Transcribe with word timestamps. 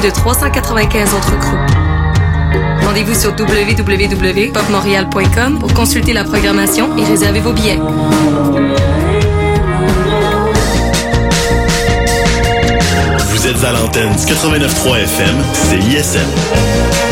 de 0.00 0.10
395 0.10 1.14
autres 1.14 1.38
groupes. 1.38 1.70
Rendez-vous 2.84 3.14
sur 3.14 3.30
www.popmontréal.com 3.30 5.58
pour 5.58 5.72
consulter 5.74 6.12
la 6.12 6.22
programmation 6.24 6.94
et 6.96 7.04
réserver 7.04 7.40
vos 7.40 7.52
billets. 7.52 7.78
Vous 13.28 13.46
êtes 13.46 13.62
à 13.64 13.72
l'antenne 13.72 14.12
89.3 14.12 15.02
FM, 15.02 15.36
c'est 15.52 15.78
ISM. 15.78 17.07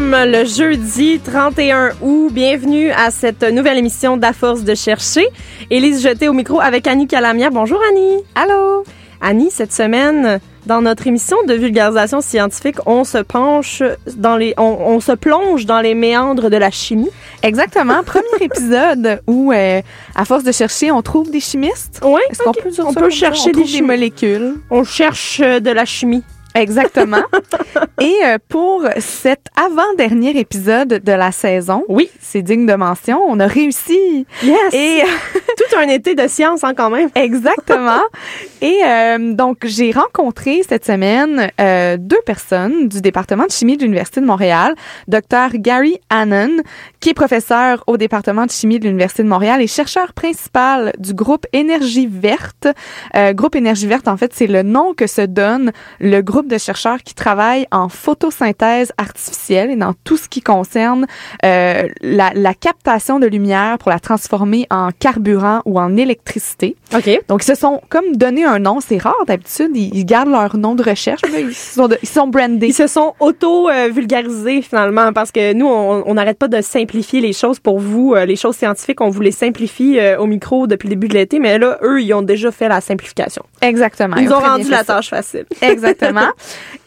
Sommes 0.00 0.16
le 0.24 0.46
jeudi 0.46 1.20
31 1.22 1.90
août. 2.00 2.30
Bienvenue 2.32 2.90
à 2.90 3.10
cette 3.10 3.42
nouvelle 3.42 3.76
émission 3.76 4.16
d'À 4.16 4.32
force 4.32 4.64
de 4.64 4.74
chercher. 4.74 5.26
Élise 5.68 6.02
Jeté 6.02 6.26
au 6.26 6.32
micro 6.32 6.58
avec 6.58 6.86
Annie 6.86 7.06
Calamière. 7.06 7.50
Bonjour 7.50 7.78
Annie. 7.90 8.24
Allô? 8.34 8.84
Annie, 9.20 9.50
cette 9.50 9.74
semaine, 9.74 10.40
dans 10.64 10.80
notre 10.80 11.06
émission 11.06 11.36
de 11.46 11.52
vulgarisation 11.52 12.22
scientifique, 12.22 12.76
on 12.86 13.04
se 13.04 13.18
penche 13.18 13.82
dans 14.16 14.38
les, 14.38 14.54
on, 14.56 14.78
on 14.86 15.00
se 15.00 15.12
plonge 15.12 15.66
dans 15.66 15.82
les 15.82 15.94
méandres 15.94 16.48
de 16.48 16.56
la 16.56 16.70
chimie. 16.70 17.10
Exactement. 17.42 18.02
Premier 18.02 18.24
épisode 18.40 19.20
où, 19.26 19.52
euh, 19.52 19.82
à 20.14 20.24
force 20.24 20.44
de 20.44 20.52
chercher, 20.52 20.90
on 20.90 21.02
trouve 21.02 21.30
des 21.30 21.40
chimistes. 21.40 22.00
Oui, 22.02 22.22
Est-ce 22.30 22.42
qu'on 22.42 22.52
peut 22.52 22.70
dire 22.70 22.86
on 22.86 22.92
ça 22.92 23.00
peut 23.00 23.10
chercher 23.10 23.50
On 23.54 23.58
des 23.58 23.70
des 23.70 23.82
molécules. 23.82 24.54
On 24.70 24.82
cherche 24.82 25.40
euh, 25.44 25.60
de 25.60 25.70
la 25.70 25.84
chimie. 25.84 26.22
Exactement. 26.54 27.22
Et 28.00 28.16
euh, 28.24 28.38
pour 28.48 28.84
cet 28.98 29.46
avant-dernier 29.56 30.38
épisode 30.38 30.88
de 31.04 31.12
la 31.12 31.32
saison, 31.32 31.84
Oui. 31.88 32.10
c'est 32.20 32.42
digne 32.42 32.66
de 32.66 32.74
mention, 32.74 33.20
on 33.26 33.38
a 33.40 33.46
réussi. 33.46 34.26
Yes. 34.42 34.74
Et 34.74 35.02
tout 35.56 35.76
un 35.78 35.88
été 35.88 36.14
de 36.14 36.26
science, 36.26 36.64
hein, 36.64 36.72
quand 36.74 36.90
même. 36.90 37.10
Exactement. 37.14 38.00
Et 38.62 38.78
euh, 38.84 39.34
donc, 39.34 39.58
j'ai 39.64 39.90
rencontré 39.90 40.62
cette 40.68 40.84
semaine 40.84 41.50
euh, 41.60 41.96
deux 41.98 42.20
personnes 42.26 42.88
du 42.88 43.00
département 43.00 43.46
de 43.46 43.50
chimie 43.52 43.76
de 43.76 43.82
l'Université 43.82 44.20
de 44.20 44.26
Montréal. 44.26 44.74
Dr 45.08 45.50
Gary 45.54 45.98
Hannon, 46.10 46.62
qui 47.00 47.10
est 47.10 47.14
professeur 47.14 47.84
au 47.86 47.96
département 47.96 48.46
de 48.46 48.50
chimie 48.50 48.78
de 48.78 48.84
l'Université 48.84 49.22
de 49.22 49.28
Montréal 49.28 49.60
et 49.62 49.66
chercheur 49.66 50.12
principal 50.12 50.92
du 50.98 51.14
groupe 51.14 51.46
Énergie 51.52 52.06
verte. 52.10 52.66
Euh, 53.14 53.32
groupe 53.32 53.56
Énergie 53.56 53.86
verte, 53.86 54.08
en 54.08 54.16
fait, 54.16 54.32
c'est 54.34 54.46
le 54.46 54.62
nom 54.62 54.94
que 54.94 55.06
se 55.06 55.22
donne 55.22 55.72
le 56.00 56.20
groupe 56.20 56.39
de 56.48 56.58
chercheurs 56.58 56.98
qui 57.02 57.14
travaillent 57.14 57.66
en 57.70 57.88
photosynthèse 57.88 58.92
artificielle 58.98 59.70
et 59.70 59.76
dans 59.76 59.94
tout 60.04 60.16
ce 60.16 60.28
qui 60.28 60.40
concerne 60.40 61.06
euh, 61.44 61.88
la, 62.00 62.30
la 62.34 62.54
captation 62.54 63.18
de 63.18 63.26
lumière 63.26 63.78
pour 63.78 63.90
la 63.90 63.98
transformer 64.00 64.66
en 64.70 64.90
carburant 64.98 65.62
ou 65.64 65.78
en 65.80 65.96
électricité. 65.96 66.76
OK. 66.94 67.08
Donc, 67.28 67.42
ils 67.42 67.46
se 67.46 67.54
sont 67.54 67.80
comme 67.88 68.16
donné 68.16 68.44
un 68.44 68.58
nom. 68.58 68.80
C'est 68.80 68.98
rare 68.98 69.24
d'habitude. 69.26 69.70
Ils, 69.74 69.94
ils 69.94 70.04
gardent 70.04 70.30
leur 70.30 70.56
nom 70.56 70.74
de 70.74 70.82
recherche. 70.82 71.22
là. 71.22 71.40
Ils 71.40 71.54
sont, 71.54 71.88
de- 71.88 71.98
ils 72.02 72.08
sont 72.08 72.26
brandés. 72.28 72.68
Ils 72.68 72.74
se 72.74 72.86
sont 72.86 73.14
auto-vulgarisés 73.20 74.62
finalement 74.62 75.12
parce 75.12 75.30
que 75.32 75.52
nous, 75.52 75.66
on 75.66 76.14
n'arrête 76.14 76.38
pas 76.38 76.48
de 76.48 76.60
simplifier 76.60 77.20
les 77.20 77.32
choses 77.32 77.58
pour 77.58 77.78
vous. 77.78 78.14
Euh, 78.14 78.26
Les 78.26 78.36
choses 78.36 78.56
scientifiques, 78.56 79.00
on 79.00 79.10
vous 79.10 79.20
les 79.20 79.30
simplifie 79.32 79.98
euh, 79.98 80.18
au 80.18 80.26
micro 80.26 80.66
depuis 80.66 80.88
le 80.88 80.94
début 80.94 81.08
de 81.08 81.14
l'été, 81.14 81.38
mais 81.38 81.58
là, 81.58 81.78
eux, 81.82 82.00
ils 82.02 82.12
ont 82.14 82.22
déjà 82.22 82.50
fait 82.50 82.68
la 82.68 82.80
simplification. 82.80 83.42
Exactement. 83.60 84.16
Ils 84.16 84.32
ont 84.32 84.38
rendu 84.38 84.70
la 84.70 84.78
ça. 84.78 84.94
tâche 84.94 85.10
facile. 85.10 85.46
Exactement. 85.60 86.28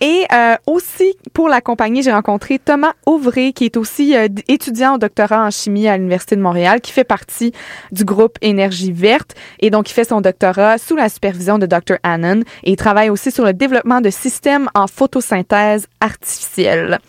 Et 0.02 0.26
euh, 0.34 0.56
aussi, 0.68 1.16
pour 1.34 1.50
l'accompagner, 1.50 2.02
j'ai 2.02 2.12
rencontré 2.12 2.60
Thomas 2.60 2.94
Auvray, 3.06 3.54
qui 3.54 3.66
est 3.66 3.78
aussi 3.78 4.16
euh, 4.16 4.28
étudiant 4.48 4.96
au 4.96 4.98
doctorat 4.98 5.46
en 5.46 5.50
chimie 5.52 5.88
à 5.88 5.98
l'Université 5.98 6.36
de 6.36 6.42
Montréal, 6.42 6.82
qui 6.82 6.92
fait 6.92 7.04
partie 7.04 7.54
du 7.92 8.04
groupe 8.06 8.38
Énergie 8.42 8.92
verte. 8.92 9.36
Et 9.60 9.70
donc, 9.70 9.90
il 9.90 9.94
fait 9.94 10.04
son 10.08 10.22
doctorat 10.22 10.78
sous 10.78 10.96
la 10.96 11.10
supervision 11.10 11.58
de 11.58 11.66
Dr. 11.66 11.98
Hannon. 12.04 12.42
Et 12.64 12.72
il 12.72 12.76
travaille 12.76 13.10
aussi 13.10 13.32
sur 13.32 13.46
le 13.46 13.54
développement 13.54 14.02
de 14.02 14.10
systèmes 14.10 14.70
en 14.76 14.88
photosynthèse 14.88 15.88
artificielle. 16.02 17.00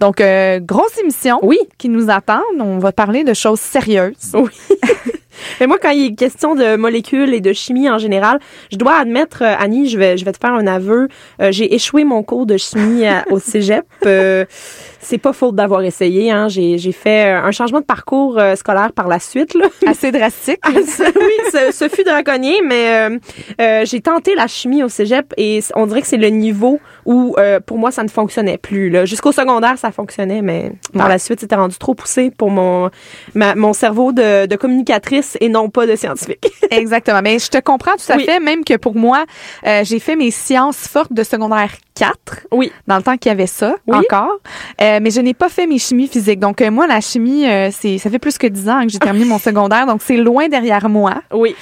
Donc, 0.00 0.20
euh, 0.20 0.60
grosse 0.60 0.98
émission 0.98 1.38
Oui. 1.42 1.58
qui 1.78 1.88
nous 1.88 2.10
attend. 2.10 2.42
On 2.58 2.78
va 2.78 2.92
parler 2.92 3.24
de 3.24 3.34
choses 3.34 3.60
sérieuses. 3.60 4.32
Oui. 4.34 4.50
Mais 5.60 5.66
moi, 5.66 5.78
quand 5.80 5.90
il 5.90 6.06
est 6.06 6.14
question 6.14 6.54
de 6.54 6.76
molécules 6.76 7.32
et 7.34 7.40
de 7.40 7.52
chimie 7.52 7.88
en 7.90 7.98
général, 7.98 8.38
je 8.72 8.76
dois 8.76 8.96
admettre, 8.96 9.42
euh, 9.42 9.54
Annie, 9.58 9.88
je 9.88 9.98
vais, 9.98 10.16
je 10.16 10.24
vais 10.24 10.32
te 10.32 10.38
faire 10.38 10.54
un 10.54 10.66
aveu. 10.66 11.08
Euh, 11.40 11.52
j'ai 11.52 11.74
échoué 11.74 12.04
mon 12.04 12.22
cours 12.22 12.46
de 12.46 12.56
chimie 12.56 13.06
à- 13.06 13.24
au 13.30 13.38
cégep. 13.38 13.84
C'est 15.08 15.18
pas 15.18 15.32
faute 15.32 15.54
d'avoir 15.54 15.82
essayé. 15.82 16.32
Hein. 16.32 16.48
J'ai, 16.48 16.78
j'ai 16.78 16.90
fait 16.90 17.30
un 17.30 17.52
changement 17.52 17.78
de 17.78 17.84
parcours 17.84 18.38
euh, 18.40 18.56
scolaire 18.56 18.90
par 18.92 19.06
la 19.06 19.20
suite. 19.20 19.54
Là. 19.54 19.66
Assez 19.86 20.10
drastique. 20.10 20.58
Ah, 20.62 20.70
oui, 20.74 20.82
ce, 21.52 21.70
ce 21.72 21.88
fut 21.88 22.02
draconnier, 22.02 22.60
mais 22.64 23.08
euh, 23.08 23.18
euh, 23.60 23.84
j'ai 23.84 24.00
tenté 24.00 24.34
la 24.34 24.48
chimie 24.48 24.82
au 24.82 24.88
cégep 24.88 25.32
et 25.36 25.60
on 25.76 25.86
dirait 25.86 26.00
que 26.02 26.08
c'est 26.08 26.16
le 26.16 26.26
niveau 26.30 26.80
où, 27.04 27.36
euh, 27.38 27.60
pour 27.60 27.78
moi, 27.78 27.92
ça 27.92 28.02
ne 28.02 28.08
fonctionnait 28.08 28.58
plus. 28.58 28.90
là. 28.90 29.04
Jusqu'au 29.04 29.30
secondaire, 29.30 29.78
ça 29.78 29.92
fonctionnait, 29.92 30.42
mais 30.42 30.72
par 30.92 31.08
la 31.08 31.18
suite, 31.20 31.38
c'était 31.38 31.54
rendu 31.54 31.76
trop 31.78 31.94
poussé 31.94 32.32
pour 32.36 32.50
mon, 32.50 32.90
ma- 33.34 33.54
mon 33.54 33.72
cerveau 33.74 34.10
de, 34.10 34.46
de 34.46 34.56
communicatrice 34.56 35.38
et 35.40 35.48
non 35.48 35.70
pas 35.70 35.86
de 35.86 35.94
scientifique. 35.94 36.48
Exactement. 36.72 37.20
Mais 37.22 37.38
je 37.38 37.48
te 37.48 37.58
comprends 37.58 37.92
tout 37.94 38.12
à 38.12 38.16
Oui. 38.16 38.24
fait, 38.24 38.40
même 38.40 38.64
que 38.64 38.74
pour 38.76 38.96
moi, 38.96 39.24
euh, 39.68 39.82
j'ai 39.84 40.00
fait 40.00 40.16
mes 40.16 40.32
sciences 40.32 40.88
fortes 40.88 41.12
de 41.12 41.22
secondaire 41.22 41.70
4, 41.96 42.46
Oui. 42.52 42.70
dans 42.86 42.96
le 42.98 43.02
temps 43.02 43.16
qu'il 43.16 43.30
y 43.30 43.32
avait 43.32 43.46
ça 43.46 43.74
Oui. 43.86 43.96
encore. 43.96 44.38
Euh, 44.80 44.98
mais 45.02 45.10
je 45.10 45.20
n'ai 45.20 45.34
pas 45.34 45.48
fait 45.48 45.66
mes 45.66 45.78
chimies 45.78 46.06
physiques. 46.06 46.38
Donc 46.38 46.60
euh, 46.60 46.70
moi, 46.70 46.86
la 46.86 47.00
chimie, 47.00 47.46
euh, 47.48 47.70
c'est 47.72 47.98
ça 47.98 48.10
fait 48.10 48.18
plus 48.18 48.36
que 48.38 48.46
10 48.46 48.68
ans 48.68 48.82
que 48.82 48.90
j'ai 48.90 48.98
terminé 48.98 49.24
mon 49.24 49.38
secondaire, 49.48 49.86
donc 49.86 50.02
c'est 50.04 50.16
loin 50.18 50.48
derrière 50.48 50.88
moi. 50.88 51.22
Oui. 51.32 51.56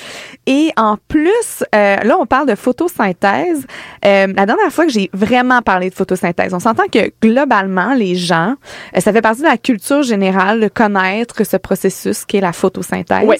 Et 0.46 0.70
en 0.76 0.96
plus, 1.08 1.64
euh, 1.74 1.96
là, 1.96 2.16
on 2.20 2.26
parle 2.26 2.48
de 2.48 2.54
photosynthèse. 2.54 3.66
Euh, 4.04 4.26
la 4.36 4.44
dernière 4.46 4.70
fois 4.70 4.84
que 4.86 4.92
j'ai 4.92 5.08
vraiment 5.12 5.62
parlé 5.62 5.88
de 5.88 5.94
photosynthèse, 5.94 6.52
on 6.52 6.58
s'entend 6.60 6.84
que 6.92 7.10
globalement, 7.22 7.94
les 7.94 8.14
gens, 8.14 8.54
euh, 8.96 9.00
ça 9.00 9.12
fait 9.12 9.22
partie 9.22 9.40
de 9.42 9.46
la 9.46 9.56
culture 9.56 10.02
générale 10.02 10.60
de 10.60 10.68
connaître 10.68 11.44
ce 11.46 11.56
processus 11.56 12.24
qui 12.24 12.36
est 12.38 12.40
la 12.40 12.52
photosynthèse. 12.52 13.26
Oui. 13.26 13.36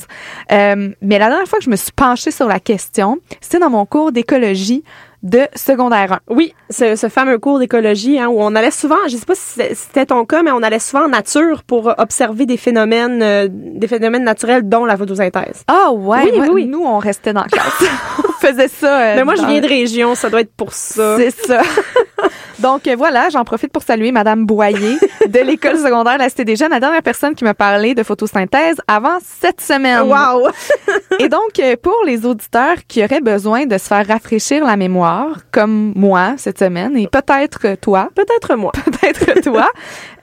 Euh, 0.53 0.91
mais 1.03 1.19
la 1.19 1.28
dernière 1.28 1.47
fois 1.49 1.59
que 1.59 1.65
je 1.65 1.71
me 1.71 1.77
suis 1.77 1.93
penchée 1.93 2.31
sur 2.31 2.47
la 2.47 2.60
question, 2.60 3.19
c'était 3.41 3.59
dans 3.59 3.71
mon 3.71 3.84
cours 3.84 4.12
d'écologie 4.12 4.84
de 5.24 5.40
secondaire 5.56 6.12
1. 6.12 6.34
Oui, 6.34 6.54
ce, 6.70 6.94
ce 6.96 7.08
fameux 7.08 7.38
cours 7.38 7.58
d'écologie 7.58 8.18
hein, 8.20 8.28
où 8.28 8.36
on 8.40 8.54
allait 8.54 8.70
souvent, 8.70 8.96
je 9.08 9.16
sais 9.16 9.24
pas 9.26 9.34
si 9.34 9.60
c'était 9.74 10.06
ton 10.06 10.24
cas, 10.26 10.42
mais 10.42 10.52
on 10.52 10.62
allait 10.62 10.78
souvent 10.78 11.06
en 11.06 11.08
nature 11.08 11.62
pour 11.64 11.92
observer 11.98 12.46
des 12.46 12.56
phénomènes, 12.58 13.22
euh, 13.22 13.48
des 13.50 13.88
phénomènes 13.88 14.24
naturels, 14.24 14.68
dont 14.68 14.84
la 14.84 14.96
photosynthèse. 14.96 15.64
Ah 15.66 15.90
ouais, 15.92 16.24
Oui, 16.24 16.32
moi, 16.36 16.44
oui, 16.46 16.50
oui. 16.52 16.66
nous, 16.66 16.82
on 16.84 16.98
restait 16.98 17.32
dans 17.32 17.40
la 17.42 17.48
classe. 17.48 17.84
faisait 18.46 18.68
ça. 18.68 19.00
euh, 19.00 19.14
mais 19.16 19.24
moi, 19.24 19.34
je 19.36 19.44
viens 19.46 19.60
de 19.60 19.66
région, 19.68 20.14
ça 20.14 20.30
doit 20.30 20.41
être 20.41 20.54
pour 20.54 20.72
ça. 20.72 21.16
C'est 21.18 21.30
ça. 21.30 21.62
Donc 22.60 22.86
euh, 22.86 22.94
voilà, 22.96 23.28
j'en 23.30 23.44
profite 23.44 23.72
pour 23.72 23.82
saluer 23.82 24.12
Madame 24.12 24.46
Boyer 24.46 24.96
de 25.26 25.38
l'école 25.41 25.76
secondaire 25.76 26.14
de 26.14 26.20
la 26.20 26.28
Cité 26.28 26.44
des 26.44 26.56
Jeunes, 26.56 26.70
la 26.70 26.80
dernière 26.80 27.02
personne 27.02 27.34
qui 27.34 27.42
m'a 27.44 27.52
parlé 27.52 27.94
de 27.94 28.02
photosynthèse 28.02 28.76
avant 28.86 29.18
cette 29.22 29.60
semaine. 29.60 30.02
Wow! 30.02 30.48
Et 31.18 31.28
donc 31.28 31.58
euh, 31.58 31.74
pour 31.82 31.96
les 32.06 32.24
auditeurs 32.24 32.76
qui 32.86 33.02
auraient 33.04 33.20
besoin 33.20 33.66
de 33.66 33.76
se 33.76 33.88
faire 33.88 34.06
rafraîchir 34.06 34.64
la 34.64 34.76
mémoire, 34.76 35.38
comme 35.50 35.92
moi 35.96 36.34
cette 36.36 36.58
semaine 36.58 36.96
et 36.96 37.08
peut-être 37.08 37.76
toi, 37.80 38.08
Peut-être 38.14 38.54
moi. 38.56 38.72
peut-être 38.84 39.41
toi, 39.42 39.68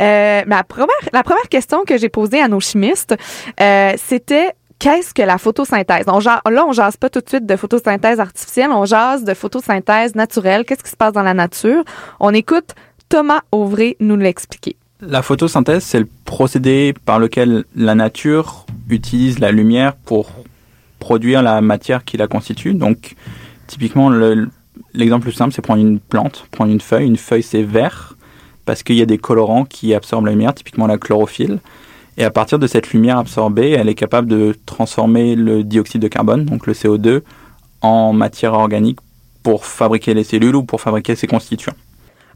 euh, 0.02 0.42
ma 0.48 0.64
première, 0.64 0.88
la 1.12 1.24
première 1.24 1.50
question 1.50 1.84
que 1.86 1.98
j'ai 1.98 2.10
posée 2.10 2.42
à 2.42 2.48
nos 2.48 2.62
chimistes, 2.62 3.14
euh, 3.60 3.94
c'était 3.98 4.52
Qu'est-ce 4.82 5.14
que 5.14 5.22
la 5.22 5.38
photosynthèse? 5.38 6.06
On 6.08 6.20
ja- 6.20 6.42
là, 6.50 6.66
on 6.68 6.72
jase 6.72 6.98
pas 6.98 7.08
tout 7.08 7.20
de 7.20 7.30
suite 7.30 7.46
de 7.46 7.56
photosynthèse 7.56 8.20
artificielle, 8.20 8.72
on 8.72 8.84
jase 8.86 9.24
de 9.24 9.36
photosynthèse 9.36 10.16
naturelle. 10.16 10.66
Qu'est-ce 10.66 10.84
qui 10.84 10.90
se 10.90 10.96
passe 10.96 11.14
dans 11.14 11.22
la 11.22 11.36
nature? 11.36 11.84
On 12.20 12.34
écoute 12.34 12.74
Thomas 13.08 13.42
Auvray 13.52 13.96
nous 14.00 14.18
l'expliquer. 14.18 14.76
La 15.00 15.22
photosynthèse, 15.22 15.84
c'est 15.84 16.00
le 16.00 16.08
procédé 16.26 16.96
par 17.06 17.20
lequel 17.20 17.64
la 17.76 17.94
nature 17.94 18.66
utilise 18.90 19.38
la 19.38 19.52
lumière 19.52 19.94
pour 19.94 20.32
produire 20.98 21.44
la 21.44 21.62
matière 21.62 22.04
qui 22.04 22.18
la 22.18 22.26
constitue. 22.26 22.74
Donc, 22.74 23.16
typiquement, 23.68 24.10
l'exemple 24.10 25.26
le, 25.26 25.30
plus 25.30 25.38
simple, 25.38 25.54
c'est 25.54 25.62
prendre 25.62 25.82
une 25.82 26.00
plante, 26.00 26.48
prendre 26.50 26.72
une 26.72 26.82
feuille. 26.82 27.06
Une 27.06 27.18
feuille, 27.18 27.44
c'est 27.44 27.62
vert 27.62 28.16
parce 28.66 28.82
qu'il 28.82 28.96
y 28.96 29.04
a 29.04 29.06
des 29.06 29.20
colorants 29.20 29.66
qui 29.66 29.94
absorbent 29.94 30.26
la 30.26 30.32
lumière, 30.32 30.56
typiquement 30.56 30.88
la 30.88 30.98
chlorophylle. 30.98 31.60
Et 32.18 32.24
à 32.24 32.32
partir 32.32 32.60
de 32.60 32.68
cette 32.68 32.92
lumière 32.92 33.18
absorbée, 33.18 33.72
elle 33.72 33.90
est 33.90 33.96
capable 33.96 34.28
de 34.28 34.56
transformer 34.66 35.36
le 35.36 35.64
dioxyde 35.64 36.02
de 36.02 36.08
carbone, 36.08 36.46
donc 36.46 36.68
le 36.68 36.74
CO2, 36.74 37.22
en 37.82 38.14
matière 38.14 38.54
organique 38.54 39.00
pour 39.44 39.66
fabriquer 39.66 40.14
les 40.14 40.24
cellules 40.24 40.56
ou 40.56 40.64
pour 40.64 40.82
fabriquer 40.82 41.16
ses 41.16 41.28
constituants. 41.28 41.74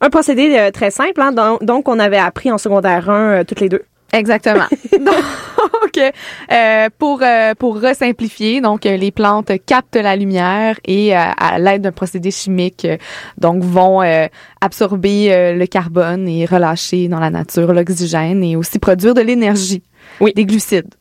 Un 0.02 0.10
procédé 0.10 0.56
euh, 0.58 0.72
très 0.72 0.92
simple, 0.92 1.22
hein, 1.22 1.58
donc, 1.62 1.88
on 1.88 2.00
avait 2.00 2.18
appris 2.18 2.52
en 2.52 2.58
secondaire 2.58 3.10
1 3.10 3.14
euh, 3.14 3.44
toutes 3.44 3.62
les 3.62 3.70
deux. 3.70 3.84
Exactement. 4.14 4.66
donc, 4.92 6.14
euh, 6.52 6.90
pour 6.98 7.24
pour 7.60 7.82
resimplifier, 7.82 8.62
donc 8.62 8.86
les 8.86 9.12
plantes 9.12 9.52
captent 9.66 9.96
la 9.96 10.16
lumière 10.16 10.78
et 10.86 11.14
à 11.14 11.60
l'aide 11.60 11.82
d'un 11.82 11.92
procédé 11.92 12.32
chimique, 12.32 12.88
donc 13.38 13.64
vont 13.64 14.02
absorber 14.62 15.54
le 15.54 15.66
carbone 15.66 16.28
et 16.28 16.46
relâcher 16.46 17.08
dans 17.08 17.20
la 17.20 17.30
nature 17.30 17.74
l'oxygène 17.74 18.44
et 18.44 18.56
aussi 18.56 18.80
produire 18.80 19.14
de 19.14 19.22
l'énergie, 19.22 19.84
oui, 20.22 20.32
des 20.34 20.46
glucides. 20.46 20.94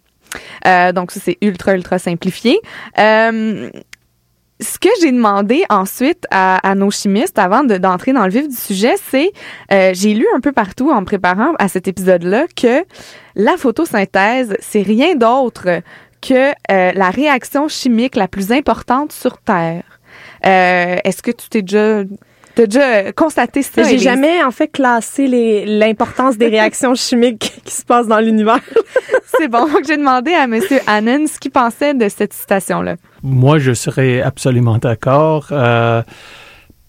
donc 0.95 1.11
ça 1.13 1.21
c'est 1.23 1.39
ultra 1.41 1.75
ultra 1.75 1.99
simplifié 1.99 2.59
ce 4.61 4.79
que 4.79 4.89
j'ai 5.01 5.11
demandé 5.11 5.65
ensuite 5.69 6.27
à, 6.31 6.75
nos 6.75 6.91
chimistes 6.91 7.39
avant 7.39 7.65
d'entrer 7.65 8.13
dans 8.13 8.25
le 8.25 8.31
vif 8.31 8.49
du 8.49 8.57
sujet, 8.57 8.95
c'est 9.11 9.33
euh, 9.73 9.91
j'ai 9.95 10.15
lu 10.15 10.27
un 10.35 10.41
peu 10.41 10.53
partout 10.53 10.91
en 10.91 11.01
me 11.01 11.07
préparant 11.07 11.55
à 11.59 11.69
cet 11.69 11.89
épisode-là 11.89 12.47
que 12.55 12.85
la 13.35 13.57
photosynthèse, 13.57 14.57
c'est 14.61 14.83
rien 14.83 15.17
d'autre 15.17 15.83
que 16.21 16.51
euh, 16.71 16.93
la 16.95 17.11
réaction 17.11 17.69
chimique 17.69 18.17
la 18.17 18.29
plus 18.29 18.53
importante 18.53 19.13
sur 19.13 19.39
Terre. 19.39 20.01
Euh, 20.47 20.97
est-ce 21.05 21.23
que 21.23 21.33
tu 21.33 21.49
t'es 21.49 21.63
déjà 21.63 22.05
T'as 22.55 22.67
déjà 22.67 23.13
constaté 23.13 23.63
ça? 23.63 23.83
J'ai 23.83 23.99
jamais, 23.99 24.43
en 24.45 24.53
fait, 24.53 24.69
classé 24.69 25.65
l'importance 25.67 26.39
des 26.39 26.47
réactions 26.47 26.95
chimiques 26.95 27.61
qui 27.65 27.75
se 27.75 27.85
passent 27.85 28.07
dans 28.07 28.21
l'univers. 28.21 28.61
C'est 29.39 29.49
bon. 29.49 29.67
Donc, 29.67 29.83
j'ai 29.87 29.97
demandé 29.97 30.33
à 30.33 30.45
M. 30.45 30.61
Hannon 30.87 31.27
ce 31.27 31.41
qu'il 31.41 31.51
pensait 31.51 31.95
de 31.95 32.09
cette 32.09 32.33
citation-là. 32.33 32.95
Moi, 33.23 33.59
je 33.59 33.73
serais 33.73 34.21
absolument 34.21 34.79
d'accord 34.79 35.49
euh, 35.51 36.03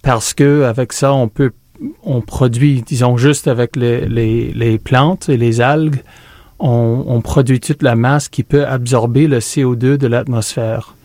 parce 0.03 0.35
que 0.35 0.63
avec 0.63 0.93
ça, 0.93 1.13
on 1.13 1.27
peut, 1.27 1.51
on 2.03 2.21
produit, 2.21 2.83
disons, 2.85 3.17
juste 3.17 3.47
avec 3.47 3.75
les, 3.75 4.01
les, 4.07 4.51
les 4.53 4.77
plantes 4.77 5.29
et 5.29 5.37
les 5.37 5.61
algues, 5.61 6.03
on, 6.59 7.03
on, 7.07 7.21
produit 7.21 7.59
toute 7.59 7.81
la 7.81 7.95
masse 7.95 8.29
qui 8.29 8.43
peut 8.43 8.65
absorber 8.65 9.27
le 9.27 9.39
CO2 9.39 9.97
de 9.97 10.07
l'atmosphère. 10.07 10.95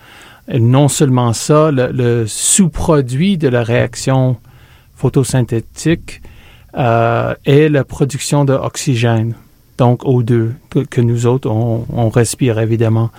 Et 0.49 0.61
non 0.61 0.89
seulement 0.89 1.33
ça, 1.33 1.71
le, 1.71 1.91
le 1.93 2.27
sous-produit 2.27 3.39
de 3.39 3.49
la 3.49 3.63
réaction 3.63 4.37
photosynthétique 5.01 6.21
euh, 6.77 7.35
est 7.45 7.69
la 7.69 7.85
production 7.85 8.45
d'oxygène, 8.45 9.35
donc 9.79 10.05
O2, 10.05 10.51
que, 10.91 11.01
nous 11.01 11.27
autres, 11.27 11.49
on, 11.51 12.09
respire 12.11 12.59
évidemment. 12.59 13.11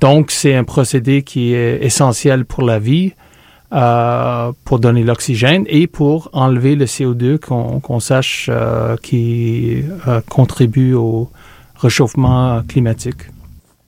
Donc, 0.00 0.30
c'est 0.30 0.54
un 0.54 0.64
procédé 0.64 1.22
qui 1.22 1.54
est 1.54 1.82
essentiel 1.82 2.44
pour 2.44 2.62
la 2.62 2.78
vie, 2.78 3.12
euh, 3.72 4.52
pour 4.64 4.78
donner 4.78 5.02
l'oxygène 5.04 5.64
et 5.68 5.86
pour 5.86 6.28
enlever 6.34 6.76
le 6.76 6.84
CO2 6.84 7.38
qu'on 7.38 8.00
sache 8.00 8.50
euh, 8.52 8.96
qui 9.02 9.82
euh, 10.06 10.20
contribue 10.28 10.92
au 10.92 11.30
réchauffement 11.76 12.62
climatique. 12.68 13.22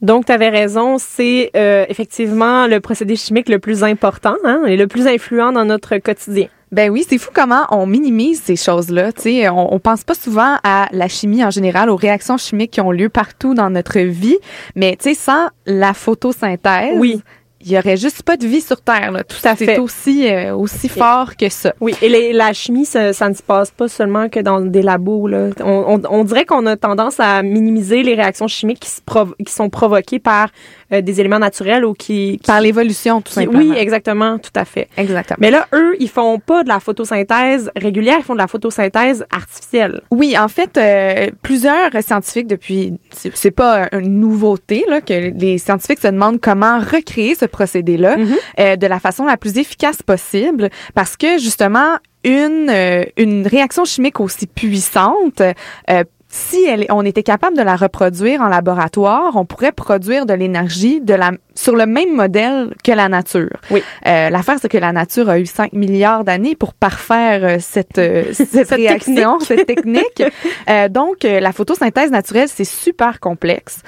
Donc, 0.05 0.27
tu 0.27 0.33
avais 0.33 0.51
raison, 0.51 0.99
c'est 0.99 1.51
euh, 1.57 1.87
effectivement 1.89 2.67
le 2.67 2.81
procédé 2.81 3.17
chimique 3.17 3.49
le 3.49 3.59
plus 3.59 3.83
important 3.83 4.37
hein, 4.45 4.63
et 4.67 4.77
le 4.77 4.87
plus 4.87 5.07
influent 5.07 5.51
dans 5.51 5.65
notre 5.65 5.97
quotidien. 5.97 6.49
Ben 6.73 6.91
oui, 6.91 7.05
c'est 7.09 7.19
fou 7.19 7.31
comment 7.33 7.65
on 7.71 7.87
minimise 7.87 8.43
ces 8.43 8.57
choses-là. 8.57 9.13
Tu 9.13 9.23
sais, 9.23 9.49
on, 9.49 9.73
on 9.73 9.79
pense 9.79 10.05
pas 10.05 10.15
souvent 10.15 10.57
à 10.65 10.89
la 10.93 11.09
chimie 11.09 11.45
en 11.45 11.51
général, 11.51 11.91
aux 11.91 11.97
réactions 11.97 12.37
chimiques 12.37 12.73
qui 12.73 12.81
ont 12.81 12.91
lieu 12.91 13.09
partout 13.09 13.55
dans 13.55 13.71
notre 13.71 14.01
vie, 14.01 14.39
mais 14.75 14.97
tu 14.97 15.11
sais, 15.11 15.15
sans 15.15 15.49
la 15.67 15.95
photosynthèse, 15.95 16.99
oui 16.99 17.23
il 17.65 17.73
y 17.73 17.79
aurait 17.79 17.97
juste 17.97 18.23
pas 18.23 18.37
de 18.37 18.47
vie 18.47 18.61
sur 18.61 18.81
Terre. 18.81 19.11
Là. 19.11 19.25
Tout 19.25 19.37
à 19.43 19.57
fait. 19.57 19.65
C'est 19.65 19.79
aussi, 19.79 20.31
euh, 20.31 20.55
aussi 20.55 20.89
fort 20.89 21.35
que 21.37 21.49
ça. 21.49 21.73
Oui, 21.81 21.95
et 22.03 22.33
la 22.33 22.53
chimie, 22.53 22.85
ça, 22.85 23.13
ça, 23.15 23.29
ne 23.29 23.35
se 23.35 23.43
passe 23.43 23.71
pas 23.71 23.89
seulement 23.89 24.29
que 24.29 24.41
dans 24.41 24.61
des 24.61 24.83
labos. 24.83 25.29
Là. 25.29 25.49
On, 25.61 25.99
on, 25.99 26.03
on 26.11 26.25
dirait 26.25 26.45
qu'on 26.45 26.67
a 26.67 26.77
tendance 26.77 27.21
à 27.21 27.43
minimiser 27.43 28.03
les 28.03 28.15
réactions 28.15 28.49
chimiques 28.49 28.81
qui, 28.81 28.91
se 28.91 29.01
qui 29.45 29.53
sont 29.53 29.71
provoquées 29.71 30.19
par 30.19 30.49
euh, 30.93 31.01
des 31.01 31.21
éléments 31.21 31.39
naturels 31.39 31.85
ou 31.85 31.95
qui... 31.95 32.41
Par 32.47 32.61
l'évolution, 32.61 33.21
tout 33.21 33.33
simplement. 33.33 33.59
Oui, 33.59 33.73
exactement, 33.77 34.39
tout 34.39 34.51
à 34.55 34.65
fait. 34.65 34.89
Exactement. 34.97 35.39
Mais 35.41 35.51
là, 35.51 35.67
eux, 35.73 35.97
ils 35.99 36.09
font 36.09 36.39
pas 36.39 36.63
de 36.63 36.69
la 36.69 36.81
photosynthèse 36.81 37.71
régulière, 37.77 38.17
ils 38.19 38.25
font 38.25 38.35
de 38.35 38.39
la 38.39 38.47
photosynthèse 38.47 39.25
artificielle. 39.31 40.03
Oui, 40.11 40.37
en 40.39 40.49
fait, 40.49 40.77
euh, 40.77 41.31
plusieurs 41.43 41.91
scientifiques 42.01 42.47
depuis... 42.47 42.95
C'est 43.11 43.51
pas 43.51 43.89
une 43.93 44.21
nouveauté 44.21 44.85
là, 44.89 45.01
que 45.01 45.33
les 45.37 45.59
scientifiques 45.59 46.01
se 46.01 46.09
demandent 46.09 46.41
comment 46.41 46.79
recréer 46.79 47.35
ce 47.35 47.47
procédé-là 47.47 48.17
mm-hmm. 48.17 48.37
euh, 48.61 48.77
de 48.77 48.87
la 48.87 49.01
façon 49.01 49.25
la 49.25 49.37
plus 49.37 49.59
efficace 49.59 50.03
possible 50.03 50.71
parce 50.95 51.17
que, 51.17 51.39
justement, 51.39 51.97
une, 52.25 52.73
une 53.17 53.47
réaction 53.47 53.85
chimique 53.85 54.19
aussi 54.19 54.47
puissante 54.47 55.43
euh, 55.43 56.05
si 56.35 56.65
elle, 56.65 56.85
on 56.91 57.05
était 57.05 57.23
capable 57.23 57.57
de 57.57 57.63
la 57.63 57.77
reproduire 57.77 58.41
en 58.41 58.49
laboratoire, 58.49 59.37
on 59.37 59.45
pourrait 59.45 59.71
produire 59.71 60.27
de 60.27 60.35
l'énergie 60.35 61.01
de 61.01 61.15
la 61.15 61.31
sur 61.55 61.77
le 61.77 61.87
même 61.87 62.13
modèle 62.13 62.75
que 62.83 62.91
la 62.91 63.09
nature. 63.09 63.61
Oui. 63.71 63.85
Euh, 64.09 64.31
L'affaire, 64.31 64.57
c'est 64.61 64.69
que 64.69 64.79
la 64.79 64.91
nature 64.91 65.29
a 65.29 65.39
eu 65.39 65.47
5 65.47 65.73
milliards 65.75 66.25
d'années 66.25 66.57
pour 66.57 66.75
parfaire 66.75 67.45
euh, 67.45 67.57
cette, 67.61 67.99
euh, 67.99 68.25
cette, 68.33 68.71
réaction, 68.71 69.39
cette 69.39 69.67
technique. 69.67 70.25
euh, 70.69 70.89
donc, 70.89 71.25
euh, 71.25 71.39
la 71.39 71.53
photosynthèse 71.53 72.11
naturelle, 72.11 72.49
c'est 72.49 72.65
super 72.65 73.21
complexe 73.21 73.83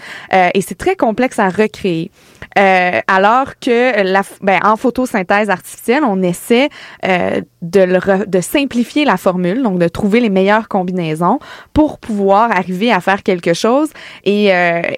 et 0.54 0.60
c'est 0.60 0.76
très 0.76 0.94
complexe 0.94 1.40
à 1.40 1.48
recréer. 1.48 2.10
Alors 2.56 3.58
que 3.60 4.02
la, 4.02 4.22
ben, 4.40 4.60
en 4.64 4.76
photosynthèse 4.76 5.50
artificielle, 5.50 6.02
on 6.04 6.22
essaie 6.22 6.68
de, 7.02 7.80
le, 7.80 8.26
de 8.26 8.40
simplifier 8.40 9.04
la 9.04 9.16
formule, 9.16 9.62
donc 9.62 9.78
de 9.78 9.88
trouver 9.88 10.20
les 10.20 10.30
meilleures 10.30 10.68
combinaisons 10.68 11.38
pour 11.72 11.98
pouvoir 11.98 12.50
arriver 12.50 12.90
à 12.92 13.00
faire 13.00 13.22
quelque 13.22 13.54
chose 13.54 13.90
et, 14.24 14.46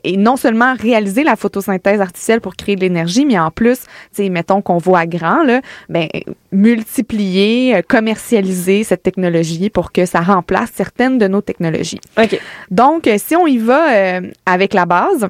et 0.04 0.16
non 0.16 0.36
seulement 0.36 0.74
réaliser 0.74 1.24
la 1.24 1.36
photosynthèse 1.36 2.00
artificielle 2.00 2.40
pour 2.40 2.56
créer 2.56 2.76
de 2.76 2.80
l'énergie, 2.80 3.26
mais 3.26 3.38
en 3.38 3.50
plus, 3.50 3.78
mettons 4.18 4.62
qu'on 4.62 4.78
voit 4.78 5.06
grand, 5.06 5.42
là, 5.42 5.60
ben, 5.88 6.08
multiplier, 6.52 7.76
euh, 7.76 7.82
commercialiser 7.86 8.84
cette 8.84 9.02
technologie 9.02 9.70
pour 9.70 9.92
que 9.92 10.06
ça 10.06 10.20
remplace 10.20 10.70
certaines 10.74 11.18
de 11.18 11.28
nos 11.28 11.42
technologies. 11.42 12.00
OK. 12.18 12.40
Donc, 12.70 13.06
euh, 13.06 13.16
si 13.18 13.36
on 13.36 13.46
y 13.46 13.58
va 13.58 13.92
euh, 13.92 14.20
avec 14.46 14.74
la 14.74 14.86
base, 14.86 15.28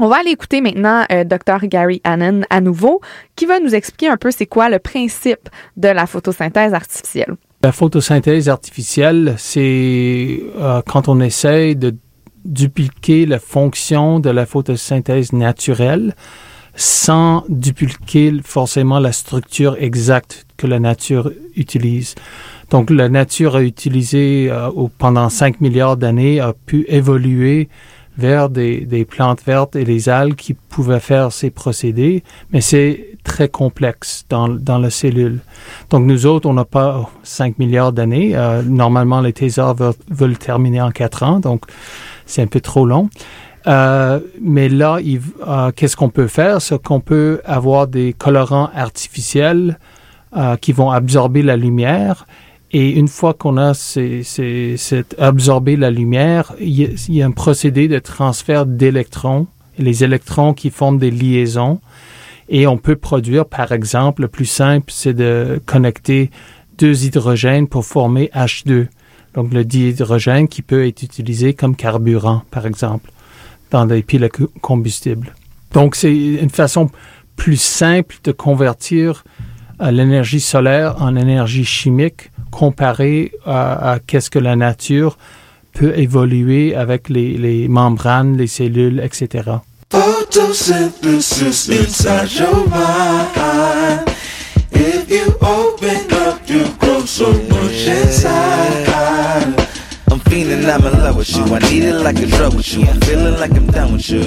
on 0.00 0.08
va 0.08 0.18
aller 0.18 0.30
écouter 0.30 0.60
maintenant 0.60 1.04
euh, 1.12 1.24
Dr. 1.24 1.66
Gary 1.66 2.00
Hannon 2.04 2.42
à 2.50 2.60
nouveau, 2.60 3.00
qui 3.36 3.46
va 3.46 3.60
nous 3.60 3.74
expliquer 3.74 4.08
un 4.08 4.16
peu 4.16 4.30
c'est 4.30 4.46
quoi 4.46 4.68
le 4.68 4.78
principe 4.78 5.48
de 5.76 5.88
la 5.88 6.06
photosynthèse 6.06 6.74
artificielle. 6.74 7.36
La 7.62 7.72
photosynthèse 7.72 8.48
artificielle, 8.48 9.34
c'est 9.36 10.40
quand 10.86 11.08
on 11.08 11.20
essaie 11.20 11.74
de 11.74 11.94
dupliquer 12.44 13.26
la 13.26 13.38
fonction 13.38 14.18
de 14.18 14.30
la 14.30 14.46
photosynthèse 14.46 15.34
naturelle 15.34 16.14
sans 16.74 17.44
dupliquer 17.48 18.32
forcément 18.42 19.00
la 19.00 19.12
structure 19.12 19.76
exacte 19.78 20.46
que 20.56 20.66
la 20.66 20.78
nature 20.78 21.30
utilise. 21.56 22.14
Donc 22.70 22.90
la 22.90 23.08
nature 23.08 23.56
a 23.56 23.62
utilisé 23.62 24.48
euh, 24.50 24.70
pendant 24.98 25.28
5 25.28 25.60
milliards 25.60 25.96
d'années, 25.96 26.40
a 26.40 26.52
pu 26.52 26.84
évoluer 26.88 27.68
vers 28.18 28.50
des, 28.50 28.80
des, 28.80 29.04
plantes 29.04 29.42
vertes 29.46 29.76
et 29.76 29.84
les 29.84 30.08
algues 30.08 30.34
qui 30.34 30.54
pouvaient 30.54 31.00
faire 31.00 31.32
ces 31.32 31.50
procédés, 31.50 32.22
mais 32.52 32.60
c'est 32.60 33.18
très 33.24 33.48
complexe 33.48 34.24
dans, 34.28 34.48
dans 34.48 34.78
la 34.78 34.90
cellule. 34.90 35.40
Donc 35.90 36.04
nous 36.04 36.26
autres, 36.26 36.48
on 36.48 36.54
n'a 36.54 36.64
pas 36.64 37.10
5 37.22 37.58
milliards 37.58 37.92
d'années. 37.92 38.36
Euh, 38.36 38.62
normalement, 38.62 39.20
les 39.20 39.32
thésards 39.32 39.74
veulent, 39.74 39.94
veulent, 40.10 40.38
terminer 40.38 40.82
en 40.82 40.90
4 40.90 41.22
ans, 41.22 41.40
donc 41.40 41.64
c'est 42.26 42.42
un 42.42 42.46
peu 42.46 42.60
trop 42.60 42.86
long. 42.86 43.08
Euh, 43.66 44.20
mais 44.40 44.68
là, 44.68 44.98
euh, 44.98 45.70
qu'est-ce 45.74 45.96
qu'on 45.96 46.08
peut 46.08 46.28
faire? 46.28 46.62
C'est 46.62 46.80
qu'on 46.82 47.00
peut 47.00 47.40
avoir 47.44 47.86
des 47.86 48.12
colorants 48.12 48.70
artificiels 48.74 49.78
euh, 50.36 50.56
qui 50.56 50.72
vont 50.72 50.90
absorber 50.90 51.42
la 51.42 51.56
lumière. 51.56 52.26
Et 52.72 52.90
une 52.90 53.08
fois 53.08 53.34
qu'on 53.34 53.56
a 53.56 53.74
ces, 53.74 54.22
ces, 54.22 54.76
absorbé 55.18 55.76
la 55.76 55.90
lumière, 55.90 56.54
il 56.60 56.96
y, 57.08 57.22
a, 57.22 57.26
un 57.26 57.32
procédé 57.32 57.88
de 57.88 57.98
transfert 57.98 58.64
d'électrons, 58.64 59.48
les 59.78 60.04
électrons 60.04 60.54
qui 60.54 60.70
forment 60.70 60.98
des 60.98 61.10
liaisons. 61.10 61.80
Et 62.48 62.66
on 62.66 62.78
peut 62.78 62.96
produire, 62.96 63.46
par 63.46 63.72
exemple, 63.72 64.22
le 64.22 64.28
plus 64.28 64.46
simple, 64.46 64.92
c'est 64.92 65.14
de 65.14 65.60
connecter 65.66 66.30
deux 66.78 67.04
hydrogènes 67.04 67.66
pour 67.66 67.84
former 67.84 68.30
H2 68.34 68.86
donc 69.34 69.52
le 69.52 69.64
dihydrogène 69.64 70.48
qui 70.48 70.62
peut 70.62 70.86
être 70.86 71.02
utilisé 71.02 71.54
comme 71.54 71.76
carburant, 71.76 72.42
par 72.50 72.66
exemple, 72.66 73.10
dans 73.70 73.86
des 73.86 74.02
piles 74.02 74.28
combustibles. 74.60 75.34
Donc 75.72 75.94
c'est 75.94 76.14
une 76.14 76.50
façon 76.50 76.90
plus 77.36 77.60
simple 77.60 78.16
de 78.24 78.32
convertir 78.32 79.24
euh, 79.80 79.90
l'énergie 79.90 80.40
solaire 80.40 81.00
en 81.00 81.14
énergie 81.16 81.64
chimique 81.64 82.30
comparé 82.50 83.32
à, 83.46 83.92
à 83.92 83.98
qu'est-ce 83.98 84.30
que 84.30 84.38
la 84.38 84.56
nature 84.56 85.16
peut 85.72 85.96
évoluer 85.96 86.74
avec 86.74 87.08
les, 87.08 87.36
les 87.36 87.68
membranes, 87.68 88.36
les 88.36 88.46
cellules, 88.46 89.00
etc. 89.00 89.50
Photosynthesis 89.90 91.68
inside 91.68 92.32
your 92.38 92.66
mind. 92.68 94.08
If 94.72 95.10
you 95.10 95.34
open 95.40 96.12
up, 96.26 96.40
you 96.48 96.64
grow 96.78 97.04
so 97.04 97.32
much 97.32 97.86
inside. 97.86 98.89
Feeling 100.30 100.64
I'm 100.70 100.86
in 100.86 100.92
love 100.92 101.16
with 101.16 101.36
you. 101.36 101.42
I 101.42 101.58
need 101.58 101.82
it 101.82 101.94
like 101.94 102.16
a 102.20 102.26
drug 102.26 102.54
with 102.54 102.72
you. 102.72 102.86
I'm 102.86 103.00
feeling 103.00 103.34
like 103.40 103.50
I'm 103.50 103.66
done 103.66 103.94
with 103.94 104.08
you. 104.08 104.20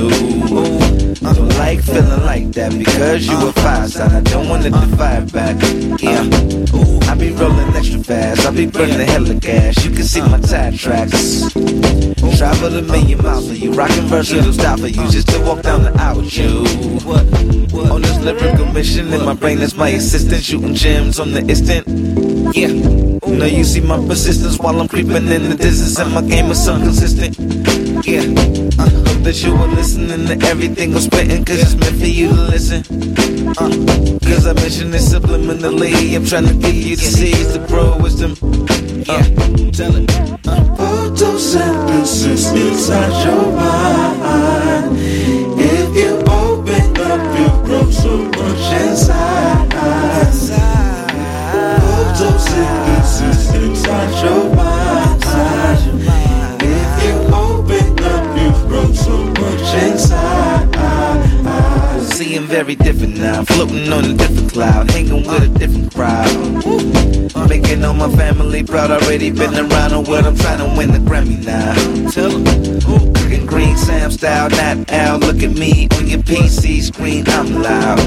I 1.25 1.31
don't 1.33 1.57
like 1.57 1.81
feeling 1.81 2.25
like 2.25 2.51
that 2.51 2.77
because 2.77 3.25
you 3.25 3.47
a 3.47 3.53
five 3.53 3.89
sign. 3.89 4.11
I 4.11 4.19
don't 4.19 4.49
wanna 4.49 4.69
divide 4.69 5.31
back. 5.31 5.55
Yeah. 6.01 6.27
I 7.09 7.15
be 7.15 7.31
rolling 7.31 7.73
extra 7.73 8.03
fast. 8.03 8.45
I 8.45 8.51
be 8.51 8.65
burning 8.65 8.97
the 8.97 9.05
hell 9.05 9.31
of 9.31 9.39
gas. 9.39 9.85
You 9.85 9.91
can 9.91 10.03
see 10.03 10.19
my 10.19 10.41
tire 10.41 10.73
tracks. 10.73 11.53
Travel 12.37 12.75
a 12.77 12.81
million 12.81 13.23
miles 13.23 13.47
for 13.47 13.53
you. 13.53 13.71
Rockin' 13.71 14.03
versatile 14.07 14.51
style 14.51 14.77
for 14.77 14.87
you. 14.87 15.09
Just 15.09 15.29
to 15.29 15.39
walk 15.39 15.61
down 15.61 15.83
the 15.83 15.93
aisle 16.01 16.17
with 16.17 16.37
you. 16.37 16.65
On 17.89 18.01
this 18.01 18.19
lyrical 18.19 18.65
mission 18.73 19.13
in 19.13 19.23
my 19.23 19.35
brain 19.35 19.59
is 19.59 19.75
my 19.75 19.87
assistant. 19.87 20.43
Shooting 20.43 20.73
gems 20.73 21.17
on 21.17 21.31
the 21.31 21.39
instant. 21.47 21.87
Yeah. 22.53 23.13
Now 23.25 23.45
you 23.45 23.63
see 23.63 23.81
my 23.81 23.97
persistence 24.05 24.59
while 24.59 24.79
I'm 24.79 24.87
creeping 24.87 25.27
in 25.27 25.49
the 25.49 25.55
distance, 25.55 25.92
and 25.99 26.13
my 26.13 26.21
game 26.21 26.49
is 26.49 26.63
so 26.63 26.77
consistent. 26.77 27.37
Yeah, 28.05 28.21
I 28.79 28.89
hope 28.89 29.23
that 29.23 29.43
you 29.43 29.53
were 29.53 29.67
listening 29.67 30.25
to 30.27 30.47
everything 30.47 30.93
I'm 30.93 31.01
spitting, 31.01 31.43
cause 31.45 31.59
it's 31.61 31.75
meant 31.75 31.97
for 31.99 32.05
you 32.05 32.29
to 32.29 32.41
listen. 32.53 32.81
Uh, 33.57 33.69
cause 34.25 34.47
I 34.47 34.53
mentioned 34.53 34.95
it 34.95 35.01
subliminally. 35.01 36.15
I'm 36.15 36.25
trying 36.25 36.47
to 36.47 36.53
get 36.55 36.73
you 36.73 36.95
to 36.95 37.03
see 37.03 37.31
it's 37.31 37.53
the 37.53 37.65
pro 37.67 37.97
wisdom. 37.97 38.35
Yeah, 39.07 39.23
tell 39.71 39.95
it. 39.95 40.09
Uh, 40.47 40.63
photosynthesis 40.77 42.55
inside 42.55 43.25
your 43.25 43.51
mind. 43.51 44.97
If 45.59 45.95
you 45.95 46.11
open 46.31 46.97
up, 47.01 47.39
you 47.39 47.49
grow 47.65 47.89
so 47.91 48.17
much 48.17 48.73
inside. 48.81 49.62
Floating 63.45 63.91
on 63.91 64.05
a 64.05 64.13
different 64.13 64.51
cloud, 64.51 64.91
hanging 64.91 65.25
with 65.27 65.43
a 65.43 65.59
different 65.59 65.93
crowd. 65.93 67.49
Making 67.49 67.83
all 67.83 67.93
my 67.93 68.09
family 68.15 68.63
proud, 68.63 68.91
already 68.91 69.31
been 69.31 69.53
around 69.53 69.93
on 69.93 70.05
what 70.05 70.25
I'm 70.25 70.35
trying 70.35 70.59
to 70.59 70.77
win 70.77 70.91
the 70.91 70.99
Grammy 70.99 71.43
now. 71.43 71.73
Tell 72.11 72.31
'em. 72.31 72.43
Cooking 73.13 73.45
green 73.45 73.77
Sam 73.77 74.11
style, 74.11 74.49
not 74.49 74.91
out. 74.91 75.21
Look 75.21 75.43
at 75.43 75.51
me 75.51 75.87
on 75.97 76.07
your 76.07 76.19
PC 76.19 76.81
screen, 76.81 77.25
I'm 77.27 77.61
loud. 77.61 77.99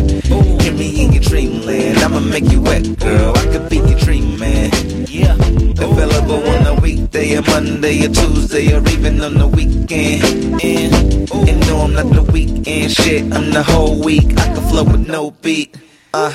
Hear 0.62 0.73
me 0.73 1.02
in 1.02 1.12
your 1.12 1.23
dreamland, 1.23 1.99
I'ma 1.99 2.21
make 2.21 2.50
you 2.50 2.61
wet, 2.61 2.99
girl. 2.99 3.33
I 3.37 3.45
could 3.52 3.69
be 3.69 3.76
your 3.76 3.99
dream 3.99 4.38
man. 4.38 4.96
Yeah. 5.20 5.32
Available 5.78 6.46
on 6.46 6.66
a 6.66 6.75
weekday, 6.80 7.35
a 7.37 7.42
Monday, 7.42 8.04
a 8.04 8.08
Tuesday, 8.08 8.75
or 8.75 8.87
even 8.88 9.23
on 9.23 9.35
the 9.35 9.49
weekend. 9.49 10.23
And, 10.62 11.30
and 11.49 11.61
no, 11.68 11.78
I'm 11.85 11.94
not 11.94 12.12
the 12.12 12.23
weekend 12.23 12.92
shit. 12.92 13.23
I'm 13.32 13.50
the 13.50 13.62
whole 13.62 14.02
week. 14.04 14.38
I 14.38 14.52
can 14.52 14.68
flow 14.68 14.85
with 14.85 15.08
no 15.08 15.30
beat. 15.30 15.75
Uh, 16.12 16.35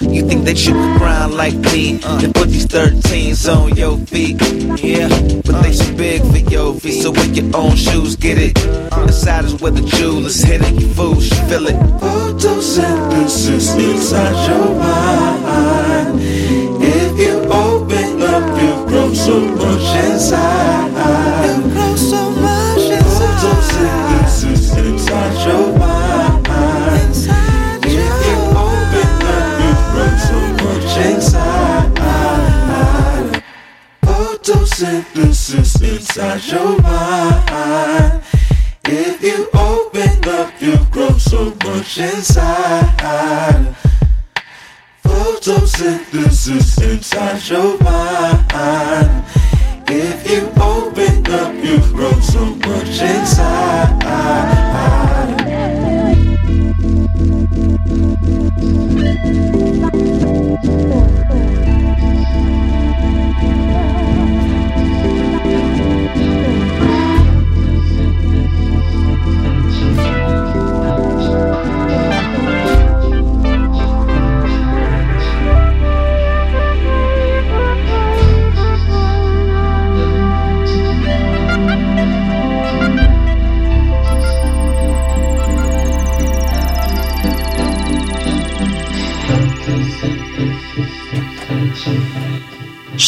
you 0.00 0.26
think 0.28 0.44
that 0.44 0.66
you 0.66 0.72
can 0.72 0.98
grind 0.98 1.34
like 1.34 1.54
me 1.54 2.00
and 2.02 2.34
put 2.34 2.48
these 2.48 2.66
13s 2.66 3.48
on 3.54 3.76
your 3.76 3.98
feet? 4.06 4.40
Yeah, 4.82 5.08
but 5.44 5.62
they 5.62 5.72
too 5.74 5.94
big 5.96 6.22
for 6.22 6.38
your 6.50 6.74
feet. 6.80 7.02
So 7.02 7.10
with 7.10 7.36
your 7.36 7.54
own 7.54 7.76
shoes, 7.76 8.16
get 8.16 8.38
it. 8.38 8.58
Inside 8.96 9.44
is 9.44 9.60
where 9.60 9.72
the 9.72 9.82
jewel 9.82 10.24
is 10.24 10.42
hidden. 10.42 10.78
You 10.78 10.88
fools 10.94 11.28
should 11.28 11.48
feel 11.48 11.66
it. 11.66 11.76
Photosynthesis 12.00 13.74
inside 13.78 14.48
your 14.48 14.74
mind. 14.78 16.51
If 18.42 18.62
you 18.62 18.72
open 18.72 18.82
up, 18.82 18.82
you 18.82 18.88
grow 18.88 19.08
so 19.14 19.36
much 19.40 19.88
inside. 20.04 20.90
You 21.46 21.54
grow 21.72 21.94
so 21.96 22.30
much 22.30 22.86
inside. 22.90 23.38
Photosynthesis 23.42 24.64
inside 24.78 25.36
your 25.46 25.66
mind. 25.78 26.46
Inside 27.02 27.84
if 27.86 28.16
you 28.26 28.38
open 28.56 29.10
up, 29.26 29.46
you 29.62 29.72
grow 29.92 30.12
so 30.18 30.38
much 30.64 30.92
inside. 31.06 31.92
Photosynthesis 34.04 35.72
inside 35.82 36.42
your 36.44 36.72
mind. 36.82 38.22
If 38.84 39.22
you 39.22 39.48
open 39.54 40.28
up, 40.28 40.48
you 40.60 40.76
grow 40.90 41.16
so 41.18 41.54
much 41.64 41.98
inside. 41.98 43.76
Photosynthesis 45.22 46.82
inside 46.82 47.48
your 47.48 47.78
mind. 47.78 49.24
If 49.86 50.28
you 50.28 50.50
open 50.60 51.32
up, 51.32 51.54
you 51.54 51.78
grow 51.92 52.18
so 52.18 52.44
much 52.56 53.00
inside. 53.00 54.02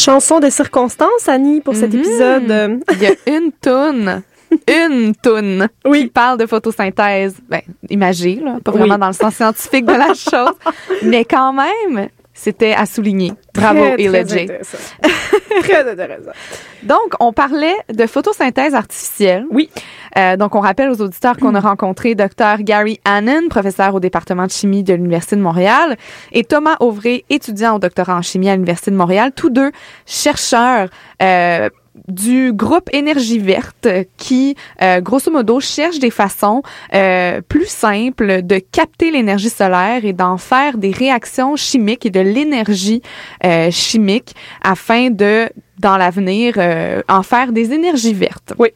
Chanson 0.05 0.39
de 0.39 0.49
circonstance, 0.49 1.27
Annie, 1.27 1.61
pour 1.61 1.75
cet 1.75 1.91
Mhm. 1.93 1.99
épisode. 1.99 2.51
euh, 2.51 2.77
Il 2.91 3.01
y 3.01 3.07
a 3.07 3.37
une 3.37 3.51
toune, 3.53 4.21
une 4.67 5.15
toune 5.15 5.67
qui 5.91 6.07
parle 6.07 6.37
de 6.37 6.45
photosynthèse, 6.45 7.35
ben, 7.49 7.61
imagée, 7.89 8.35
là, 8.43 8.57
pas 8.63 8.71
vraiment 8.71 8.93
Oui. 8.95 8.99
dans 8.99 9.07
le 9.07 9.13
sens 9.13 9.33
scientifique 9.35 9.85
de 9.85 9.93
la 9.93 10.13
chose, 10.13 10.53
mais 11.01 11.25
quand 11.25 11.53
même, 11.53 12.09
c'était 12.35 12.73
à 12.73 12.85
souligner. 12.85 13.31
Bravo, 13.53 13.79
Très, 13.79 13.95
très 13.95 14.19
intéressant. 14.19 14.77
très 15.61 15.89
intéressant. 15.89 16.31
Donc, 16.83 17.13
on 17.19 17.33
parlait 17.33 17.75
de 17.91 18.05
photosynthèse 18.05 18.75
artificielle. 18.75 19.45
Oui. 19.49 19.69
Euh, 20.17 20.35
donc, 20.35 20.53
on 20.53 20.59
rappelle 20.59 20.89
aux 20.89 21.01
auditeurs 21.01 21.37
qu'on 21.37 21.55
a 21.55 21.59
rencontré 21.61 22.13
Dr. 22.13 22.57
Gary 22.59 22.99
Hannon, 23.05 23.47
professeur 23.49 23.95
au 23.95 23.99
département 23.99 24.45
de 24.45 24.51
chimie 24.51 24.83
de 24.83 24.93
l'Université 24.93 25.37
de 25.37 25.41
Montréal, 25.41 25.97
et 26.33 26.43
Thomas 26.43 26.75
Auvray, 26.81 27.23
étudiant 27.29 27.77
au 27.77 27.79
doctorat 27.79 28.17
en 28.17 28.21
chimie 28.21 28.49
à 28.49 28.53
l'Université 28.53 28.91
de 28.91 28.97
Montréal, 28.97 29.31
tous 29.33 29.49
deux 29.49 29.71
chercheurs 30.05 30.89
euh, 31.23 31.69
du 32.07 32.53
groupe 32.53 32.89
Énergie 32.93 33.39
verte 33.39 33.87
qui, 34.17 34.55
euh, 34.81 35.01
grosso 35.01 35.31
modo, 35.31 35.59
cherche 35.59 35.99
des 35.99 36.09
façons 36.11 36.61
euh, 36.93 37.41
plus 37.41 37.67
simples 37.67 38.41
de 38.41 38.59
capter 38.59 39.11
l'énergie 39.11 39.49
solaire 39.49 40.05
et 40.05 40.13
d'en 40.13 40.37
faire 40.37 40.77
des 40.77 40.91
réactions 40.91 41.55
chimiques 41.55 42.05
et 42.05 42.09
de 42.09 42.19
l'énergie 42.19 43.01
euh, 43.43 43.71
chimique 43.71 44.35
afin 44.61 45.09
de, 45.09 45.49
dans 45.79 45.97
l'avenir, 45.97 46.55
euh, 46.57 47.01
en 47.07 47.23
faire 47.23 47.51
des 47.51 47.73
énergies 47.73 48.13
vertes. 48.13 48.53
Oui. 48.59 48.69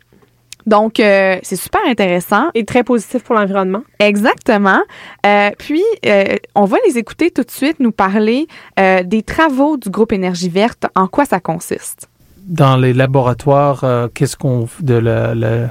Donc, 0.66 1.00
euh, 1.00 1.40
c'est 1.42 1.56
super 1.56 1.82
intéressant. 1.88 2.50
Et 2.54 2.64
très 2.64 2.84
positif 2.84 3.24
pour 3.24 3.36
l'environnement. 3.36 3.82
Exactement. 4.00 4.82
Euh, 5.26 5.50
puis, 5.58 5.84
euh, 6.06 6.36
on 6.54 6.66
va 6.66 6.78
les 6.86 6.98
écouter 6.98 7.32
tout 7.32 7.44
de 7.44 7.52
suite 7.52 7.80
nous 7.80 7.92
parler 7.92 8.48
euh, 8.80 9.04
des 9.04 9.24
travaux 9.24 9.78
du 9.78 9.90
groupe 9.90 10.12
Énergie 10.12 10.50
verte, 10.50 10.86
en 10.96 11.08
quoi 11.08 11.26
ça 11.26 11.40
consiste. 11.40 12.09
Dans 12.50 12.78
les 12.78 12.94
laboratoires, 12.94 13.84
euh, 13.84 14.08
qu'est-ce 14.12 14.36
qu'on 14.36 14.68
de 14.82 14.96
la, 14.96 15.36
la- 15.36 15.70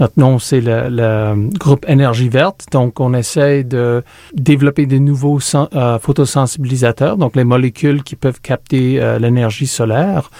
notre 0.00 0.18
nom 0.18 0.40
c'est 0.40 0.60
le, 0.60 0.88
le 0.90 1.48
groupe 1.56 1.88
énergie 1.88 2.28
verte. 2.28 2.66
Donc 2.72 2.98
on 2.98 3.14
essaie 3.14 3.62
de 3.62 4.02
développer 4.34 4.86
de 4.86 4.98
nouveaux 4.98 5.38
euh, 5.54 5.98
photosensibilisateurs, 6.00 7.16
donc 7.16 7.36
les 7.36 7.44
molécules 7.44 8.02
qui 8.02 8.16
peuvent 8.16 8.40
capter 8.40 9.00
euh, 9.00 9.20
l'énergie 9.20 9.68
solaire. 9.68 10.30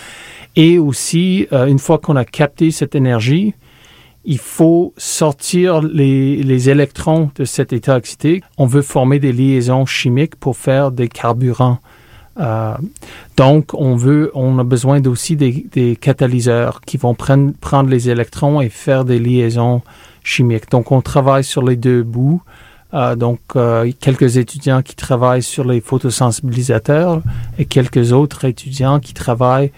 Et 0.57 0.79
aussi, 0.81 1.47
euh, 1.53 1.67
une 1.67 1.79
fois 1.79 1.99
qu'on 1.99 2.17
a 2.17 2.25
capté 2.25 2.73
cette 2.73 2.97
énergie, 2.97 3.55
il 4.25 4.39
faut 4.39 4.93
sortir 4.97 5.81
les, 5.83 6.43
les 6.43 6.69
électrons 6.69 7.31
de 7.37 7.45
cet 7.45 7.73
état 7.73 7.97
excité. 7.97 8.43
On 8.59 8.67
veut 8.67 8.83
former 8.83 9.21
des 9.21 9.33
liaisons 9.33 9.87
chimiques 9.87 10.35
pour 10.35 10.57
faire 10.57 10.91
des 10.91 11.09
carburants. 11.09 11.79
Euh, 12.39 12.75
donc, 13.37 13.73
on 13.75 13.97
veut, 13.97 14.31
on 14.35 14.59
a 14.59 14.65
besoin 14.65 15.03
aussi 15.07 15.37
des, 15.37 15.67
des 15.73 15.97
catalyseurs 15.97 16.81
qui 16.83 16.97
vont 16.97 17.15
prendre, 17.15 17.53
prendre 17.61 17.89
les 17.89 18.11
électrons 18.11 18.61
et 18.61 18.69
faire 18.69 19.05
des 19.05 19.19
liaisons 19.19 19.83
chimiques. 20.23 20.71
Donc, 20.71 20.93
on 20.93 21.01
travaille 21.01 21.45
sur 21.45 21.63
les 21.63 21.77
deux 21.77 22.03
bouts. 22.03 22.43
Euh, 22.95 23.17
donc, 23.17 23.41
euh, 23.57 23.91
quelques 24.01 24.37
étudiants 24.37 24.83
qui 24.83 24.95
travaillent 24.95 25.43
sur 25.43 25.65
les 25.65 25.81
photosensibilisateurs 25.81 27.23
et 27.59 27.65
quelques 27.65 28.13
autres 28.13 28.45
étudiants 28.45 29.01
qui 29.01 29.13
travaillent 29.13 29.73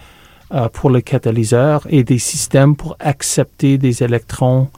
euh, 0.54 0.68
pour 0.68 0.90
les 0.90 1.02
catalyseurs 1.02 1.86
et 1.88 2.04
des 2.04 2.18
systèmes 2.18 2.76
pour 2.76 2.96
accepter 3.00 3.78
des 3.78 4.02
électrons 4.02 4.68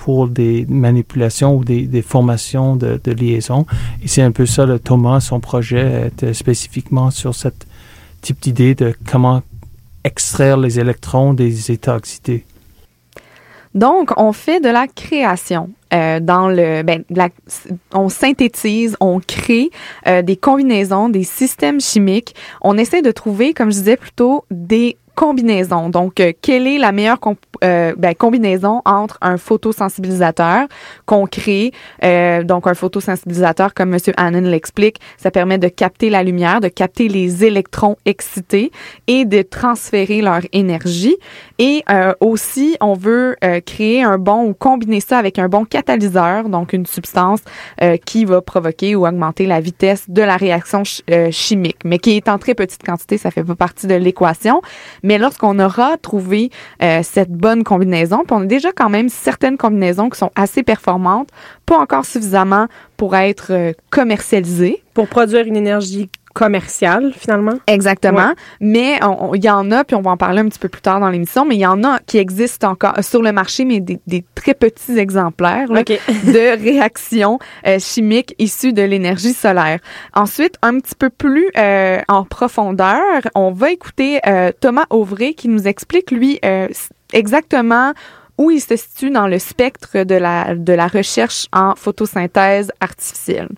pour 0.00 0.28
des 0.28 0.64
manipulations 0.66 1.54
ou 1.56 1.62
des, 1.62 2.02
formations 2.02 2.74
de, 2.74 2.98
de 3.04 3.12
liaison. 3.12 3.66
Et 4.02 4.08
c'est 4.08 4.22
un 4.22 4.32
peu 4.32 4.46
ça, 4.46 4.64
le 4.64 4.78
Thomas, 4.78 5.20
son 5.20 5.40
projet 5.40 6.06
était 6.06 6.32
spécifiquement 6.32 7.10
sur 7.10 7.34
cette 7.34 7.66
type 8.22 8.40
d'idée 8.40 8.74
de 8.74 8.94
comment 9.10 9.42
extraire 10.02 10.56
les 10.56 10.80
électrons 10.80 11.34
des 11.34 11.70
états 11.70 11.98
excités. 11.98 12.46
Donc, 13.74 14.10
on 14.16 14.32
fait 14.32 14.60
de 14.60 14.70
la 14.70 14.88
création. 14.88 15.70
Euh, 15.92 16.18
dans 16.18 16.48
le, 16.48 16.82
ben, 16.82 17.02
on 17.92 18.08
synthétise, 18.08 18.96
on 19.00 19.20
crée 19.20 19.70
euh, 20.06 20.22
des 20.22 20.36
combinaisons, 20.36 21.08
des 21.08 21.24
systèmes 21.24 21.80
chimiques. 21.80 22.34
On 22.62 22.78
essaie 22.78 23.02
de 23.02 23.10
trouver, 23.10 23.52
comme 23.52 23.70
je 23.70 23.78
disais 23.78 23.96
plutôt, 23.96 24.44
des 24.50 24.96
combinaisons. 25.20 25.90
Donc, 25.90 26.18
euh, 26.18 26.32
quelle 26.40 26.66
est 26.66 26.78
la 26.78 26.92
meilleure 26.92 27.18
euh, 27.62 27.92
ben, 27.98 28.14
combinaison 28.14 28.80
entre 28.86 29.18
un 29.20 29.36
photosensibilisateur 29.36 30.66
qu'on 31.04 31.26
crée, 31.26 31.72
euh, 32.02 32.42
donc 32.42 32.66
un 32.66 32.72
photosensibilisateur 32.72 33.74
comme 33.74 33.90
Monsieur 33.90 34.14
Hannon 34.16 34.40
l'explique, 34.40 34.98
ça 35.18 35.30
permet 35.30 35.58
de 35.58 35.68
capter 35.68 36.08
la 36.08 36.22
lumière, 36.22 36.62
de 36.62 36.68
capter 36.68 37.08
les 37.08 37.44
électrons 37.44 37.98
excités 38.06 38.72
et 39.08 39.26
de 39.26 39.42
transférer 39.42 40.22
leur 40.22 40.40
énergie. 40.54 41.18
Et 41.62 41.84
euh, 41.90 42.14
aussi, 42.20 42.78
on 42.80 42.94
veut 42.94 43.36
euh, 43.44 43.60
créer 43.60 44.02
un 44.02 44.16
bon 44.16 44.46
ou 44.48 44.54
combiner 44.54 45.00
ça 45.00 45.18
avec 45.18 45.38
un 45.38 45.46
bon 45.50 45.66
catalyseur, 45.66 46.48
donc 46.48 46.72
une 46.72 46.86
substance 46.86 47.40
euh, 47.82 47.98
qui 47.98 48.24
va 48.24 48.40
provoquer 48.40 48.96
ou 48.96 49.06
augmenter 49.06 49.44
la 49.44 49.60
vitesse 49.60 50.08
de 50.08 50.22
la 50.22 50.38
réaction 50.38 50.84
ch- 50.84 51.02
euh, 51.10 51.28
chimique, 51.30 51.76
mais 51.84 51.98
qui 51.98 52.12
est 52.16 52.30
en 52.30 52.38
très 52.38 52.54
petite 52.54 52.82
quantité, 52.82 53.18
ça 53.18 53.30
fait 53.30 53.44
pas 53.44 53.56
partie 53.56 53.86
de 53.86 53.94
l'équation. 53.94 54.62
Mais 55.02 55.18
lorsqu'on 55.18 55.58
aura 55.58 55.98
trouvé 55.98 56.48
euh, 56.82 57.00
cette 57.02 57.30
bonne 57.30 57.62
combinaison, 57.62 58.24
puis 58.26 58.34
on 58.34 58.40
a 58.40 58.46
déjà 58.46 58.72
quand 58.72 58.88
même 58.88 59.10
certaines 59.10 59.58
combinaisons 59.58 60.08
qui 60.08 60.18
sont 60.18 60.30
assez 60.36 60.62
performantes, 60.62 61.28
pas 61.66 61.76
encore 61.76 62.06
suffisamment 62.06 62.68
pour 62.96 63.14
être 63.16 63.48
euh, 63.50 63.72
commercialisées, 63.90 64.82
Pour 64.94 65.08
produire 65.08 65.46
une 65.46 65.56
énergie 65.56 66.08
commerciale, 66.40 67.12
finalement. 67.14 67.58
Exactement. 67.66 68.28
Ouais. 68.28 68.34
Mais 68.62 68.98
il 69.34 69.44
y 69.44 69.50
en 69.50 69.70
a, 69.72 69.84
puis 69.84 69.94
on 69.94 70.00
va 70.00 70.12
en 70.12 70.16
parler 70.16 70.40
un 70.40 70.48
petit 70.48 70.58
peu 70.58 70.70
plus 70.70 70.80
tard 70.80 70.98
dans 70.98 71.10
l'émission, 71.10 71.44
mais 71.44 71.56
il 71.56 71.60
y 71.60 71.66
en 71.66 71.84
a 71.84 71.98
qui 71.98 72.16
existent 72.16 72.70
encore 72.70 72.94
euh, 72.96 73.02
sur 73.02 73.20
le 73.20 73.30
marché, 73.30 73.66
mais 73.66 73.80
des, 73.80 74.00
des 74.06 74.24
très 74.34 74.54
petits 74.54 74.96
exemplaires 74.96 75.70
là, 75.70 75.82
de 75.84 76.62
réactions 76.62 77.38
euh, 77.66 77.78
chimiques 77.78 78.34
issues 78.38 78.72
de 78.72 78.80
l'énergie 78.80 79.34
solaire. 79.34 79.80
Ensuite, 80.14 80.56
un 80.62 80.78
petit 80.78 80.94
peu 80.94 81.10
plus 81.10 81.50
euh, 81.58 82.00
en 82.08 82.24
profondeur, 82.24 83.20
on 83.34 83.50
va 83.50 83.70
écouter 83.70 84.20
euh, 84.26 84.50
Thomas 84.58 84.86
Auvray 84.88 85.34
qui 85.34 85.48
nous 85.48 85.68
explique, 85.68 86.10
lui, 86.10 86.40
exactement 87.12 87.92
où 88.38 88.50
il 88.50 88.62
se 88.62 88.76
situe 88.76 89.10
dans 89.10 89.26
le 89.26 89.38
spectre 89.38 90.04
de 90.04 90.14
la, 90.14 90.54
de 90.54 90.72
la 90.72 90.86
recherche 90.86 91.48
en 91.52 91.74
photosynthèse 91.76 92.72
artificielle. 92.80 93.50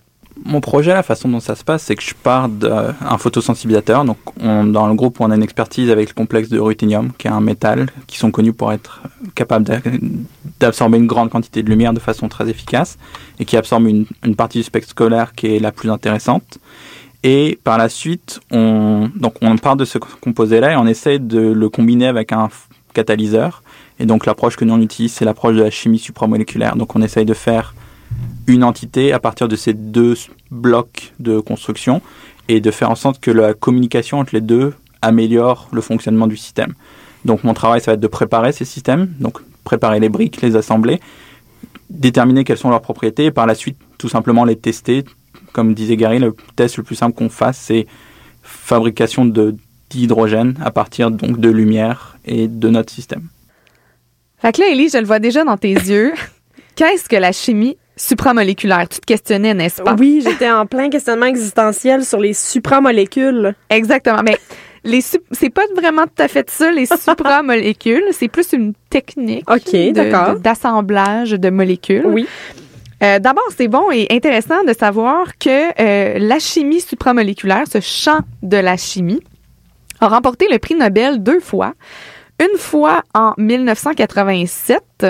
Mon 0.45 0.61
projet, 0.61 0.93
la 0.93 1.03
façon 1.03 1.29
dont 1.29 1.39
ça 1.39 1.55
se 1.55 1.63
passe, 1.63 1.83
c'est 1.83 1.95
que 1.95 2.03
je 2.03 2.13
pars 2.15 2.49
d'un 2.49 2.93
photosensibilisateur. 3.17 4.03
Donc, 4.03 4.17
on- 4.41 4.65
dans 4.65 4.87
le 4.87 4.93
groupe, 4.95 5.21
on 5.21 5.29
a 5.31 5.35
une 5.35 5.43
expertise 5.43 5.89
avec 5.89 6.09
le 6.09 6.13
complexe 6.13 6.49
de 6.49 6.59
ruthénium, 6.59 7.11
qui 7.17 7.27
est 7.27 7.31
un 7.31 7.39
métal, 7.39 7.87
qui 8.07 8.17
sont 8.17 8.31
connus 8.31 8.51
pour 8.51 8.73
être 8.73 9.01
capables 9.35 9.63
d'a- 9.65 9.79
d'absorber 10.59 10.97
une 10.97 11.07
grande 11.07 11.29
quantité 11.29 11.63
de 11.63 11.69
lumière 11.69 11.93
de 11.93 11.99
façon 11.99 12.27
très 12.27 12.49
efficace, 12.49 12.97
et 13.39 13.45
qui 13.45 13.57
absorbe 13.57 13.87
une, 13.87 14.05
partie 14.35 14.57
du 14.57 14.63
spectre 14.63 14.89
scolaire 14.89 15.33
qui 15.33 15.47
est 15.55 15.59
la 15.59 15.71
plus 15.71 15.89
intéressante. 15.89 16.57
Et 17.23 17.57
par 17.63 17.77
la 17.77 17.87
suite, 17.87 18.41
on, 18.51 19.09
donc 19.15 19.35
on 19.41 19.55
part 19.57 19.77
de 19.77 19.85
ce 19.85 19.97
composé-là 19.97 20.73
et 20.73 20.75
on 20.75 20.87
essaie 20.87 21.19
de 21.19 21.39
le 21.39 21.69
combiner 21.69 22.07
avec 22.07 22.33
un 22.33 22.49
catalyseur. 22.93 23.63
Et 23.99 24.05
donc 24.05 24.25
l'approche 24.25 24.57
que 24.57 24.65
nous 24.65 24.73
on 24.73 24.81
utilise, 24.81 25.13
c'est 25.13 25.23
l'approche 25.23 25.55
de 25.55 25.63
la 25.63 25.69
chimie 25.71 25.99
supramoléculaire. 25.99 26.75
Donc 26.75 26.95
on 26.97 27.01
essaye 27.01 27.23
de 27.23 27.33
faire 27.33 27.73
une 28.47 28.63
entité 28.63 29.13
à 29.13 29.19
partir 29.19 29.47
de 29.47 29.55
ces 29.55 29.73
deux 29.73 30.15
blocs 30.51 31.13
de 31.19 31.39
construction 31.39 32.01
et 32.49 32.59
de 32.59 32.71
faire 32.71 32.91
en 32.91 32.95
sorte 32.95 33.19
que 33.19 33.31
la 33.31 33.53
communication 33.53 34.19
entre 34.19 34.35
les 34.35 34.41
deux 34.41 34.73
améliore 35.01 35.69
le 35.71 35.81
fonctionnement 35.81 36.27
du 36.27 36.37
système. 36.37 36.73
Donc 37.25 37.43
mon 37.43 37.53
travail, 37.53 37.81
ça 37.81 37.91
va 37.91 37.93
être 37.95 38.01
de 38.01 38.07
préparer 38.07 38.51
ces 38.51 38.65
systèmes, 38.65 39.13
donc 39.19 39.39
préparer 39.63 39.99
les 39.99 40.09
briques, 40.09 40.41
les 40.41 40.55
assembler, 40.55 40.99
déterminer 41.89 42.43
quelles 42.43 42.57
sont 42.57 42.69
leurs 42.69 42.81
propriétés 42.81 43.25
et 43.25 43.31
par 43.31 43.45
la 43.45 43.55
suite 43.55 43.77
tout 43.97 44.09
simplement 44.09 44.43
les 44.43 44.57
tester. 44.57 45.05
Comme 45.53 45.73
disait 45.73 45.95
Gary, 45.95 46.19
le 46.19 46.35
test 46.55 46.77
le 46.77 46.83
plus 46.83 46.95
simple 46.95 47.15
qu'on 47.15 47.29
fasse, 47.29 47.57
c'est 47.57 47.87
fabrication 48.41 49.25
de 49.25 49.55
d'hydrogène 49.89 50.57
à 50.63 50.71
partir 50.71 51.11
donc 51.11 51.39
de 51.39 51.49
lumière 51.49 52.17
et 52.25 52.47
de 52.47 52.69
notre 52.69 52.91
système. 52.91 53.27
Fait 54.39 54.51
que 54.51 54.61
là, 54.61 54.69
Élie, 54.69 54.89
je 54.89 54.97
le 54.97 55.05
vois 55.05 55.19
déjà 55.19 55.43
dans 55.43 55.55
tes 55.55 55.71
yeux. 55.73 56.13
Qu'est-ce 56.75 57.07
que 57.07 57.15
la 57.15 57.31
chimie 57.31 57.77
supramoléculaire? 57.95 58.87
Tu 58.89 58.99
te 58.99 59.05
questionnais, 59.05 59.53
n'est-ce 59.53 59.81
pas? 59.81 59.95
Oui, 59.99 60.21
j'étais 60.25 60.49
en 60.49 60.65
plein 60.65 60.89
questionnement 60.89 61.25
existentiel 61.25 62.03
sur 62.05 62.19
les 62.19 62.33
supramolécules. 62.33 63.55
Exactement. 63.69 64.21
Mais 64.23 64.37
les 64.83 65.01
sup- 65.01 65.23
c'est 65.31 65.49
pas 65.49 65.63
vraiment 65.75 66.03
tout 66.03 66.21
à 66.23 66.27
fait 66.27 66.49
ça, 66.49 66.71
les 66.71 66.85
supramolécules. 66.97 68.03
C'est 68.11 68.27
plus 68.27 68.53
une 68.53 68.73
technique 68.89 69.49
OK, 69.49 69.71
de- 69.71 69.91
d'accord. 69.91 70.35
de- 70.35 70.39
d'assemblage 70.39 71.31
de 71.31 71.49
molécules. 71.49 72.05
Oui. 72.05 72.27
Euh, 73.03 73.19
D'abord, 73.19 73.43
c'est 73.57 73.67
bon 73.67 73.91
et 73.91 74.07
intéressant 74.11 74.63
de 74.63 74.71
savoir 74.73 75.37
que 75.37 75.49
euh, 75.81 76.19
la 76.19 76.39
chimie 76.39 76.79
supramoléculaire, 76.79 77.63
ce 77.71 77.81
champ 77.81 78.19
de 78.41 78.57
la 78.57 78.77
chimie, 78.77 79.21
a 79.99 80.07
remporté 80.07 80.47
le 80.49 80.57
prix 80.57 80.75
Nobel 80.75 81.21
deux 81.21 81.39
fois. 81.41 81.73
Une 82.41 82.57
fois 82.57 83.03
en 83.13 83.33
1987 83.37 85.05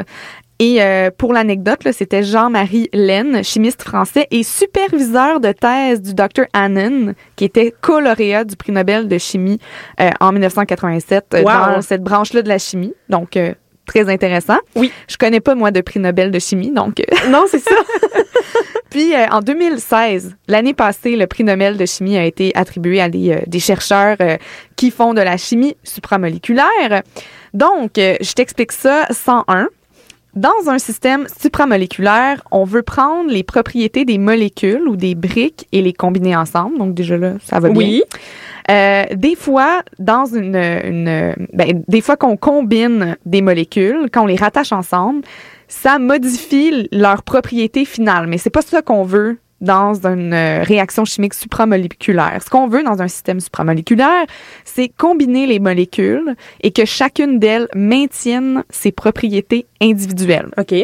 et 0.59 0.81
euh, 0.81 1.09
pour 1.17 1.33
l'anecdote, 1.33 1.79
c'était 1.91 2.23
Jean-Marie 2.23 2.89
Laine, 2.93 3.43
chimiste 3.43 3.81
français 3.81 4.27
et 4.31 4.43
superviseur 4.43 5.39
de 5.39 5.51
thèse 5.51 6.01
du 6.01 6.13
Dr. 6.13 6.45
Hannon, 6.53 7.13
qui 7.35 7.45
était 7.45 7.73
co-lauréat 7.81 8.43
du 8.45 8.55
prix 8.55 8.71
Nobel 8.71 9.07
de 9.07 9.17
chimie 9.17 9.59
euh, 9.99 10.09
en 10.19 10.31
1987 10.31 11.25
euh, 11.33 11.41
Wow. 11.41 11.75
dans 11.75 11.81
cette 11.81 12.03
branche-là 12.03 12.41
de 12.43 12.49
la 12.49 12.59
chimie. 12.59 12.93
Donc, 13.09 13.35
euh, 13.35 13.53
très 13.85 14.09
intéressant. 14.09 14.57
Oui. 14.75 14.91
Je 15.09 15.17
connais 15.17 15.41
pas, 15.41 15.55
moi, 15.55 15.71
de 15.71 15.81
prix 15.81 15.99
Nobel 15.99 16.31
de 16.31 16.39
chimie, 16.39 16.71
donc... 16.71 16.99
euh, 16.99 17.03
Non, 17.29 17.43
c'est 17.49 17.59
ça. 17.59 17.75
puis 18.89 19.13
euh, 19.13 19.25
en 19.31 19.39
2016, 19.41 20.35
l'année 20.47 20.73
passée, 20.73 21.15
le 21.15 21.27
prix 21.27 21.43
Nobel 21.43 21.77
de 21.77 21.85
chimie 21.85 22.17
a 22.17 22.23
été 22.25 22.51
attribué 22.55 23.01
à 23.01 23.09
des, 23.09 23.31
euh, 23.31 23.39
des 23.47 23.59
chercheurs 23.59 24.17
euh, 24.21 24.37
qui 24.75 24.91
font 24.91 25.13
de 25.13 25.21
la 25.21 25.35
chimie 25.37 25.75
supramoléculaire. 25.83 27.01
Donc, 27.53 27.97
euh, 27.97 28.15
je 28.21 28.33
t'explique 28.33 28.71
ça 28.71 29.05
101. 29.11 29.67
Dans 30.35 30.67
un 30.67 30.79
système 30.79 31.27
supramoléculaire, 31.39 32.41
on 32.49 32.63
veut 32.63 32.81
prendre 32.81 33.29
les 33.29 33.43
propriétés 33.43 34.03
des 34.03 34.17
molécules 34.17 34.87
ou 34.87 34.95
des 34.95 35.13
briques 35.13 35.67
et 35.71 35.81
les 35.81 35.93
combiner 35.93 36.35
ensemble. 36.35 36.77
Donc 36.79 36.95
déjà 36.95 37.17
là, 37.17 37.33
ça 37.43 37.59
va 37.59 37.69
bien. 37.69 37.77
Oui. 37.77 38.03
Euh, 38.71 39.03
des 39.13 39.35
fois, 39.35 39.83
dans 39.99 40.25
une, 40.25 40.55
une 40.55 41.35
ben, 41.53 41.83
des 41.87 42.01
fois 42.01 42.15
qu'on 42.15 42.37
combine 42.37 43.17
des 43.25 43.41
molécules, 43.41 44.09
quand 44.11 44.23
on 44.23 44.27
les 44.27 44.35
rattache 44.35 44.71
ensemble, 44.71 45.21
ça 45.67 45.99
modifie 45.99 46.87
leurs 46.91 47.23
propriétés 47.23 47.85
finales. 47.85 48.27
Mais 48.27 48.37
c'est 48.37 48.49
pas 48.49 48.61
ça 48.61 48.81
qu'on 48.81 49.03
veut 49.03 49.37
dans 49.63 50.05
une 50.05 50.33
euh, 50.33 50.61
réaction 50.61 51.05
chimique 51.05 51.33
supramoléculaire. 51.33 52.39
Ce 52.43 52.49
qu'on 52.49 52.67
veut 52.67 52.83
dans 52.83 53.01
un 53.01 53.07
système 53.07 53.39
supramoléculaire, 53.39 54.25
c'est 54.65 54.89
combiner 54.89 55.47
les 55.47 55.59
molécules 55.59 56.35
et 56.61 56.71
que 56.71 56.85
chacune 56.85 57.39
d'elles 57.39 57.67
maintienne 57.73 58.63
ses 58.69 58.91
propriétés 58.91 59.65
individuelles. 59.81 60.51
OK. 60.57 60.75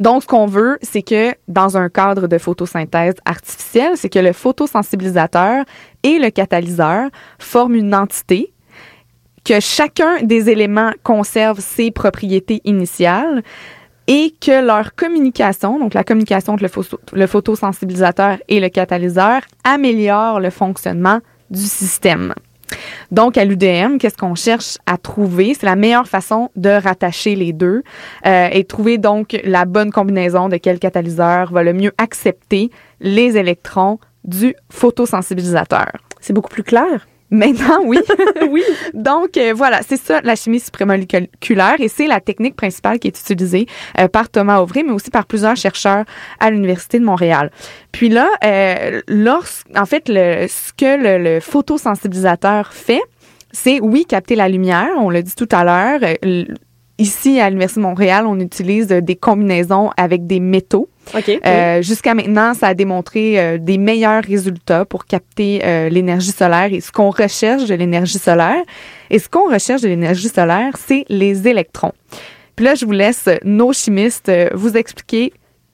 Donc, 0.00 0.22
ce 0.22 0.26
qu'on 0.26 0.46
veut, 0.46 0.78
c'est 0.82 1.02
que 1.02 1.34
dans 1.46 1.76
un 1.76 1.90
cadre 1.90 2.26
de 2.26 2.38
photosynthèse 2.38 3.14
artificielle, 3.26 3.92
c'est 3.96 4.08
que 4.08 4.18
le 4.18 4.32
photosensibilisateur 4.32 5.64
et 6.02 6.18
le 6.18 6.30
catalyseur 6.30 7.10
forment 7.38 7.74
une 7.74 7.94
entité, 7.94 8.52
que 9.44 9.60
chacun 9.60 10.22
des 10.22 10.50
éléments 10.50 10.92
conserve 11.02 11.60
ses 11.60 11.90
propriétés 11.90 12.60
initiales 12.64 13.42
et 14.06 14.34
que 14.40 14.64
leur 14.64 14.94
communication, 14.94 15.78
donc 15.78 15.94
la 15.94 16.04
communication 16.04 16.54
entre 16.54 16.62
le, 16.62 16.68
photo- 16.68 17.00
le 17.12 17.26
photosensibilisateur 17.26 18.38
et 18.48 18.60
le 18.60 18.68
catalyseur, 18.68 19.42
améliore 19.64 20.40
le 20.40 20.50
fonctionnement 20.50 21.20
du 21.50 21.62
système. 21.62 22.34
Donc, 23.10 23.36
à 23.36 23.44
l'UDM, 23.44 23.98
qu'est-ce 23.98 24.16
qu'on 24.16 24.36
cherche 24.36 24.78
à 24.86 24.96
trouver? 24.96 25.54
C'est 25.54 25.66
la 25.66 25.74
meilleure 25.74 26.06
façon 26.06 26.50
de 26.54 26.70
rattacher 26.70 27.34
les 27.34 27.52
deux 27.52 27.82
euh, 28.26 28.48
et 28.52 28.64
trouver 28.64 28.98
donc 28.98 29.40
la 29.42 29.64
bonne 29.64 29.90
combinaison 29.90 30.48
de 30.48 30.56
quel 30.56 30.78
catalyseur 30.78 31.52
va 31.52 31.64
le 31.64 31.72
mieux 31.72 31.92
accepter 31.98 32.70
les 33.00 33.36
électrons 33.36 33.98
du 34.22 34.54
photosensibilisateur. 34.70 35.90
C'est 36.20 36.32
beaucoup 36.32 36.50
plus 36.50 36.62
clair. 36.62 37.08
Maintenant, 37.30 37.80
oui. 37.84 37.98
oui. 38.50 38.62
Donc, 38.94 39.36
euh, 39.36 39.52
voilà, 39.54 39.80
c'est 39.86 39.96
ça 40.00 40.20
la 40.22 40.34
chimie 40.36 40.60
supramoléculaire 40.60 41.76
et 41.78 41.88
c'est 41.88 42.06
la 42.06 42.20
technique 42.20 42.56
principale 42.56 42.98
qui 42.98 43.08
est 43.08 43.18
utilisée 43.18 43.66
euh, 43.98 44.08
par 44.08 44.28
Thomas 44.28 44.58
Auvry, 44.60 44.82
mais 44.82 44.92
aussi 44.92 45.10
par 45.10 45.26
plusieurs 45.26 45.56
chercheurs 45.56 46.04
à 46.40 46.50
l'Université 46.50 46.98
de 46.98 47.04
Montréal. 47.04 47.50
Puis 47.92 48.08
là, 48.08 48.28
euh, 48.44 49.00
lorsque, 49.08 49.66
en 49.76 49.86
fait, 49.86 50.08
le, 50.08 50.46
ce 50.48 50.72
que 50.72 50.96
le, 51.00 51.22
le 51.22 51.40
photosensibilisateur 51.40 52.72
fait, 52.72 53.02
c'est, 53.52 53.80
oui, 53.80 54.04
capter 54.06 54.36
la 54.36 54.48
lumière, 54.48 54.90
on 54.96 55.10
l'a 55.10 55.22
dit 55.22 55.34
tout 55.34 55.48
à 55.52 55.64
l'heure. 55.64 56.00
euh, 56.24 56.44
Ici, 56.98 57.40
à 57.40 57.48
l'Université 57.48 57.80
de 57.80 57.86
Montréal, 57.86 58.26
on 58.26 58.38
utilise 58.40 58.88
des 58.88 59.16
combinaisons 59.16 59.90
avec 59.96 60.26
des 60.26 60.38
métaux. 60.38 60.90
Euh, 61.46 61.82
Jusqu'à 61.82 62.14
maintenant, 62.14 62.54
ça 62.54 62.68
a 62.68 62.74
démontré 62.74 63.38
euh, 63.40 63.58
des 63.58 63.78
meilleurs 63.78 64.22
résultats 64.22 64.84
pour 64.84 65.06
capter 65.06 65.60
euh, 65.64 65.88
l'énergie 65.88 66.30
solaire 66.32 66.68
et 66.72 66.80
ce 66.80 66.92
qu'on 66.92 67.10
recherche 67.10 67.64
de 67.66 67.74
l'énergie 67.74 68.18
solaire. 68.18 68.62
Et 69.10 69.18
ce 69.18 69.28
qu'on 69.28 69.50
recherche 69.52 69.82
de 69.82 69.88
l'énergie 69.88 70.28
solaire, 70.28 70.72
c'est 70.78 71.04
les 71.08 71.48
électrons. 71.48 71.92
Puis 72.56 72.64
là, 72.64 72.74
je 72.74 72.84
vous 72.84 72.92
laisse 72.92 73.28
nos 73.44 73.72
chimistes 73.72 74.28
euh, 74.28 74.50
vous 74.54 74.76
expliquer 74.76 75.32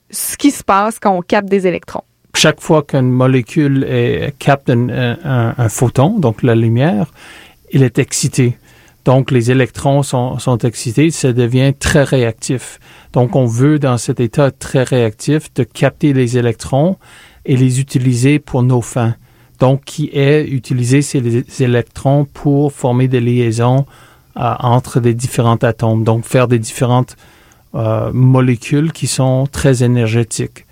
ce 0.09 0.37
qui 0.37 0.51
se 0.51 0.63
passe 0.63 0.99
quand 0.99 1.11
on 1.11 1.21
capte 1.21 1.49
des 1.49 1.67
électrons. 1.67 2.03
chaque 2.33 2.61
fois 2.61 2.83
qu'une 2.83 3.09
molécule 3.11 3.83
est, 3.89 4.33
capte 4.39 4.69
un, 4.69 4.87
un- 4.89 5.53
un 5.57 5.69
photon, 5.69 6.17
donc 6.19 6.43
la 6.43 6.55
lumière, 6.55 7.11
il 7.71 7.83
est 7.83 7.99
excité. 7.99 8.57
Donc 9.07 9.31
les 9.31 9.51
électrons 9.51 10.03
sont, 10.03 10.57
excités, 10.65 11.11
ça 11.11 11.31
devient 11.31 11.71
très 11.73 12.03
réactif. 12.03 12.77
Donc 13.13 13.37
on 13.37 13.45
veut 13.45 13.79
dans 13.79 13.97
cet 13.97 14.19
état 14.19 14.51
très 14.51 14.83
réactif 14.83 15.53
de 15.53 15.63
capter 15.63 16.11
les 16.11 16.37
électrons 16.37 16.97
et 17.45 17.55
les 17.55 17.79
utiliser 17.79 18.37
pour 18.37 18.63
nos 18.63 18.81
fins. 18.81 19.15
Donc 19.61 19.85
qui 19.85 20.09
est 20.11 20.45
utiliser 20.45 21.01
ces 21.01 21.63
électrons 21.63 22.25
pour 22.25 22.73
former 22.73 23.07
des 23.07 23.21
liaisons 23.21 23.85
euh, 24.35 24.53
entre 24.59 24.99
des 24.99 25.13
différents 25.13 25.55
atomes, 25.55 26.03
donc 26.03 26.25
faire 26.25 26.49
des 26.49 26.59
différentes 26.59 27.15
euh, 27.75 28.11
molécules 28.11 28.91
qui 28.91 29.07
sont 29.07 29.47
très 29.49 29.83
énergétiques 29.83 30.65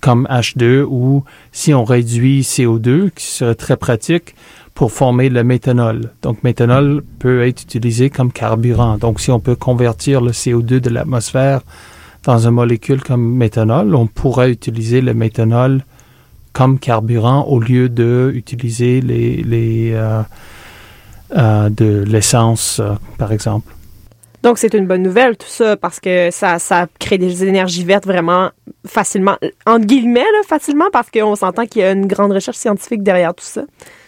comme 0.00 0.26
H2 0.30 0.82
ou 0.82 1.24
si 1.52 1.74
on 1.74 1.84
réduit 1.84 2.40
CO2, 2.40 3.10
qui 3.10 3.26
serait 3.26 3.54
très 3.54 3.76
pratique 3.76 4.34
pour 4.76 4.92
former 4.92 5.30
le 5.30 5.42
méthanol. 5.42 6.12
Donc, 6.20 6.44
méthanol 6.44 7.02
peut 7.18 7.46
être 7.46 7.62
utilisé 7.62 8.10
comme 8.10 8.30
carburant. 8.30 8.98
Donc, 8.98 9.20
si 9.20 9.30
on 9.30 9.40
peut 9.40 9.56
convertir 9.56 10.20
le 10.20 10.32
CO2 10.32 10.80
de 10.80 10.90
l'atmosphère 10.90 11.62
dans 12.24 12.46
une 12.46 12.52
molécule 12.52 13.02
comme 13.02 13.36
méthanol, 13.36 13.94
on 13.94 14.06
pourrait 14.06 14.50
utiliser 14.50 15.00
le 15.00 15.14
méthanol 15.14 15.82
comme 16.52 16.78
carburant 16.78 17.44
au 17.44 17.58
lieu 17.58 17.88
de 17.88 18.30
utiliser 18.34 19.00
les, 19.00 19.92
euh, 19.94 20.20
euh, 21.34 21.70
de 21.70 22.04
l'essence, 22.06 22.78
euh, 22.78 22.92
par 23.16 23.32
exemple. 23.32 23.72
Donc, 24.42 24.58
c'est 24.58 24.74
une 24.74 24.86
bonne 24.86 25.02
nouvelle, 25.02 25.38
tout 25.38 25.48
ça, 25.48 25.78
parce 25.78 26.00
que 26.00 26.28
ça, 26.30 26.58
ça 26.58 26.86
crée 26.98 27.16
des 27.16 27.44
énergies 27.44 27.84
vertes 27.84 28.06
vraiment 28.06 28.50
facilement, 28.86 29.38
entre 29.64 29.86
guillemets, 29.86 30.26
facilement, 30.46 30.90
parce 30.92 31.10
qu'on 31.10 31.34
s'entend 31.34 31.64
qu'il 31.64 31.80
y 31.80 31.84
a 31.84 31.92
une 31.92 32.06
grande 32.06 32.32
recherche 32.32 32.58
scientifique 32.58 33.02
derrière 33.02 33.34
tout 33.34 33.44
ça. 33.44 33.62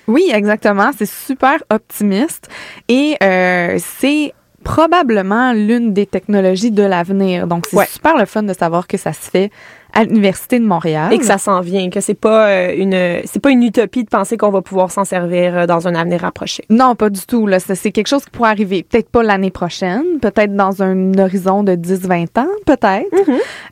Oui, 0.09 0.31
exactement. 0.33 0.91
C'est 0.97 1.09
super 1.09 1.63
optimiste 1.71 2.49
et 2.89 3.17
euh, 3.23 3.77
c'est 3.79 4.33
probablement 4.65 5.53
l'une 5.53 5.93
des 5.93 6.07
technologies 6.07 6.71
de 6.73 6.83
l'avenir. 6.83 7.47
Donc, 7.47 7.67
c'est 7.71 7.77
Ouais. 7.77 7.87
super 7.87 8.17
le 8.17 8.25
fun 8.25 8.43
de 8.43 8.53
savoir 8.53 8.87
que 8.89 8.97
ça 8.97 9.13
se 9.13 9.31
fait 9.31 9.51
à 9.93 10.05
l'Université 10.05 10.59
de 10.59 10.65
Montréal. 10.65 11.13
Et 11.13 11.19
que 11.19 11.25
ça 11.25 11.39
s'en 11.39 11.61
vient, 11.61 11.91
que 11.91 12.01
c'est 12.01 12.15
pas 12.15 12.49
euh, 12.49 12.75
une, 12.77 13.27
c'est 13.27 13.41
pas 13.41 13.51
une 13.51 13.63
utopie 13.63 14.05
de 14.05 14.09
penser 14.09 14.37
qu'on 14.37 14.51
va 14.51 14.63
pouvoir 14.63 14.91
s'en 14.91 15.05
servir 15.05 15.57
euh, 15.57 15.67
dans 15.67 15.89
un 15.89 15.95
avenir 15.95 16.21
rapproché. 16.21 16.65
Non, 16.71 16.95
pas 16.95 17.11
du 17.11 17.21
tout. 17.27 17.47
Là, 17.47 17.59
c'est 17.61 17.93
quelque 17.93 18.09
chose 18.09 18.25
qui 18.25 18.31
pourrait 18.31 18.51
arriver. 18.51 18.83
Peut-être 18.83 19.11
pas 19.11 19.23
l'année 19.23 19.51
prochaine, 19.51 20.21
peut-être 20.21 20.55
dans 20.55 20.83
un 20.83 21.19
horizon 21.19 21.63
de 21.63 21.73
10-20 21.73 22.41
ans, 22.41 22.49
peut-être. 22.67 23.07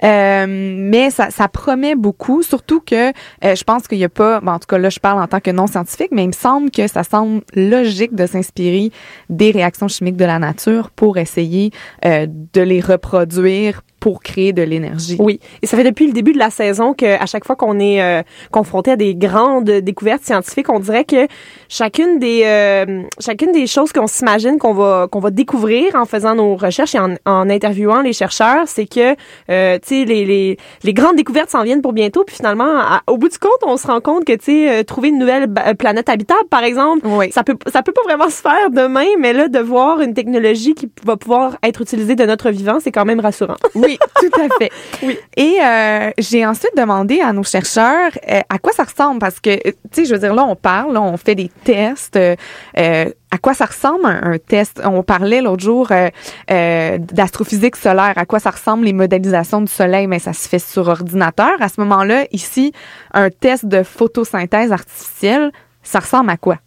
Euh, 0.05 0.47
mais 0.49 1.11
ça, 1.11 1.31
ça 1.31 1.49
promet 1.49 1.95
beaucoup, 1.95 2.43
surtout 2.43 2.81
que 2.81 3.09
euh, 3.09 3.55
je 3.55 3.65
pense 3.65 3.89
qu'il 3.89 3.99
y 3.99 4.05
a 4.05 4.09
pas, 4.09 4.41
bon, 4.41 4.53
en 4.53 4.59
tout 4.59 4.67
cas 4.67 4.79
là, 4.79 4.91
je 4.91 5.01
parle 5.01 5.21
en 5.21 5.27
tant 5.27 5.41
que 5.41 5.51
non 5.51 5.67
scientifique, 5.67 6.11
mais 6.13 6.25
il 6.25 6.29
me 6.29 6.33
semble 6.33 6.71
que 6.71 6.87
ça 6.87 7.03
semble 7.03 7.43
logique 7.55 8.15
de 8.15 8.27
s'inspirer 8.27 8.91
des 9.31 9.51
réactions 9.51 9.89
chimiques 9.89 10.17
de 10.17 10.25
la 10.25 10.39
nature 10.39 10.91
pour 10.91 11.19
essayer 11.19 11.71
euh, 12.05 12.27
de 12.29 12.61
les 12.61 12.81
reproduire 12.81 13.83
pour 14.07 14.23
créer 14.23 14.53
de 14.53 14.63
l'énergie. 14.63 15.17
Oui, 15.19 15.41
et 15.63 15.67
ça 15.67 15.77
fait 15.77 15.83
depuis 15.83 16.07
le 16.07 16.13
début 16.13 16.33
de 16.33 16.39
la 16.39 16.51
saison 16.51 16.95
que 16.95 17.21
à 17.21 17.27
chaque 17.27 17.45
fois 17.45 17.57
qu'on 17.57 17.81
est 17.81 18.01
euh, 18.01 18.23
confronté 18.53 18.93
à 18.93 18.97
des 18.97 19.17
grandes 19.17 19.69
découvertes 19.69 20.23
scientifiques, 20.23 20.71
on 20.71 20.79
dirait 20.79 21.03
que 21.03 21.27
chacune 21.69 22.19
des 22.19 22.43
euh, 22.45 23.03
chacune 23.21 23.53
des 23.53 23.67
choses 23.67 23.93
qu'on 23.93 24.07
s'imagine 24.07 24.59
qu'on 24.59 24.75
va 24.75 25.09
qu'on 25.11 25.21
va 25.21 25.31
découvrir 25.31 25.95
en 25.95 26.05
faisant 26.05 26.35
nos 26.35 26.57
recherches 26.57 26.95
et 26.95 26.99
en, 26.99 27.15
en 27.25 27.49
interviewant 27.51 28.01
les 28.03 28.13
chercheurs, 28.13 28.65
c'est 28.67 28.87
que 28.87 29.15
euh, 29.51 29.79
tu 29.87 29.89
sais 30.01 30.05
les, 30.05 30.25
les 30.25 30.57
les 30.83 30.95
grandes 30.95 31.17
découvertes 31.17 31.51
s'en 31.51 31.63
viennent 31.63 31.83
pour 31.83 31.93
bientôt, 31.93 32.25
puis 32.25 32.37
finalement 32.37 32.79
à- 32.79 33.03
au 33.07 33.17
bout 33.19 33.29
du 33.29 33.39
compte, 33.39 33.51
on 33.65 33.77
se 33.77 33.87
rend 33.87 34.01
compte 34.01 34.25
que 34.25 34.33
tu 34.35 34.45
sais 34.45 34.71
euh, 34.71 34.83
trouver 34.83 35.09
une 35.09 35.19
nouvelle 35.19 35.47
ba- 35.47 35.75
planète 35.75 36.09
habitable 36.09 36.49
par 36.51 36.63
exemple, 36.65 37.07
Oui. 37.07 37.31
ça 37.33 37.43
peut 37.45 37.57
ça 37.73 37.83
peut 37.83 37.93
pas 37.93 38.03
vraiment 38.05 38.29
se 38.31 38.41
faire 38.41 38.71
demain, 38.71 39.07
mais 39.19 39.33
là 39.33 39.49
de 39.49 39.59
voir 39.59 40.01
une 40.01 40.15
technologie 40.15 40.75
qui 40.75 40.91
va 41.05 41.17
pouvoir 41.17 41.57
être 41.63 41.81
utilisée 41.83 42.15
de 42.17 42.25
notre 42.25 42.51
vivant, 42.51 42.79
c'est 42.81 42.93
quand 42.93 43.05
même 43.05 43.21
rassurant. 43.21 43.57
Oui, 43.75 43.99
tout 44.21 44.41
à 44.41 44.49
fait. 44.59 44.71
oui. 45.03 45.19
Et 45.37 45.59
euh, 45.63 46.11
j'ai 46.19 46.47
ensuite 46.47 46.73
demandé 46.77 47.21
à 47.21 47.33
nos 47.33 47.43
chercheurs 47.45 48.11
euh, 48.31 48.41
à 48.49 48.59
quoi 48.59 48.73
ça 48.73 48.85
ressemble 48.85 49.19
parce 49.21 49.39
que, 49.39 49.51
euh, 49.51 49.59
tu 49.65 49.73
sais, 49.93 50.05
je 50.07 50.13
veux 50.15 50.19
dire, 50.21 50.35
là, 50.35 50.45
on 50.45 50.57
parle, 50.57 50.95
là, 50.95 51.03
on 51.03 51.17
fait 51.17 51.35
des 51.35 51.51
tests. 51.65 52.17
euh, 52.17 52.37
euh, 52.79 53.11
à 53.31 53.39
quoi 53.39 53.55
ça 53.55 53.67
ressemble 53.67 54.07
un, 54.07 54.39
test? 54.39 54.81
On 54.85 55.03
parlait 55.03 55.43
l'autre 55.43 55.63
jour 55.63 55.89
euh, 55.91 56.99
d'astrophysique 56.99 57.77
solaire. 57.77 58.15
À 58.17 58.25
quoi 58.25 58.39
ça 58.39 58.51
ressemble 58.51 58.85
les 58.85 58.93
modélisations 58.93 59.61
du 59.61 59.71
soleil? 59.71 60.07
Mais 60.07 60.19
ça 60.19 60.33
se 60.33 60.49
fait 60.49 60.59
sur 60.59 60.89
ordinateur. 60.89 61.53
À 61.61 61.69
ce 61.69 61.81
moment-là, 61.81 62.25
ici, 62.33 62.73
un 63.13 63.31
test 63.31 63.67
de 63.67 63.83
photosynthèse 63.83 64.73
artificielle, 64.73 65.53
ça 65.83 66.01
ressemble 66.01 66.31
à 66.31 66.37
quoi? 66.37 66.59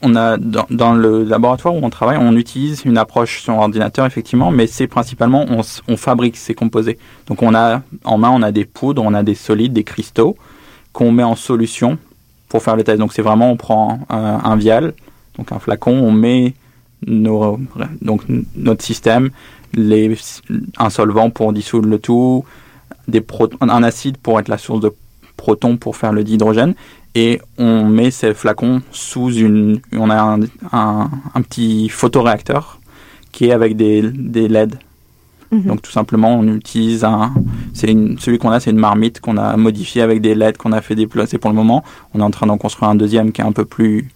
Dans, 0.00 0.94
le 0.94 1.24
laboratoire 1.24 1.74
où 1.74 1.80
on 1.82 1.90
travaille, 1.90 2.18
on 2.18 2.36
utilise 2.36 2.84
une 2.84 2.98
approche 2.98 3.42
sur 3.42 3.56
ordinateur 3.58 4.06
effectivement, 4.06 4.52
mais 4.52 4.68
c'est 4.68 4.86
principalement 4.86 5.44
on, 5.48 5.62
on 5.88 5.96
fabrique 5.96 6.36
ces 6.36 6.54
composés. 6.54 6.98
Donc 7.26 7.42
on 7.42 7.52
a 7.52 7.82
en 8.04 8.16
main, 8.16 8.30
on 8.30 8.42
a 8.42 8.52
des 8.52 8.64
poudres, 8.64 9.02
on 9.04 9.12
a 9.12 9.24
des 9.24 9.34
solides, 9.34 9.72
des 9.72 9.82
cristaux 9.82 10.36
qu'on 10.92 11.10
met 11.10 11.24
en 11.24 11.34
solution 11.34 11.98
pour 12.48 12.62
faire 12.62 12.76
le 12.76 12.84
test. 12.84 12.98
Donc 12.98 13.12
c'est 13.12 13.22
vraiment 13.22 13.50
on 13.50 13.56
prend 13.56 14.00
un, 14.08 14.56
vial, 14.56 14.94
donc 15.36 15.52
un 15.52 15.58
flacon, 15.58 15.92
on 15.92 16.12
met 16.12 16.54
nos, 17.06 17.58
donc 18.02 18.22
notre 18.56 18.84
système, 18.84 19.30
les, 19.74 20.16
un 20.78 20.90
solvant 20.90 21.30
pour 21.30 21.52
dissoudre 21.52 21.88
le 21.88 21.98
tout, 21.98 22.44
des 23.06 23.24
un 23.60 23.82
acide 23.82 24.16
pour 24.18 24.40
être 24.40 24.48
la 24.48 24.58
source 24.58 24.80
de 24.80 24.92
protons 25.36 25.76
pour 25.76 25.96
faire 25.96 26.12
le 26.12 26.24
dihydrogène 26.24 26.74
et 27.14 27.40
on 27.58 27.84
met 27.84 28.10
ces 28.10 28.34
flacons 28.34 28.82
sous 28.90 29.32
une. 29.32 29.80
On 29.92 30.10
a 30.10 30.20
un, 30.20 30.40
un, 30.72 31.10
un 31.34 31.42
petit 31.42 31.88
photoréacteur 31.88 32.80
qui 33.32 33.46
est 33.46 33.52
avec 33.52 33.76
des, 33.76 34.02
des 34.02 34.48
LED. 34.48 34.78
Mhm. 35.50 35.62
Donc 35.62 35.82
tout 35.82 35.90
simplement, 35.90 36.34
on 36.38 36.46
utilise 36.54 37.04
un. 37.04 37.32
C'est 37.72 37.86
celui 38.18 38.38
qu'on 38.38 38.50
a, 38.50 38.60
c'est 38.60 38.70
une 38.70 38.78
marmite 38.78 39.20
qu'on 39.20 39.36
a 39.36 39.56
modifié 39.56 40.02
avec 40.02 40.20
des 40.20 40.34
LED 40.34 40.56
qu'on 40.56 40.72
a 40.72 40.80
fait 40.80 40.94
déplacer 40.94 41.38
pour 41.38 41.50
le 41.50 41.56
moment. 41.56 41.82
On 42.14 42.20
est 42.20 42.24
en 42.24 42.30
train 42.30 42.46
d'en 42.46 42.58
construire 42.58 42.90
un 42.90 42.94
deuxième 42.94 43.32
qui 43.32 43.40
est 43.40 43.44
un 43.44 43.52
peu 43.52 43.64
plus 43.64 44.08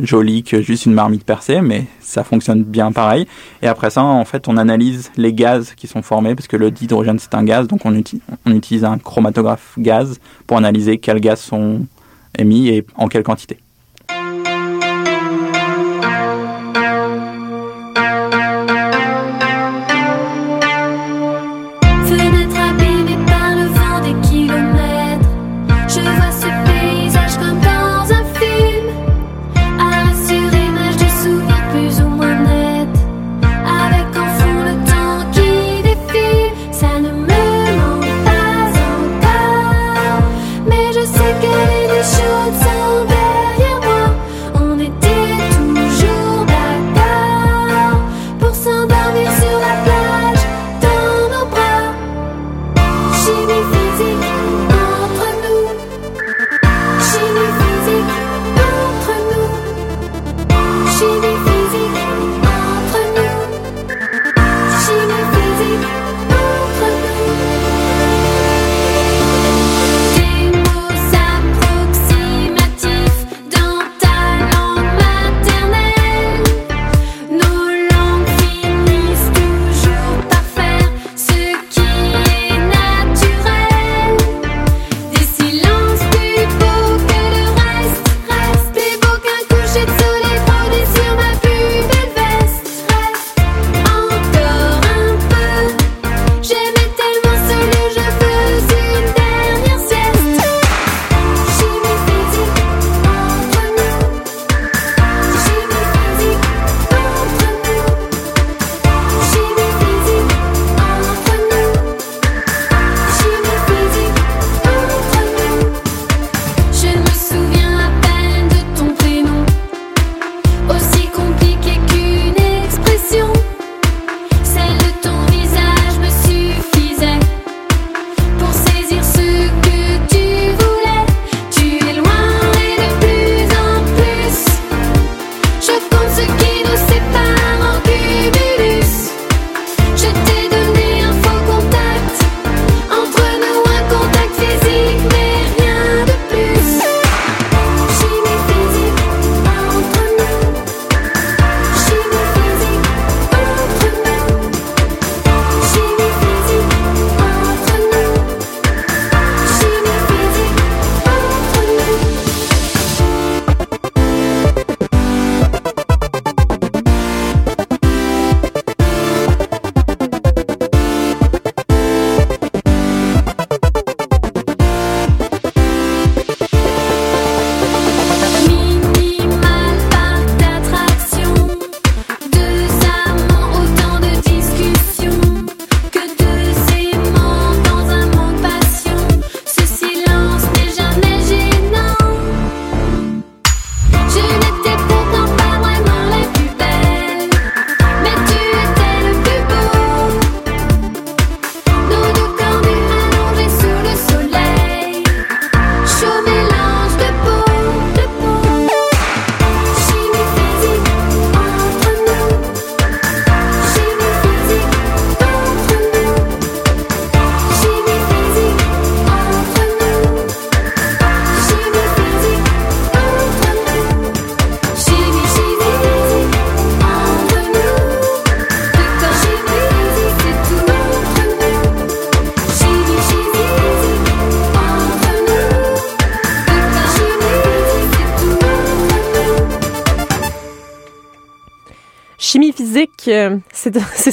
joli 0.00 0.44
que 0.44 0.62
juste 0.62 0.86
une 0.86 0.92
marmite 0.94 1.24
percée, 1.24 1.60
mais 1.60 1.86
ça 2.00 2.24
fonctionne 2.24 2.62
bien 2.62 2.92
pareil. 2.92 3.26
Et 3.62 3.66
après 3.66 3.90
ça, 3.90 4.02
en 4.04 4.24
fait, 4.24 4.48
on 4.48 4.56
analyse 4.56 5.10
les 5.16 5.32
gaz 5.32 5.74
qui 5.74 5.86
sont 5.86 6.02
formés, 6.02 6.34
parce 6.34 6.46
que 6.46 6.56
le 6.56 6.70
dihydrogène, 6.70 7.18
c'est 7.18 7.34
un 7.34 7.42
gaz, 7.42 7.66
donc 7.66 7.84
on, 7.84 8.00
on 8.46 8.52
utilise 8.52 8.84
un 8.84 8.98
chromatographe 8.98 9.74
gaz 9.78 10.20
pour 10.46 10.56
analyser 10.56 10.98
quels 10.98 11.20
gaz 11.20 11.40
sont 11.40 11.86
émis 12.38 12.68
et 12.68 12.86
en 12.96 13.08
quelle 13.08 13.24
quantité. 13.24 13.58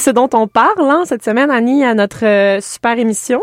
Ce 0.06 0.10
dont 0.12 0.30
on 0.34 0.46
parle 0.46 0.88
hein, 0.88 1.02
cette 1.04 1.24
semaine, 1.24 1.50
Annie, 1.50 1.84
à 1.84 1.92
notre 1.92 2.24
euh, 2.24 2.60
super 2.60 2.96
émission. 2.96 3.42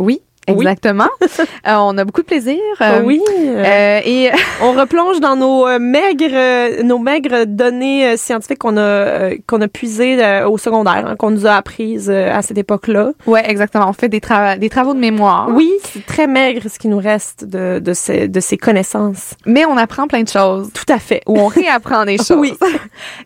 Oui, 0.00 0.20
Oui. 0.54 0.64
exactement. 0.64 1.08
Euh, 1.68 1.76
on 1.78 1.96
a 1.96 2.04
beaucoup 2.04 2.22
de 2.22 2.26
plaisir. 2.26 2.58
euh, 2.80 3.02
oui. 3.04 3.20
euh, 3.38 4.00
et 4.04 4.30
on 4.62 4.72
replonge 4.72 5.20
dans 5.20 5.36
nos 5.36 5.66
euh, 5.68 5.78
maigres, 5.78 6.82
nos 6.82 6.98
maigres 6.98 7.46
données 7.46 8.16
scientifiques 8.16 8.58
qu'on 8.58 8.76
a 8.76 9.30
qu'on 9.46 9.60
a 9.60 9.68
puisées 9.68 10.42
au 10.44 10.58
secondaire, 10.58 11.04
hein, 11.06 11.14
qu'on 11.16 11.30
nous 11.30 11.46
a 11.46 11.52
apprises 11.54 12.10
à 12.10 12.42
cette 12.42 12.58
époque-là. 12.58 13.12
ouais, 13.26 13.48
exactement. 13.48 13.88
On 13.88 13.92
fait 13.92 14.08
des, 14.08 14.18
tra- 14.20 14.58
des 14.58 14.68
travaux 14.70 14.92
de 14.94 14.98
mémoire. 14.98 15.48
Oui, 15.52 15.70
c'est 15.92 16.04
très 16.04 16.26
maigre 16.26 16.62
ce 16.68 16.78
qui 16.80 16.88
nous 16.88 16.98
reste 16.98 17.44
de 17.44 17.78
de 17.78 17.92
ces 17.92 18.26
de 18.28 18.40
ces 18.40 18.56
connaissances. 18.56 19.34
Mais 19.46 19.64
on 19.64 19.76
apprend 19.76 20.08
plein 20.08 20.22
de 20.24 20.28
choses. 20.28 20.70
Tout 20.74 20.92
à 20.92 20.98
fait. 20.98 21.22
Ou 21.26 21.38
on 21.38 21.46
réapprend 21.46 22.04
des 22.04 22.16
choses. 22.26 22.32
Oui. 22.38 22.54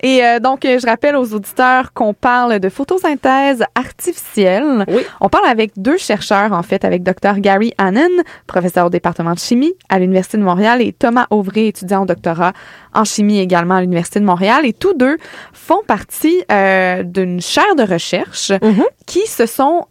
Et 0.02 0.20
donc, 0.42 0.60
je 0.64 0.86
rappelle 0.86 1.16
aux 1.16 1.32
auditeurs 1.32 1.92
qu'on 1.94 2.12
parle 2.12 2.58
de 2.60 2.68
photosynthèse 2.68 3.64
artificielle. 3.74 4.84
Oui. 4.88 5.02
On 5.20 5.28
parle 5.28 5.46
avec 5.46 5.72
deux 5.76 5.96
chercheurs, 5.96 6.52
en 6.52 6.62
fait, 6.62 6.84
avec 6.84 7.02
Dr. 7.02 7.14
Gary 7.38 7.72
Hannon, 7.78 8.08
professeur 8.46 8.86
au 8.86 8.90
département 8.90 9.32
de 9.34 9.38
chimie 9.38 9.72
à 9.88 9.98
l'Université 9.98 10.38
de 10.38 10.42
Montréal, 10.42 10.80
et 10.82 10.92
Thomas 10.92 11.26
Auvray, 11.30 11.66
étudiant 11.66 12.02
au 12.02 12.06
doctorat 12.06 12.52
en 12.94 13.04
chimie 13.04 13.38
également 13.38 13.74
à 13.76 13.80
l'Université 13.80 14.20
de 14.20 14.24
Montréal. 14.24 14.64
Et 14.64 14.72
tous 14.72 14.94
deux 14.94 15.16
font 15.52 15.82
partie 15.86 16.42
euh, 16.52 17.02
d'une 17.02 17.40
chaire 17.40 17.74
de 17.76 17.82
recherche 17.82 18.52
Mhm. 18.62 18.84
qui 19.06 19.26
se 19.26 19.46
sont 19.46 19.86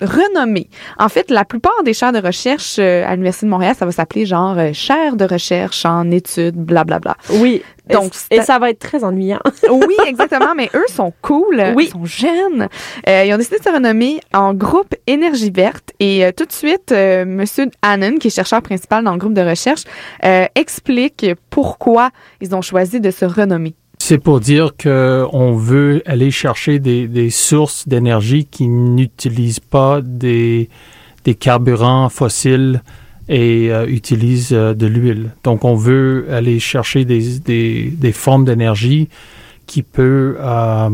renommés. 0.00 0.68
En 0.98 1.08
fait, 1.08 1.30
la 1.30 1.44
plupart 1.44 1.82
des 1.84 1.94
chaires 1.94 2.12
de 2.12 2.20
recherche 2.20 2.76
euh, 2.78 3.04
à 3.06 3.12
l'Université 3.12 3.46
de 3.46 3.50
Montréal, 3.50 3.74
ça 3.78 3.84
va 3.86 3.92
s'appeler 3.92 4.26
genre 4.26 4.56
euh, 4.58 4.72
chaire 4.72 5.16
de 5.16 5.24
recherche 5.24 5.84
en 5.84 6.10
études, 6.10 6.56
blablabla. 6.56 7.16
Oui. 7.30 7.62
Donc, 7.88 8.02
Donc 8.02 8.14
c'est- 8.14 8.34
et 8.36 8.42
ça 8.42 8.58
va 8.58 8.70
être 8.70 8.80
très 8.80 9.04
ennuyant. 9.04 9.38
Oui, 9.70 9.94
exactement, 10.06 10.54
mais 10.56 10.68
eux 10.74 10.84
sont 10.88 11.12
cool, 11.22 11.62
Oui. 11.76 11.84
ils 11.86 11.90
sont 11.92 12.04
jeunes. 12.04 12.68
Euh, 13.08 13.24
ils 13.24 13.32
ont 13.32 13.36
décidé 13.36 13.58
de 13.58 13.62
se 13.62 13.70
renommer 13.70 14.20
en 14.34 14.54
groupe 14.54 14.94
Énergie 15.06 15.50
verte 15.50 15.90
et 16.00 16.24
euh, 16.24 16.32
tout 16.36 16.44
de 16.46 16.52
suite, 16.52 16.90
euh, 16.92 17.24
Monsieur 17.24 17.66
Hannon, 17.82 18.16
qui 18.18 18.26
est 18.26 18.30
chercheur 18.34 18.60
principal 18.62 19.04
dans 19.04 19.12
le 19.12 19.18
groupe 19.18 19.34
de 19.34 19.40
recherche, 19.42 19.82
euh, 20.24 20.46
explique 20.56 21.26
pourquoi 21.50 22.10
ils 22.40 22.54
ont 22.56 22.62
choisi 22.62 23.00
de 23.00 23.10
se 23.12 23.24
renommer. 23.24 23.74
C'est 24.08 24.18
pour 24.18 24.38
dire 24.38 24.76
que 24.78 25.26
on 25.32 25.56
veut 25.56 26.00
aller 26.06 26.30
chercher 26.30 26.78
des, 26.78 27.30
sources 27.30 27.88
d'énergie 27.88 28.44
qui 28.44 28.68
n'utilisent 28.68 29.58
pas 29.58 30.00
des, 30.00 30.68
carburants 31.40 32.08
fossiles 32.08 32.84
et 33.28 33.72
euh, 33.72 33.84
utilisent 33.88 34.52
euh, 34.52 34.74
de 34.74 34.86
l'huile. 34.86 35.32
Donc, 35.42 35.64
on 35.64 35.74
veut 35.74 36.28
aller 36.30 36.60
chercher 36.60 37.04
des 37.04 38.12
formes 38.12 38.44
d'énergie 38.44 39.08
qui 39.66 39.82
peut 39.82 40.36
euh, 40.38 40.88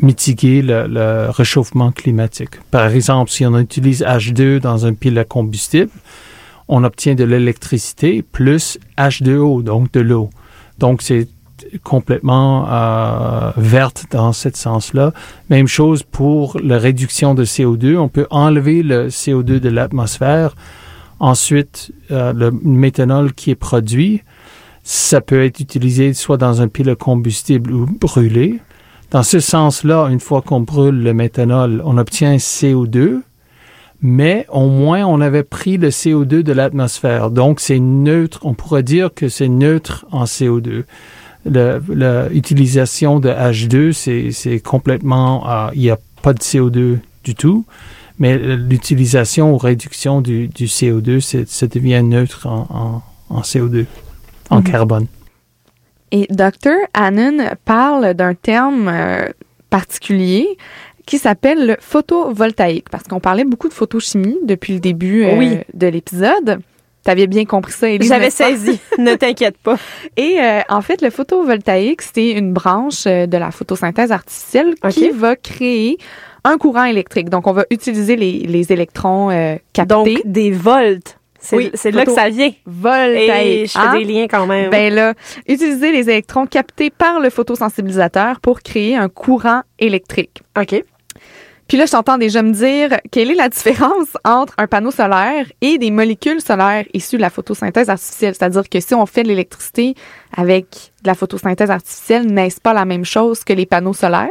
mitiguer 0.00 0.62
le, 0.62 0.86
le 0.86 1.30
réchauffement 1.30 1.90
climatique. 1.90 2.62
Par 2.70 2.86
exemple, 2.86 3.32
si 3.32 3.46
on 3.46 3.58
utilise 3.58 4.02
H2 4.04 4.60
dans 4.60 4.86
un 4.86 4.94
pile 4.94 5.18
à 5.18 5.24
combustible, 5.24 5.90
on 6.68 6.84
obtient 6.84 7.16
de 7.16 7.24
l'électricité 7.24 8.22
plus 8.22 8.78
H2O, 8.96 9.64
donc 9.64 9.90
de 9.90 9.98
l'eau. 9.98 10.30
Donc, 10.78 11.02
c'est 11.02 11.26
complètement 11.82 12.66
euh, 12.68 13.50
verte 13.56 14.06
dans 14.10 14.32
ce 14.32 14.48
sens-là. 14.52 15.12
Même 15.50 15.66
chose 15.66 16.02
pour 16.02 16.58
la 16.62 16.78
réduction 16.78 17.34
de 17.34 17.44
CO2. 17.44 17.96
On 17.96 18.08
peut 18.08 18.26
enlever 18.30 18.82
le 18.82 19.08
CO2 19.08 19.60
de 19.60 19.68
l'atmosphère. 19.68 20.54
Ensuite, 21.20 21.92
euh, 22.10 22.32
le 22.32 22.50
méthanol 22.50 23.32
qui 23.32 23.50
est 23.50 23.56
produit, 23.56 24.22
ça 24.84 25.20
peut 25.20 25.44
être 25.44 25.60
utilisé 25.60 26.14
soit 26.14 26.36
dans 26.36 26.62
un 26.62 26.68
pile 26.68 26.90
à 26.90 26.94
combustible 26.94 27.72
ou 27.72 27.86
brûlé. 27.86 28.60
Dans 29.10 29.22
ce 29.22 29.40
sens-là, 29.40 30.06
une 30.10 30.20
fois 30.20 30.42
qu'on 30.42 30.60
brûle 30.60 31.02
le 31.02 31.14
méthanol, 31.14 31.82
on 31.84 31.98
obtient 31.98 32.36
CO2, 32.36 33.22
mais 34.00 34.46
au 34.50 34.68
moins 34.68 35.04
on 35.04 35.20
avait 35.20 35.42
pris 35.42 35.76
le 35.76 35.88
CO2 35.88 36.42
de 36.42 36.52
l'atmosphère. 36.52 37.30
Donc 37.30 37.58
c'est 37.60 37.80
neutre, 37.80 38.40
on 38.42 38.54
pourrait 38.54 38.82
dire 38.82 39.12
que 39.12 39.28
c'est 39.28 39.48
neutre 39.48 40.06
en 40.12 40.24
CO2 40.24 40.84
l'utilisation 41.44 43.20
de 43.20 43.28
H2, 43.30 43.92
c'est, 44.32 44.60
complètement, 44.60 45.48
euh, 45.48 45.70
il 45.74 45.80
n'y 45.80 45.90
a 45.90 45.98
pas 46.22 46.32
de 46.32 46.40
CO2 46.40 46.98
du 47.24 47.34
tout, 47.34 47.64
mais 48.18 48.38
l'utilisation 48.38 49.52
ou 49.54 49.58
réduction 49.58 50.20
du, 50.20 50.48
du 50.48 50.66
CO2, 50.66 51.20
c'est, 51.20 51.48
ça 51.48 51.66
devient 51.66 52.02
neutre 52.02 52.46
en, 52.46 53.02
en, 53.30 53.36
en 53.36 53.40
CO2, 53.42 53.86
en 54.50 54.58
Mhm. 54.58 54.64
carbone. 54.64 55.06
Et 56.10 56.26
Dr. 56.30 56.72
Hannon 56.94 57.50
parle 57.66 58.14
d'un 58.14 58.34
terme 58.34 58.88
euh, 58.88 59.28
particulier 59.68 60.46
qui 61.04 61.18
s'appelle 61.18 61.66
le 61.66 61.76
photovoltaïque, 61.80 62.88
parce 62.90 63.04
qu'on 63.04 63.20
parlait 63.20 63.44
beaucoup 63.44 63.68
de 63.68 63.74
photochimie 63.74 64.36
depuis 64.44 64.74
le 64.74 64.80
début 64.80 65.24
euh, 65.24 65.38
Oui. 65.38 65.58
de 65.74 65.86
l'épisode. 65.86 66.60
T'avais 67.04 67.26
bien 67.26 67.44
compris 67.44 67.72
ça, 67.72 67.88
Élise? 67.88 68.08
J'avais 68.08 68.30
saisi. 68.30 68.80
ne 68.98 69.14
t'inquiète 69.14 69.56
pas. 69.58 69.76
Et 70.16 70.36
euh, 70.40 70.60
en 70.68 70.82
fait, 70.82 71.00
le 71.00 71.10
photovoltaïque, 71.10 72.02
c'est 72.02 72.30
une 72.32 72.52
branche 72.52 73.06
euh, 73.06 73.26
de 73.26 73.36
la 73.36 73.50
photosynthèse 73.50 74.12
artificielle 74.12 74.74
qui 74.90 75.10
va 75.10 75.36
créer 75.36 75.98
un 76.44 76.58
courant 76.58 76.84
électrique. 76.84 77.30
Donc, 77.30 77.46
on 77.46 77.52
va 77.52 77.64
utiliser 77.70 78.16
les, 78.16 78.40
les 78.40 78.72
électrons 78.72 79.30
euh, 79.30 79.56
captés. 79.72 79.94
Donc 79.94 80.08
des 80.24 80.50
volts. 80.50 81.18
C'est, 81.40 81.56
Oui, 81.56 81.70
c'est 81.74 81.92
là 81.92 82.04
que 82.04 82.10
ça 82.12 82.28
vient. 82.30 82.50
voltaïque. 82.66 83.30
Et 83.30 83.66
je 83.66 83.72
fais 83.72 83.78
hein? 83.78 83.96
des 83.96 84.04
liens 84.04 84.26
quand 84.28 84.46
même. 84.46 84.70
Ben 84.70 84.92
là, 84.92 85.14
utiliser 85.46 85.92
les 85.92 86.10
électrons 86.10 86.46
captés 86.46 86.90
par 86.90 87.20
le 87.20 87.30
photosensibilisateur 87.30 88.40
pour 88.40 88.60
créer 88.60 88.96
un 88.96 89.08
courant 89.08 89.62
électrique. 89.78 90.42
OK. 90.60 90.82
Puis 91.68 91.76
là, 91.76 91.84
je 91.84 91.92
t'entends 91.92 92.16
déjà 92.16 92.42
me 92.42 92.52
dire 92.52 92.98
quelle 93.10 93.30
est 93.30 93.34
la 93.34 93.50
différence 93.50 94.16
entre 94.24 94.54
un 94.56 94.66
panneau 94.66 94.90
solaire 94.90 95.46
et 95.60 95.76
des 95.76 95.90
molécules 95.90 96.40
solaires 96.40 96.86
issues 96.94 97.16
de 97.16 97.20
la 97.20 97.28
photosynthèse 97.28 97.90
artificielle? 97.90 98.34
C'est-à-dire 98.34 98.68
que 98.68 98.80
si 98.80 98.94
on 98.94 99.04
fait 99.04 99.22
de 99.22 99.28
l'électricité 99.28 99.94
avec 100.34 100.92
de 101.02 101.08
la 101.08 101.14
photosynthèse 101.14 101.70
artificielle, 101.70 102.26
n'est-ce 102.26 102.60
pas 102.60 102.72
la 102.72 102.86
même 102.86 103.04
chose 103.04 103.44
que 103.44 103.52
les 103.52 103.66
panneaux 103.66 103.92
solaires? 103.92 104.30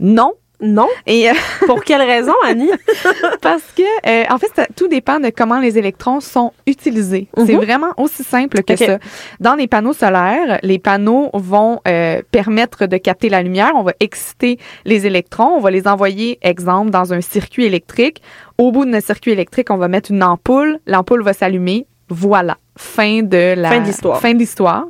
Non. 0.00 0.34
Non. 0.60 0.88
Et 1.06 1.28
euh, 1.30 1.34
Pour 1.66 1.82
quelle 1.84 2.02
raison, 2.02 2.34
Annie? 2.44 2.70
parce 3.40 3.62
que, 3.76 3.82
euh, 4.08 4.24
en 4.30 4.38
fait, 4.38 4.50
ça- 4.54 4.66
tout 4.76 4.88
dépend 4.88 5.18
de 5.20 5.30
comment 5.30 5.58
les 5.58 5.78
électrons 5.78 6.20
sont 6.20 6.52
utilisés. 6.66 7.28
C'est 7.36 7.54
Mhm. 7.54 7.60
vraiment 7.64 7.92
aussi 7.96 8.22
simple 8.24 8.62
que 8.62 8.76
ça. 8.76 8.98
Dans 9.40 9.54
les 9.54 9.66
panneaux 9.66 9.92
solaires, 9.92 10.58
les 10.62 10.78
panneaux 10.78 11.30
vont 11.34 11.80
euh, 11.88 12.20
permettre 12.30 12.86
de 12.86 12.96
capter 12.98 13.28
la 13.28 13.42
lumière. 13.42 13.72
On 13.74 13.82
va 13.82 13.92
exciter 14.00 14.58
les 14.84 15.06
électrons. 15.06 15.54
On 15.56 15.60
va 15.60 15.70
les 15.70 15.88
envoyer, 15.88 16.38
exemple, 16.42 16.90
dans 16.90 17.12
un 17.14 17.20
circuit 17.20 17.64
électrique. 17.64 18.20
Au 18.58 18.72
bout 18.72 18.84
notre 18.84 19.06
circuit 19.06 19.30
électrique, 19.32 19.68
on 19.70 19.76
va 19.78 19.88
mettre 19.88 20.10
une 20.10 20.22
ampoule. 20.22 20.78
L'ampoule 20.86 21.22
va 21.22 21.32
s'allumer. 21.32 21.86
Voilà. 22.10 22.58
Fin 22.76 23.22
de 23.22 23.54
la 23.56 23.70
Fin 23.70 23.80
de 23.80 23.86
l'histoire. 23.86 24.20
Fin 24.20 24.34
de 24.34 24.38
l'histoire. 24.38 24.86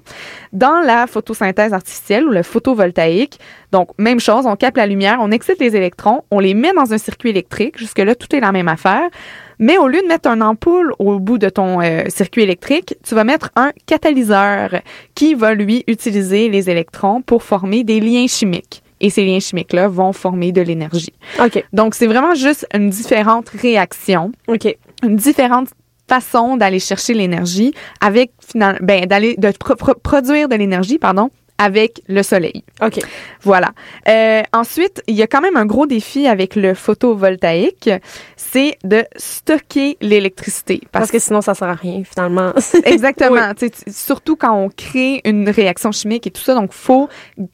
Dans 0.53 0.81
la 0.81 1.07
photosynthèse 1.07 1.73
artificielle 1.73 2.25
ou 2.25 2.31
le 2.31 2.43
photovoltaïque, 2.43 3.39
donc 3.73 3.91
même 3.99 4.21
chose, 4.21 4.47
on 4.47 4.57
capte 4.57 4.77
la 4.77 4.87
lumière, 4.87 5.19
on 5.21 5.31
excite 5.31 5.61
les 5.61 5.77
électrons, 5.77 6.23
on 6.31 6.41
les 6.41 6.55
met 6.55 6.73
dans 6.73 6.93
un 6.93 6.99
circuit 6.99 7.31
électrique. 7.31 7.79
Jusque 7.79 7.99
là, 7.99 8.15
tout 8.15 8.35
est 8.35 8.41
la 8.41 8.53
même 8.53 8.69
affaire. 8.69 9.09
Mais 9.59 9.77
au 9.77 9.89
lieu 9.89 10.01
de 10.01 10.07
mettre 10.07 10.29
un 10.29 10.41
ampoule 10.41 10.95
au 10.99 11.19
bout 11.19 11.37
de 11.37 11.51
ton 11.51 11.83
euh, 11.83 12.05
circuit 12.09 12.43
électrique, 12.43 12.95
tu 13.05 13.15
vas 13.15 13.25
mettre 13.25 13.51
un 13.57 13.73
catalyseur 13.87 14.71
qui 15.15 15.35
va 15.35 15.53
lui 15.53 15.85
utiliser 15.87 16.49
les 16.49 16.71
électrons 16.71 17.21
pour 17.21 17.43
former 17.43 17.85
des 17.85 18.01
liens 18.01 18.27
chimiques. 18.27 18.83
Et 19.03 19.11
ces 19.11 19.25
liens 19.25 19.41
chimiques-là 19.41 19.89
vont 19.89 20.13
former 20.13 20.53
de 20.53 20.61
l'énergie. 20.61 21.13
OK. 21.43 21.65
Donc, 21.73 21.95
c'est 21.95 22.07
vraiment 22.07 22.35
juste 22.35 22.67
une 22.75 22.91
différente 22.91 23.49
réaction 23.51 24.33
OK. 24.47 24.77
une 25.03 25.17
différente 25.17 25.69
façon 26.15 26.57
d'aller 26.57 26.81
chercher 26.81 27.15
l'énergie 27.15 27.73
avec 28.01 28.33
ben 28.81 29.07
d'aller 29.07 29.37
de 29.39 29.51
pro- 29.63 29.77
pro- 29.77 29.95
produire 29.95 30.49
de 30.49 30.57
l'énergie 30.57 30.99
pardon 30.99 31.31
avec 31.63 32.01
le 32.09 32.23
soleil. 32.23 32.65
OK. 32.83 33.01
Voilà. 33.43 33.69
Euh, 34.09 34.43
ensuite, 34.55 35.03
il 35.07 35.15
y 35.15 35.23
a 35.23 35.27
quand 35.27 35.43
même 35.43 35.57
un 35.59 35.67
gros 35.67 35.87
défi 35.87 36.27
avec 36.27 36.57
le 36.57 36.73
photovoltaïque, 36.75 37.91
c'est 38.37 38.79
de 38.83 39.05
stocker 39.17 39.99
l'électricité. 40.01 40.81
Parce 40.91 41.11
que 41.11 41.19
sinon, 41.19 41.43
ça 41.43 41.53
sert 41.55 41.69
à 41.69 41.75
rien, 41.75 42.03
finalement. 42.11 42.53
Exactement. 42.85 43.53
Tu- 43.55 43.71
surtout 43.93 44.37
quand 44.37 44.55
on 44.55 44.71
crée 44.71 45.21
une 45.25 45.51
réaction 45.51 45.93
chimique 45.93 46.27
et 46.27 46.31
tout 46.31 46.41
ça, 46.41 46.55
donc 46.55 46.73
faut 46.73 47.09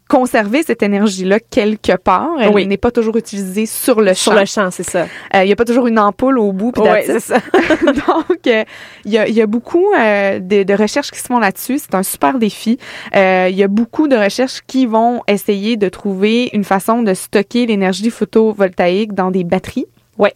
conserver 0.08 0.62
cette 0.62 0.82
énergie-là 0.84 1.40
quelque 1.40 1.96
part. 1.96 2.30
Elle 2.40 2.50
Oui. 2.54 2.66
n'est 2.66 2.76
pas 2.76 2.92
toujours 2.92 3.16
utilisée 3.16 3.66
sur 3.66 4.00
le 4.00 4.14
Sur 4.14 4.32
champ. 4.34 4.38
le 4.40 4.46
champ, 4.46 4.70
c'est 4.70 4.88
ça. 4.88 5.06
Euh, 5.34 5.42
Il 5.42 5.46
n'y 5.46 5.52
a 5.52 5.56
pas 5.56 5.64
toujours 5.64 5.86
une 5.88 5.98
ampoule 5.98 6.38
au 6.38 6.52
bout. 6.52 6.72
it. 6.76 7.02
c'est 7.06 7.20
ça. 7.20 7.38
Donc, 7.84 8.46
euh, 8.46 8.64
il 9.04 9.12
y, 9.12 9.18
a, 9.18 9.28
y 9.28 9.40
a 9.42 9.46
beaucoup 9.46 9.92
euh, 9.98 10.38
de, 10.38 10.62
de 10.62 10.74
recherches 10.74 11.10
qui 11.10 11.18
se 11.18 11.26
font 11.26 11.38
là-dessus. 11.38 11.78
C'est 11.78 11.94
un 11.94 12.02
super 12.02 12.38
défi. 12.38 12.78
Euh, 13.14 13.48
Il 13.50 13.56
y 13.56 13.62
a 13.64 13.68
beaucoup 13.68 13.95
de 14.06 14.16
recherches 14.16 14.61
qui 14.66 14.85
vont 14.85 15.22
essayer 15.26 15.76
de 15.76 15.88
trouver 15.88 16.50
une 16.52 16.64
façon 16.64 17.02
de 17.02 17.14
stocker 17.14 17.64
l'énergie 17.66 18.11
photovoltaïque 18.11 19.14
dans 19.14 19.30
des 19.30 19.44
batteries. 19.44 19.87
Ouais. 20.18 20.35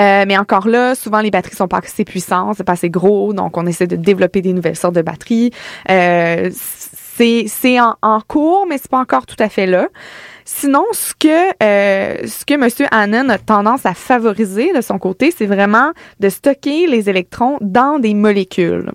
Euh, 0.00 0.24
mais 0.26 0.38
encore 0.38 0.66
là, 0.66 0.94
souvent 0.94 1.20
les 1.20 1.30
batteries 1.30 1.56
sont 1.56 1.68
pas 1.68 1.80
assez 1.84 2.04
puissantes, 2.04 2.56
c'est 2.56 2.64
pas 2.64 2.72
assez 2.72 2.88
gros, 2.88 3.34
donc 3.34 3.58
on 3.58 3.66
essaie 3.66 3.86
de 3.86 3.96
développer 3.96 4.40
des 4.40 4.54
nouvelles 4.54 4.76
sortes 4.76 4.94
de 4.94 5.02
batteries. 5.02 5.50
Euh, 5.90 6.50
c'est 6.54 7.78
en, 7.78 7.96
en 8.00 8.20
cours, 8.26 8.66
mais 8.66 8.78
c'est 8.78 8.90
pas 8.90 8.98
encore 8.98 9.26
tout 9.26 9.36
à 9.38 9.50
fait 9.50 9.66
là. 9.66 9.88
Sinon, 10.44 10.84
ce 10.92 11.12
que 11.18 11.50
euh, 11.62 12.26
ce 12.26 12.44
que 12.44 12.56
Monsieur 12.56 12.86
Hannon 12.90 13.28
a 13.28 13.38
tendance 13.38 13.86
à 13.86 13.94
favoriser 13.94 14.72
de 14.72 14.80
son 14.80 14.98
côté, 14.98 15.32
c'est 15.36 15.46
vraiment 15.46 15.92
de 16.20 16.28
stocker 16.28 16.86
les 16.86 17.08
électrons 17.08 17.58
dans 17.60 17.98
des 17.98 18.14
molécules. 18.14 18.90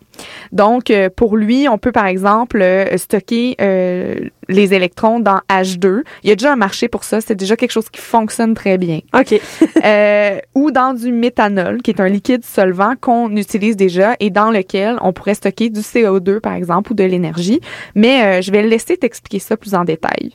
Donc, 0.51 0.89
euh, 0.89 1.09
pour 1.15 1.37
lui, 1.37 1.67
on 1.69 1.77
peut 1.77 1.91
par 1.91 2.05
exemple 2.05 2.61
euh, 2.61 2.97
stocker 2.97 3.55
euh, 3.61 4.15
les 4.49 4.73
électrons 4.73 5.19
dans 5.19 5.41
H2. 5.49 6.03
Il 6.23 6.29
y 6.29 6.31
a 6.31 6.35
déjà 6.35 6.53
un 6.53 6.57
marché 6.57 6.87
pour 6.87 7.03
ça. 7.03 7.21
C'est 7.21 7.35
déjà 7.35 7.55
quelque 7.55 7.71
chose 7.71 7.89
qui 7.89 8.01
fonctionne 8.01 8.53
très 8.53 8.77
bien. 8.77 8.99
OK. 9.13 9.39
Euh, 9.83 10.39
ou 10.55 10.71
dans 10.71 10.93
du 10.93 11.11
méthanol, 11.11 11.81
qui 11.81 11.91
est 11.91 12.01
un 12.01 12.09
liquide 12.09 12.43
solvant 12.43 12.95
qu'on 12.99 13.35
utilise 13.37 13.77
déjà 13.77 14.15
et 14.19 14.31
dans 14.31 14.51
lequel 14.51 14.97
on 15.01 15.13
pourrait 15.13 15.35
stocker 15.35 15.69
du 15.69 15.79
CO2, 15.79 16.39
par 16.39 16.53
exemple, 16.53 16.91
ou 16.91 16.95
de 16.95 17.03
l'énergie. 17.03 17.61
Mais 17.95 18.23
euh, 18.23 18.41
je 18.41 18.51
vais 18.51 18.63
laisser 18.63 18.97
t'expliquer 18.97 19.39
ça 19.39 19.55
plus 19.55 19.75
en 19.75 19.85
détail. 19.85 20.33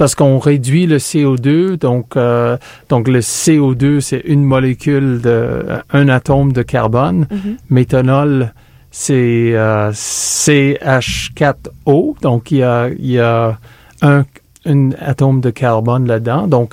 Parce 0.00 0.14
qu'on 0.14 0.38
réduit 0.38 0.86
le 0.86 0.96
CO2, 0.96 1.76
donc 1.76 2.16
euh, 2.16 2.56
donc 2.88 3.06
le 3.06 3.20
CO2 3.20 4.00
c'est 4.00 4.22
une 4.24 4.44
molécule 4.44 5.20
de 5.20 5.62
un 5.92 6.08
atome 6.08 6.54
de 6.54 6.62
carbone. 6.62 7.26
Méthanol 7.68 8.54
c'est 8.90 9.52
euh, 9.54 9.92
CH4O, 9.92 12.18
donc 12.22 12.50
il 12.50 12.56
y 12.58 12.62
a 12.62 12.88
il 12.88 13.10
y 13.10 13.18
a 13.18 13.58
un, 14.02 14.24
un 14.64 14.90
atome 15.00 15.40
de 15.42 15.50
carbone 15.50 16.06
là-dedans. 16.06 16.46
Donc 16.46 16.72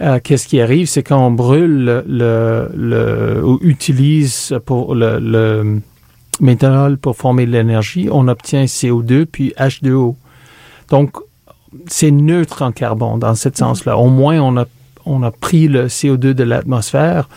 euh, 0.00 0.18
qu'est-ce 0.24 0.48
qui 0.48 0.58
arrive, 0.60 0.86
c'est 0.88 1.02
quand 1.02 1.26
on 1.26 1.30
brûle 1.30 1.84
le, 1.84 2.02
le, 2.08 2.70
le- 2.74 3.44
ou 3.44 3.58
utilise 3.62 4.54
pour 4.64 4.94
le, 4.94 5.18
le 5.18 5.80
méthanol 6.40 6.96
pour 6.96 7.16
former 7.16 7.44
de 7.46 7.50
l'énergie, 7.52 8.08
on 8.10 8.28
obtient 8.28 8.64
CO2 8.64 9.26
puis 9.26 9.52
H2O. 9.58 10.14
Donc 10.88 11.18
c'est 11.86 12.10
neutre 12.10 12.62
en 12.62 12.72
carbone 12.72 13.18
dans 13.18 13.34
ce 13.34 13.48
sens-là. 13.54 13.96
Au 13.96 14.08
moins, 14.08 14.38
on 14.40 14.56
a, 14.56 14.64
on 15.06 15.22
a 15.22 15.30
pris 15.30 15.68
le 15.68 15.86
CO2 15.88 16.32
de 16.34 16.44
l'atmosphère, 16.44 17.28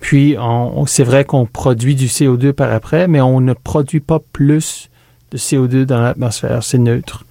puis 0.00 0.36
on, 0.38 0.80
on- 0.82 0.86
c'est 0.86 1.04
vrai 1.04 1.24
qu'on 1.24 1.46
produit 1.46 1.94
du 1.94 2.06
CO2 2.06 2.52
par 2.52 2.72
après, 2.72 3.08
mais 3.08 3.20
on 3.20 3.40
ne 3.40 3.52
produit 3.52 4.00
pas 4.00 4.20
plus 4.32 4.88
de 5.32 5.38
CO2 5.38 5.84
dans 5.84 6.00
l'atmosphère. 6.00 6.62
C'est 6.62 6.78
neutre. 6.78 7.24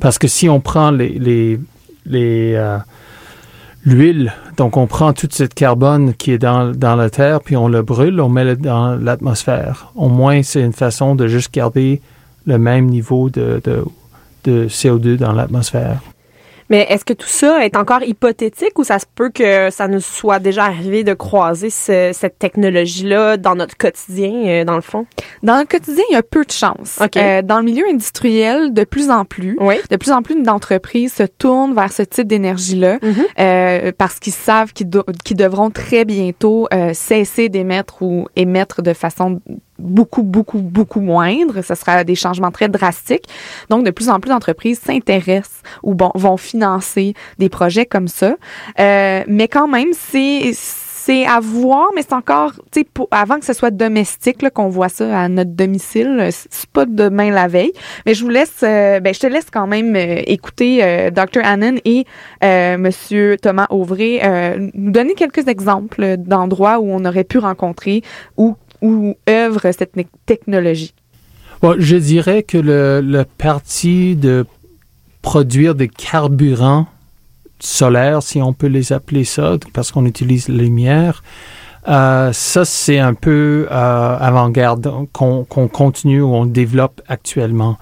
Parce 0.00 0.18
que 0.18 0.28
si 0.28 0.48
on 0.48 0.60
prend 0.60 0.90
les, 0.90 1.18
les, 1.18 1.58
les, 2.04 2.52
euh, 2.54 2.76
l'huile, 3.84 4.32
donc 4.58 4.76
on 4.76 4.86
prend 4.86 5.12
toute 5.14 5.32
cette 5.32 5.54
carbone 5.54 6.12
qui 6.14 6.32
est 6.32 6.38
dans, 6.38 6.72
dans 6.72 6.96
la 6.96 7.08
terre, 7.08 7.40
puis 7.40 7.56
on 7.56 7.66
le 7.68 7.80
brûle, 7.82 8.20
on 8.20 8.28
met 8.28 8.44
le 8.44 8.56
dans 8.56 8.94
l'atmosphère. 8.96 9.90
Au 9.94 10.08
moins, 10.08 10.42
c'est 10.42 10.60
une 10.60 10.74
façon 10.74 11.14
de 11.14 11.26
juste 11.28 11.52
garder 11.54 12.02
le 12.46 12.58
même 12.58 12.86
niveau 12.86 13.30
de, 13.30 13.60
de, 13.64 13.82
de 14.44 14.66
CO2 14.68 15.16
dans 15.16 15.32
l'atmosphère. 15.32 16.00
Mais 16.72 16.86
est-ce 16.88 17.04
que 17.04 17.14
tout 17.14 17.26
ça 17.26 17.64
est 17.66 17.76
encore 17.76 18.04
hypothétique 18.04 18.78
ou 18.78 18.84
ça 18.84 19.00
se 19.00 19.04
peut 19.16 19.30
que 19.30 19.70
ça 19.70 19.88
nous 19.88 19.98
soit 19.98 20.38
déjà 20.38 20.66
arrivé 20.66 21.02
de 21.02 21.14
croiser 21.14 21.68
ce- 21.68 22.12
cette 22.12 22.38
technologie-là 22.38 23.38
dans 23.38 23.56
notre 23.56 23.76
quotidien, 23.76 24.32
euh, 24.46 24.64
dans 24.64 24.76
le 24.76 24.80
fond? 24.80 25.04
Dans 25.42 25.58
le 25.58 25.64
quotidien, 25.64 26.04
il 26.10 26.12
y 26.12 26.16
a 26.16 26.22
peu 26.22 26.44
de 26.44 26.52
chance. 26.52 27.00
Euh, 27.16 27.42
dans 27.42 27.58
le 27.58 27.64
milieu 27.64 27.84
industriel, 27.90 28.72
de 28.72 28.84
plus 28.84 29.10
en 29.10 29.24
plus, 29.24 29.56
Oui. 29.58 29.74
de 29.90 29.96
plus 29.96 30.12
en 30.12 30.22
plus 30.22 30.40
d'entreprises 30.40 31.14
se 31.14 31.24
tournent 31.24 31.74
vers 31.74 31.90
ce 31.92 32.02
type 32.02 32.28
d'énergie-là 32.28 32.98
Mhm. 33.02 33.14
euh, 33.40 33.90
parce 33.98 34.20
qu'ils 34.20 34.32
savent 34.32 34.72
qu'ils, 34.72 34.88
devront 35.36 35.70
très 35.70 36.04
bientôt 36.04 36.68
euh, 36.72 36.92
cesser 36.94 37.48
d'émettre 37.48 38.00
ou 38.02 38.28
émettre 38.36 38.80
de 38.80 38.92
façon 38.92 39.40
beaucoup, 39.80 40.22
beaucoup, 40.22 40.58
beaucoup 40.58 41.00
moindre. 41.00 41.62
Ce 41.62 41.74
sera 41.74 42.04
des 42.04 42.14
changements 42.14 42.50
très 42.50 42.68
drastiques. 42.68 43.26
Donc, 43.68 43.84
de 43.84 43.90
plus 43.90 44.08
en 44.08 44.20
plus 44.20 44.30
d'entreprises 44.30 44.80
s'intéressent 44.80 45.62
ou 45.82 45.96
vont 46.14 46.36
financer 46.36 47.14
des 47.38 47.48
projets 47.48 47.86
comme 47.86 48.08
ça. 48.08 48.36
Euh, 48.78 49.24
mais 49.26 49.48
quand 49.48 49.68
même, 49.68 49.88
c'est 49.92 50.52
c'est 51.02 51.26
à 51.26 51.40
voir, 51.40 51.88
mais 51.94 52.02
c'est 52.02 52.12
encore, 52.12 52.52
tu 52.70 52.80
sais, 52.80 52.86
avant 53.10 53.38
que 53.38 53.46
ce 53.46 53.54
soit 53.54 53.70
domestique, 53.70 54.48
qu'on 54.50 54.68
voit 54.68 54.90
ça 54.90 55.22
à 55.22 55.28
notre 55.28 55.50
domicile, 55.50 56.18
euh, 56.20 56.28
c'est 56.30 56.68
pas 56.70 56.84
demain 56.84 57.30
la 57.30 57.48
veille. 57.48 57.72
Mais 58.04 58.14
je 58.14 58.22
vous 58.22 58.28
laisse, 58.28 58.60
euh, 58.62 59.00
ben, 59.00 59.14
je 59.14 59.20
te 59.20 59.26
laisse 59.26 59.46
quand 59.50 59.66
même 59.66 59.96
euh, 59.96 60.22
écouter 60.26 60.84
euh, 60.84 61.10
Dr. 61.10 61.40
Hannon 61.42 61.76
et 61.84 62.04
Monsieur 62.42 63.36
Thomas 63.40 63.66
Auvray 63.70 64.20
nous 64.74 64.90
donner 64.90 65.14
quelques 65.14 65.48
exemples 65.48 66.16
d'endroits 66.18 66.78
où 66.80 66.90
on 66.90 67.04
aurait 67.04 67.24
pu 67.24 67.38
rencontrer 67.38 68.02
où, 68.36 68.56
où 68.82 69.16
œuvre 69.28 69.70
cette 69.72 69.96
technologie? 70.26 70.94
Je 71.62 71.96
dirais 71.96 72.42
que 72.42 72.58
le, 72.58 73.00
le 73.02 73.24
parti 73.24 74.16
de 74.16 74.46
produire 75.22 75.74
des 75.74 75.88
carburants 75.88 76.86
solaires, 77.58 78.22
si 78.22 78.40
on 78.40 78.52
peut 78.52 78.68
les 78.68 78.92
appeler 78.92 79.24
ça, 79.24 79.58
parce 79.74 79.92
qu'on 79.92 80.06
utilise 80.06 80.48
la 80.48 80.62
lumière, 80.62 81.22
euh, 81.88 82.32
ça 82.32 82.64
c'est 82.64 82.98
un 82.98 83.14
peu 83.14 83.66
euh, 83.70 84.16
avant-garde 84.18 85.08
qu'on 85.12 85.44
qu'on 85.44 85.68
continue 85.68 86.20
ou 86.20 86.34
on 86.34 86.46
développe 86.46 87.00
actuellement. 87.08 87.78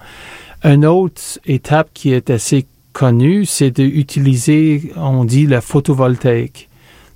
Une 0.63 0.85
autre 0.85 1.21
étape 1.45 1.89
qui 1.93 2.11
est 2.11 2.29
assez 2.29 2.65
connue, 2.91 3.45
c'est 3.45 3.71
d'utiliser, 3.71 4.91
on 4.97 5.23
dit, 5.23 5.47
la 5.47 5.61
photovoltaïque. 5.61 6.69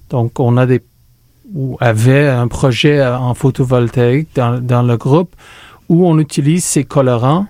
Donc, 0.10 0.40
on 0.40 0.56
a 0.56 0.66
des 0.66 0.82
ou 1.54 1.78
avait 1.80 2.28
un 2.28 2.48
projet 2.48 3.06
en 3.06 3.34
photovoltaïque 3.34 4.30
dans, 4.36 4.60
dans 4.60 4.84
le 4.84 4.98
groupe 4.98 5.36
où 5.90 6.08
on 6.08 6.18
utilise 6.20 6.64
ces 6.64 6.84
colorants. 6.84 7.46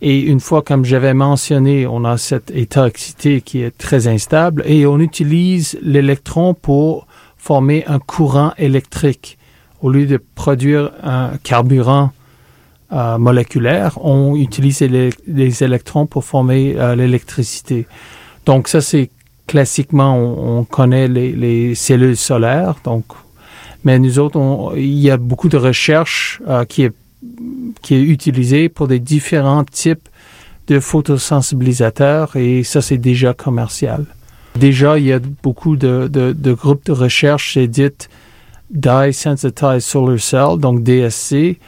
Et 0.00 0.20
une 0.20 0.40
fois, 0.40 0.62
comme 0.62 0.84
j'avais 0.84 1.14
mentionné, 1.14 1.86
on 1.86 2.04
a 2.04 2.18
cet 2.18 2.50
état 2.50 2.88
excité 2.88 3.40
qui 3.40 3.62
est 3.62 3.76
très 3.76 4.08
instable 4.08 4.64
et 4.66 4.84
on 4.86 4.98
utilise 4.98 5.78
l'électron 5.80 6.54
pour 6.54 7.06
former 7.36 7.84
un 7.86 7.98
courant 7.98 8.52
électrique. 8.58 9.38
Au 9.80 9.90
lieu 9.90 10.06
de 10.06 10.20
produire 10.34 10.90
un 11.02 11.32
carburant 11.42 12.10
euh, 12.92 13.18
moléculaire, 13.18 13.98
on 14.04 14.34
utilise 14.36 14.80
les, 14.80 15.64
électrons 15.64 16.06
pour 16.06 16.24
former 16.24 16.74
euh, 16.76 16.96
l'électricité. 16.96 17.86
Donc 18.44 18.68
ça, 18.68 18.80
c'est 18.80 19.10
classiquement, 19.46 20.16
on, 20.16 20.58
on 20.58 20.64
connaît 20.64 21.08
les, 21.08 21.32
les 21.32 21.74
cellules 21.74 22.16
solaires. 22.16 22.76
Donc, 22.84 23.04
mais 23.84 23.98
nous 23.98 24.18
autres, 24.18 24.38
on- 24.38 24.74
il 24.74 24.98
y 24.98 25.10
a 25.10 25.16
beaucoup 25.16 25.48
de 25.48 25.56
recherche 25.56 26.40
euh, 26.48 26.64
qui 26.64 26.82
est 26.84 26.92
qui 27.82 27.94
est 27.94 28.02
utilisée 28.02 28.68
pour 28.68 28.88
des 28.88 28.98
différents 28.98 29.62
types 29.64 30.08
de 30.66 30.80
photosensibilisateurs 30.80 32.36
et 32.36 32.62
ça, 32.64 32.80
c'est 32.82 32.98
déjà 32.98 33.32
commercial. 33.34 34.04
Déjà, 34.56 34.98
il 34.98 35.06
y 35.06 35.12
a 35.12 35.20
beaucoup 35.42 35.76
de, 35.76 36.08
de, 36.12 36.32
de 36.32 36.52
groupes 36.52 36.84
de 36.86 36.92
recherche, 36.92 37.54
c'est 37.54 37.66
dit 37.68 37.88
Dye 38.70 39.12
Sensitized 39.12 39.80
Solar 39.80 40.18
Cell, 40.18 40.58
donc 40.58 40.82
DSC, 40.82 41.58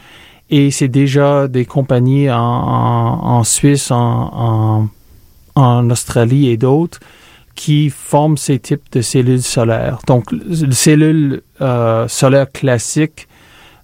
et 0.50 0.70
c'est 0.70 0.88
déjà 0.88 1.48
des 1.48 1.64
compagnies 1.64 2.30
en, 2.30 2.36
en, 2.38 3.44
Suisse, 3.44 3.90
en, 3.90 4.88
en 5.54 5.90
Australie 5.90 6.48
et 6.48 6.56
d'autres 6.56 7.00
qui 7.54 7.90
forment 7.90 8.36
ces 8.36 8.58
types 8.58 8.84
de 8.92 9.00
cellules 9.00 9.42
solaires. 9.42 9.98
Donc, 10.06 10.32
les 10.32 10.72
cellules 10.72 11.42
euh, 11.60 12.08
solaires 12.08 12.50
classiques, 12.50 13.28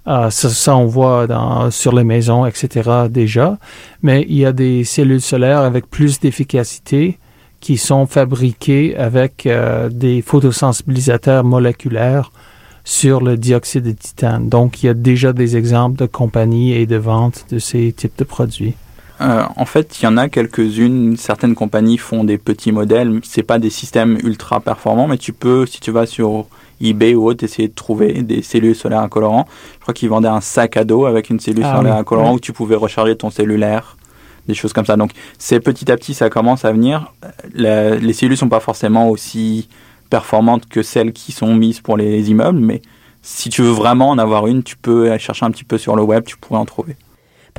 euh, 0.07 0.31
ça, 0.31 0.77
on 0.77 0.87
voit 0.87 1.27
sur 1.71 1.95
les 1.95 2.05
maisons, 2.05 2.47
etc. 2.47 2.91
déjà, 3.09 3.59
mais 4.03 4.25
il 4.29 4.39
y 4.39 4.47
a 4.47 4.53
des 4.53 4.85
cellules 4.85 5.21
solaires 5.21 5.61
avec 5.61 5.89
plus 5.89 6.19
d'efficacité 6.21 7.19
qui 7.61 7.77
sont 7.77 8.07
fabriquées 8.07 8.97
avec 8.97 9.47
euh, 9.47 9.89
des 9.91 10.23
photosensibilisateurs 10.23 11.45
moléculaires 11.45 12.33
sur 12.83 13.21
le 13.21 13.37
dioxyde 13.37 13.85
de 13.85 13.93
titane. 13.93 14.49
Donc, 14.49 14.83
il 14.83 14.87
y 14.87 14.89
a 14.89 14.95
déjà 14.95 15.33
des 15.33 15.57
exemples 15.57 15.99
de 15.99 16.07
compagnies 16.07 16.73
et 16.73 16.87
de 16.87 16.97
ventes 16.97 17.45
de 17.51 17.59
ces 17.59 17.93
types 17.93 18.19
de 18.19 18.25
produits. 18.25 18.75
Euh, 19.21 19.43
en 19.57 19.65
fait, 19.67 20.01
il 20.01 20.05
y 20.05 20.07
en 20.09 20.17
a 20.17 20.29
quelques-unes. 20.29 21.17
Certaines 21.17 21.55
compagnies 21.55 21.99
font 21.99 22.25
des 22.25 22.39
petits 22.39 22.73
modèles. 22.73 23.21
C'est 23.23 23.43
pas 23.43 23.59
des 23.59 23.71
systèmes 23.71 24.19
ultra 24.25 24.61
performants, 24.61 25.07
mais 25.09 25.19
tu 25.19 25.33
peux, 25.33 25.67
si 25.67 25.81
tu 25.81 25.91
vas 25.91 26.07
sur 26.07 26.47
eBay 26.81 27.15
ou 27.15 27.27
autre, 27.29 27.45
essayer 27.45 27.69
de 27.69 27.75
trouver 27.75 28.23
des 28.23 28.41
cellules 28.43 28.75
solaires 28.75 29.01
incolorants. 29.01 29.47
Je 29.75 29.81
crois 29.81 29.93
qu'ils 29.95 30.09
vendaient 30.09 30.29
un 30.29 30.41
sac 30.41 30.77
à 30.79 30.85
dos 30.85 31.05
avec 31.05 31.29
une 31.29 31.39
cellule 31.41 31.65
Ah 31.67 31.77
solaire 31.77 31.97
oui, 32.11 32.17
oui. 32.19 32.29
où 32.37 32.41
tu 32.41 32.53
pouvais 32.55 32.77
recharger 32.77 33.15
ton 33.17 33.29
cellulaire, 33.29 33.99
des 34.49 34.55
choses 34.55 34.73
comme 34.73 34.87
ça. 34.87 34.97
Donc, 34.97 35.11
c'est 35.39 35.61
petit 35.61 35.93
à 35.93 35.97
petit, 35.99 36.15
ça 36.15 36.31
commence 36.31 36.65
à 36.65 36.73
venir. 36.73 37.13
La- 37.53 37.97
les 37.97 38.13
cellules 38.15 38.39
sont 38.39 38.49
pas 38.49 38.61
forcément 38.61 39.11
aussi 39.11 39.69
performantes 40.09 40.67
que 40.67 40.83
celles 40.83 41.13
qui 41.13 41.33
sont 41.33 41.55
mises 41.55 41.81
pour 41.81 41.99
les 41.99 42.31
immeubles, 42.31 42.59
mais 42.59 42.81
si 43.23 43.51
tu 43.51 43.61
veux 43.61 43.71
vraiment 43.73 44.09
en 44.09 44.17
avoir 44.19 44.47
une, 44.47 44.63
tu 44.63 44.77
peux 44.79 45.11
aller 45.11 45.19
chercher 45.19 45.45
un 45.45 45.51
petit 45.51 45.65
peu 45.65 45.77
sur 45.77 45.95
le 45.95 46.03
web, 46.03 46.25
tu 46.25 46.39
pourrais 46.39 46.59
en 46.61 46.65
trouver. 46.65 46.97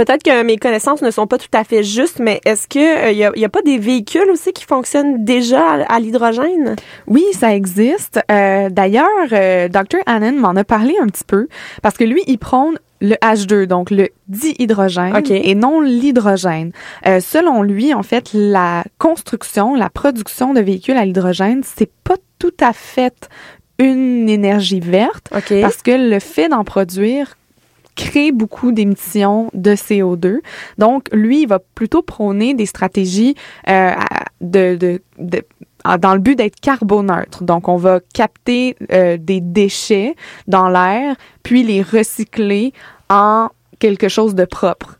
Peut-être 0.01 0.23
que 0.23 0.41
mes 0.41 0.57
connaissances 0.57 1.03
ne 1.03 1.11
sont 1.11 1.27
pas 1.27 1.37
tout 1.37 1.45
à 1.53 1.63
fait 1.63 1.83
justes, 1.83 2.17
mais 2.19 2.41
est-ce 2.43 2.67
que 2.67 3.11
il 3.11 3.17
y, 3.19 3.23
a, 3.23 3.31
y 3.35 3.45
a 3.45 3.49
pas 3.49 3.61
des 3.61 3.77
véhicules 3.77 4.31
aussi 4.31 4.51
qui 4.51 4.65
fonctionnent 4.65 5.23
déjà 5.23 5.61
à, 5.61 5.93
à 5.93 5.99
l'hydrogène? 5.99 6.75
Oui, 7.05 7.23
ça 7.33 7.53
existe. 7.53 8.19
Euh, 8.31 8.69
D'ailleurs, 8.71 9.05
euh, 9.31 9.67
Dr. 9.67 9.99
Hannon 10.07 10.39
m'en 10.39 10.55
a 10.55 10.63
parlé 10.63 10.95
un 10.99 11.05
petit 11.05 11.23
peu 11.23 11.47
parce 11.83 11.97
que 11.97 12.03
lui, 12.03 12.23
il 12.25 12.39
prône 12.39 12.79
le 12.99 13.13
H2, 13.13 13.65
donc 13.65 13.91
le 13.91 14.09
dihydrogène, 14.27 15.21
et 15.29 15.53
non 15.53 15.81
l'hydrogène. 15.81 16.71
Euh, 17.05 17.19
selon 17.19 17.61
lui, 17.61 17.93
en 17.93 18.01
fait, 18.01 18.31
la 18.33 18.83
construction, 18.97 19.75
la 19.75 19.91
production 19.91 20.55
de 20.55 20.61
véhicules 20.61 20.97
à 20.97 21.05
l'hydrogène, 21.05 21.61
c'est 21.63 21.91
pas 22.03 22.15
tout 22.39 22.57
à 22.59 22.73
fait 22.73 23.29
une 23.77 24.29
énergie 24.29 24.79
verte 24.79 25.27
parce 25.29 25.83
que 25.83 26.09
le 26.09 26.19
fait 26.19 26.49
d'en 26.49 26.63
produire 26.63 27.35
crée 28.05 28.31
beaucoup 28.31 28.71
d'émissions 28.71 29.49
de 29.53 29.71
CO2. 29.75 30.39
Donc, 30.77 31.07
lui, 31.11 31.43
il 31.43 31.47
va 31.47 31.59
plutôt 31.59 32.01
prôner 32.01 32.53
des 32.53 32.65
stratégies 32.65 33.35
euh, 33.69 33.91
de, 34.41 34.75
de, 34.75 35.01
de- 35.17 35.43
à- 35.83 35.97
dans 35.97 36.13
le 36.13 36.19
but 36.19 36.35
d'être 36.35 36.59
carboneutre. 36.59 37.43
Donc, 37.43 37.67
on 37.67 37.77
va 37.77 37.99
capter 38.13 38.75
euh, 38.91 39.17
des 39.19 39.41
déchets 39.41 40.15
dans 40.47 40.69
l'air, 40.69 41.15
puis 41.43 41.63
les 41.63 41.81
recycler 41.81 42.73
en 43.09 43.49
quelque 43.79 44.09
chose 44.09 44.35
de 44.35 44.45
propre. 44.45 44.97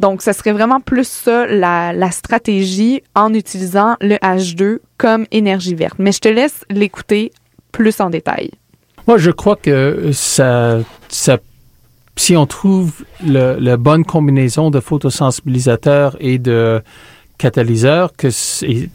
Donc, 0.00 0.22
ce 0.22 0.32
serait 0.32 0.52
vraiment 0.52 0.80
plus 0.80 1.06
ça, 1.06 1.46
la, 1.46 1.92
la 1.92 2.10
stratégie 2.10 3.02
en 3.14 3.32
utilisant 3.34 3.96
le 4.00 4.16
H2 4.16 4.78
comme 4.98 5.26
énergie 5.30 5.74
verte. 5.74 5.96
Mais 5.98 6.12
je 6.12 6.20
te 6.20 6.28
laisse 6.28 6.60
l'écouter 6.70 7.30
plus 7.72 8.00
en 8.00 8.10
détail. 8.10 8.50
Moi, 9.06 9.18
je 9.18 9.30
crois 9.30 9.56
que 9.56 10.10
ça, 10.12 10.78
ça 11.08 11.38
si 12.16 12.36
on 12.36 12.46
trouve 12.46 13.04
la 13.24 13.76
bonne 13.76 14.04
combinaison 14.04 14.70
de 14.70 14.80
photosensibilisateurs 14.80 16.16
et 16.20 16.38
de 16.38 16.82
catalyseurs 17.38 18.12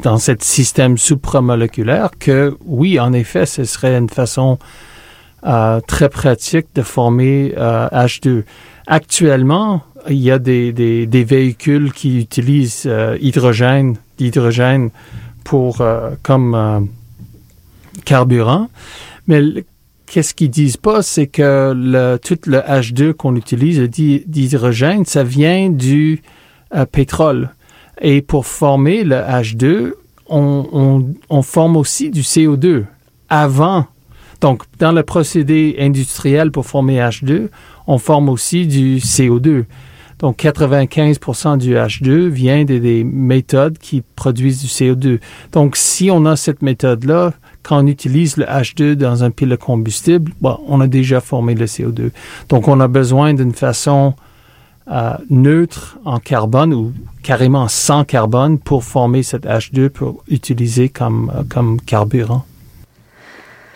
dans 0.01 0.17
ce 0.17 0.32
système 0.39 0.97
supramoléculaire, 0.97 2.11
que 2.17 2.57
oui, 2.65 2.99
en 2.99 3.13
effet, 3.13 3.45
ce 3.45 3.65
serait 3.65 3.97
une 3.97 4.09
façon 4.09 4.57
euh, 5.45 5.80
très 5.86 6.09
pratique 6.09 6.67
de 6.76 6.82
former 6.82 7.53
euh, 7.57 7.88
H2. 7.89 8.43
Actuellement, 8.88 9.84
il 10.07 10.17
y 10.17 10.32
a 10.32 10.39
des, 10.39 10.72
des, 10.72 11.24
véhicules 11.24 11.91
qui 11.91 12.20
utilisent 12.20 12.84
euh, 12.86 13.17
hydrogène, 13.22 13.97
d'hydrogène 14.17 14.89
pour 15.43 15.82
euh, 15.82 16.11
comme 16.24 16.55
euh, 16.55 16.80
carburant, 18.05 18.70
mais 19.28 19.41
qu'est-ce 20.10 20.34
qu'ils 20.34 20.49
disent 20.49 20.78
pas, 20.78 21.01
c'est 21.01 21.28
que 21.28 21.74
le, 21.76 22.18
tout 22.18 22.39
le 22.47 22.60
H2 22.60 23.14
qu'on 23.14 23.36
utilise, 23.36 23.80
d'hydrogène, 23.80 25.05
ça 25.05 25.24
vient 25.24 25.70
du 25.70 26.22
euh, 26.76 26.86
pétrole. 26.86 27.51
Et 28.01 28.22
pour 28.22 28.45
former 28.45 29.03
le 29.03 29.16
H2, 29.16 29.93
on, 30.28 30.68
on, 30.72 31.05
on 31.30 31.41
forme 31.41 31.78
aussi 31.78 32.10
du 32.10 32.22
CO2 32.22 32.86
avant. 33.30 33.86
Donc, 34.41 34.64
dans 34.80 34.91
le 34.91 35.03
procédé 35.03 35.76
industriel 35.80 36.51
pour 36.51 36.66
former 36.66 36.97
H2, 36.97 37.49
on 37.88 37.97
forme 37.97 38.30
aussi 38.30 38.68
du 38.68 38.97
CO2. 38.97 39.66
Donc, 40.20 40.39
95% 40.39 41.57
du 41.57 41.76
H2 41.76 42.28
vient 42.28 42.64
des 42.66 43.03
méthodes 43.03 43.78
qui 43.78 44.03
produisent 44.16 44.62
du 44.62 44.68
CO2. 44.68 45.20
Donc, 45.51 45.76
si 45.76 46.10
on 46.12 46.26
a 46.26 46.36
cette 46.36 46.62
méthode-là, 46.62 47.34
quand 47.70 47.84
on 47.84 47.88
utilise 47.88 48.36
le 48.38 48.45
H2 48.45 48.95
dans 48.95 49.24
un 49.24 49.30
pile 49.30 49.49
de 49.49 49.55
combustible, 49.55 50.32
on 50.41 50.82
a 50.82 50.88
déjà 50.88 51.22
formé 51.22 51.53
le 51.53 51.67
CO2. 51.67 52.09
Donc, 52.49 52.67
on 52.67 52.80
a 52.80 52.88
besoin 52.88 53.36
d'une 53.36 53.53
façon 53.53 54.15
euh, 54.89 55.13
neutre 55.30 55.99
en 56.03 56.17
carbone 56.17 56.74
ou 56.74 56.93
carrément 57.22 57.67
sans 57.67 58.05
carbone 58.05 58.57
pour 58.57 58.84
former 58.84 59.22
cette 59.22 59.45
H2 59.45 59.89
pour 59.89 60.24
utiliser 60.30 60.89
comme, 60.89 61.32
euh, 61.36 61.43
comme 61.47 61.80
carburant. 61.80 62.43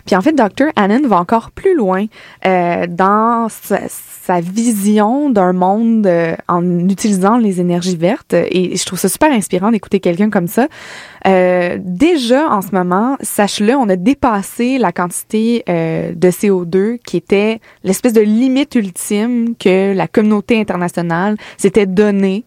Puis 0.06 0.16
en 0.16 0.20
fait, 0.20 0.32
Dr. 0.32 0.66
Hannon 0.76 1.06
va 1.08 1.18
encore 1.18 1.50
plus 1.50 1.76
loin 1.76 2.06
euh, 2.46 2.86
dans 2.88 3.48
sa, 3.48 3.80
sa 4.24 4.40
vision 4.40 5.28
d'un 5.28 5.52
monde 5.52 6.06
euh, 6.06 6.34
en 6.48 6.88
utilisant 6.88 7.36
les 7.36 7.60
énergies 7.60 7.96
vertes. 7.96 8.32
Et 8.32 8.74
je 8.74 8.84
trouve 8.86 8.98
ça 8.98 9.10
super 9.10 9.30
inspirant 9.30 9.70
d'écouter 9.70 10.00
quelqu'un 10.00 10.30
comme 10.30 10.46
ça. 10.46 10.68
Euh, 11.26 11.76
déjà, 11.78 12.48
en 12.48 12.62
ce 12.62 12.70
moment, 12.72 13.18
sache-le, 13.20 13.74
on 13.74 13.86
a 13.90 13.96
dépassé 13.96 14.78
la 14.78 14.92
quantité 14.92 15.62
euh, 15.68 16.12
de 16.14 16.30
CO2 16.30 16.98
qui 16.98 17.18
était 17.18 17.60
l'espèce 17.82 18.14
de 18.14 18.22
limite 18.22 18.74
ultime 18.76 19.54
que 19.58 19.92
la 19.94 20.08
communauté 20.08 20.58
internationale 20.58 21.36
s'était 21.58 21.86
donnée 21.86 22.44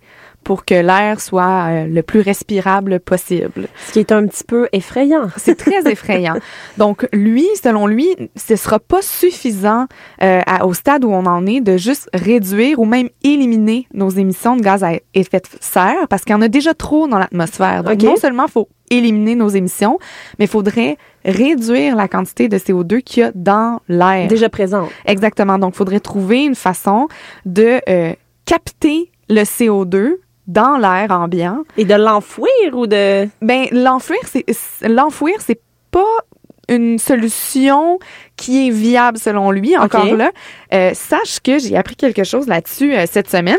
pour 0.48 0.64
que 0.64 0.76
l'air 0.76 1.20
soit 1.20 1.68
euh, 1.68 1.88
le 1.88 2.02
plus 2.04 2.22
respirable 2.22 3.02
possible. 3.02 3.68
Ce 3.88 3.92
qui 3.92 4.00
est 4.00 4.14
un 4.14 4.26
petit 4.28 4.46
peu 4.46 4.70
effrayant. 4.72 5.28
C'est 5.36 5.56
très 5.58 5.82
effrayant. 5.92 6.36
Donc, 6.78 7.06
lui, 7.12 7.46
selon 7.62 7.86
lui, 7.86 8.08
ce 8.38 8.56
sera 8.56 8.80
pas 8.80 9.02
suffisant 9.02 9.88
euh, 10.24 10.40
à- 10.48 10.66
au 10.66 10.74
stade 10.74 11.04
où 11.04 11.10
on 11.12 11.26
en 11.26 11.46
est 11.46 11.60
de 11.60 11.76
juste 11.76 12.10
réduire 12.14 12.80
ou 12.80 12.86
même 12.86 13.10
éliminer 13.26 13.88
nos 13.94 14.08
émissions 14.10 14.56
de 14.56 14.62
gaz 14.62 14.86
à 14.86 14.92
effet 15.14 15.40
de 15.42 15.48
serre 15.60 16.08
parce 16.10 16.24
qu'il 16.24 16.32
y 16.32 16.36
en 16.38 16.42
a 16.42 16.48
déjà 16.48 16.74
trop 16.74 17.10
dans 17.10 17.20
l'atmosphère. 17.20 17.84
Donc, 17.84 17.92
non 18.08 18.16
seulement 18.16 18.46
il 18.46 18.52
faut 18.52 18.70
éliminer 18.90 19.36
nos 19.36 19.50
émissions, 19.50 20.00
mais 20.40 20.46
il 20.46 20.50
faudrait 20.50 20.96
réduire 21.26 21.98
la 21.98 22.08
quantité 22.08 22.48
de 22.48 22.58
CO2 22.58 23.02
qu'il 23.02 23.20
y 23.20 23.24
a 23.26 23.34
dans 23.36 23.82
l'air. 23.90 24.30
Déjà 24.30 24.48
présente. 24.48 24.90
Exactement. 25.06 25.60
Donc, 25.60 25.74
il 25.74 25.78
faudrait 25.78 26.00
trouver 26.00 26.46
une 26.46 26.56
façon 26.56 27.10
de 27.46 27.82
euh, 27.90 28.14
capter 28.46 29.12
le 29.30 29.42
CO2 29.42 30.14
dans 30.48 30.78
l'air 30.78 31.12
ambiant 31.12 31.64
Et 31.78 31.86
de 31.86 31.94
l'enfouir 31.94 32.48
ou 32.74 32.88
de... 32.88 33.28
ben 33.42 33.66
l'enfouir 33.72 34.20
c'est 34.26 34.46
l'enfouir 34.82 35.36
c'est 35.40 35.62
pas 35.92 36.24
une 36.70 37.00
solution 37.00 38.00
qui 38.36 38.68
est 38.68 38.72
viable 38.72 39.18
selon 39.18 39.52
lui 39.52 39.78
encore 39.78 40.14
là. 40.14 40.32
Euh, 40.74 40.92
sache 40.94 41.40
que 41.42 41.60
j'ai 41.60 41.78
appris 41.78 41.96
quelque 41.96 42.24
chose 42.24 42.48
là-dessus 42.48 42.94
euh, 42.94 43.06
cette 43.10 43.30
semaine. 43.30 43.58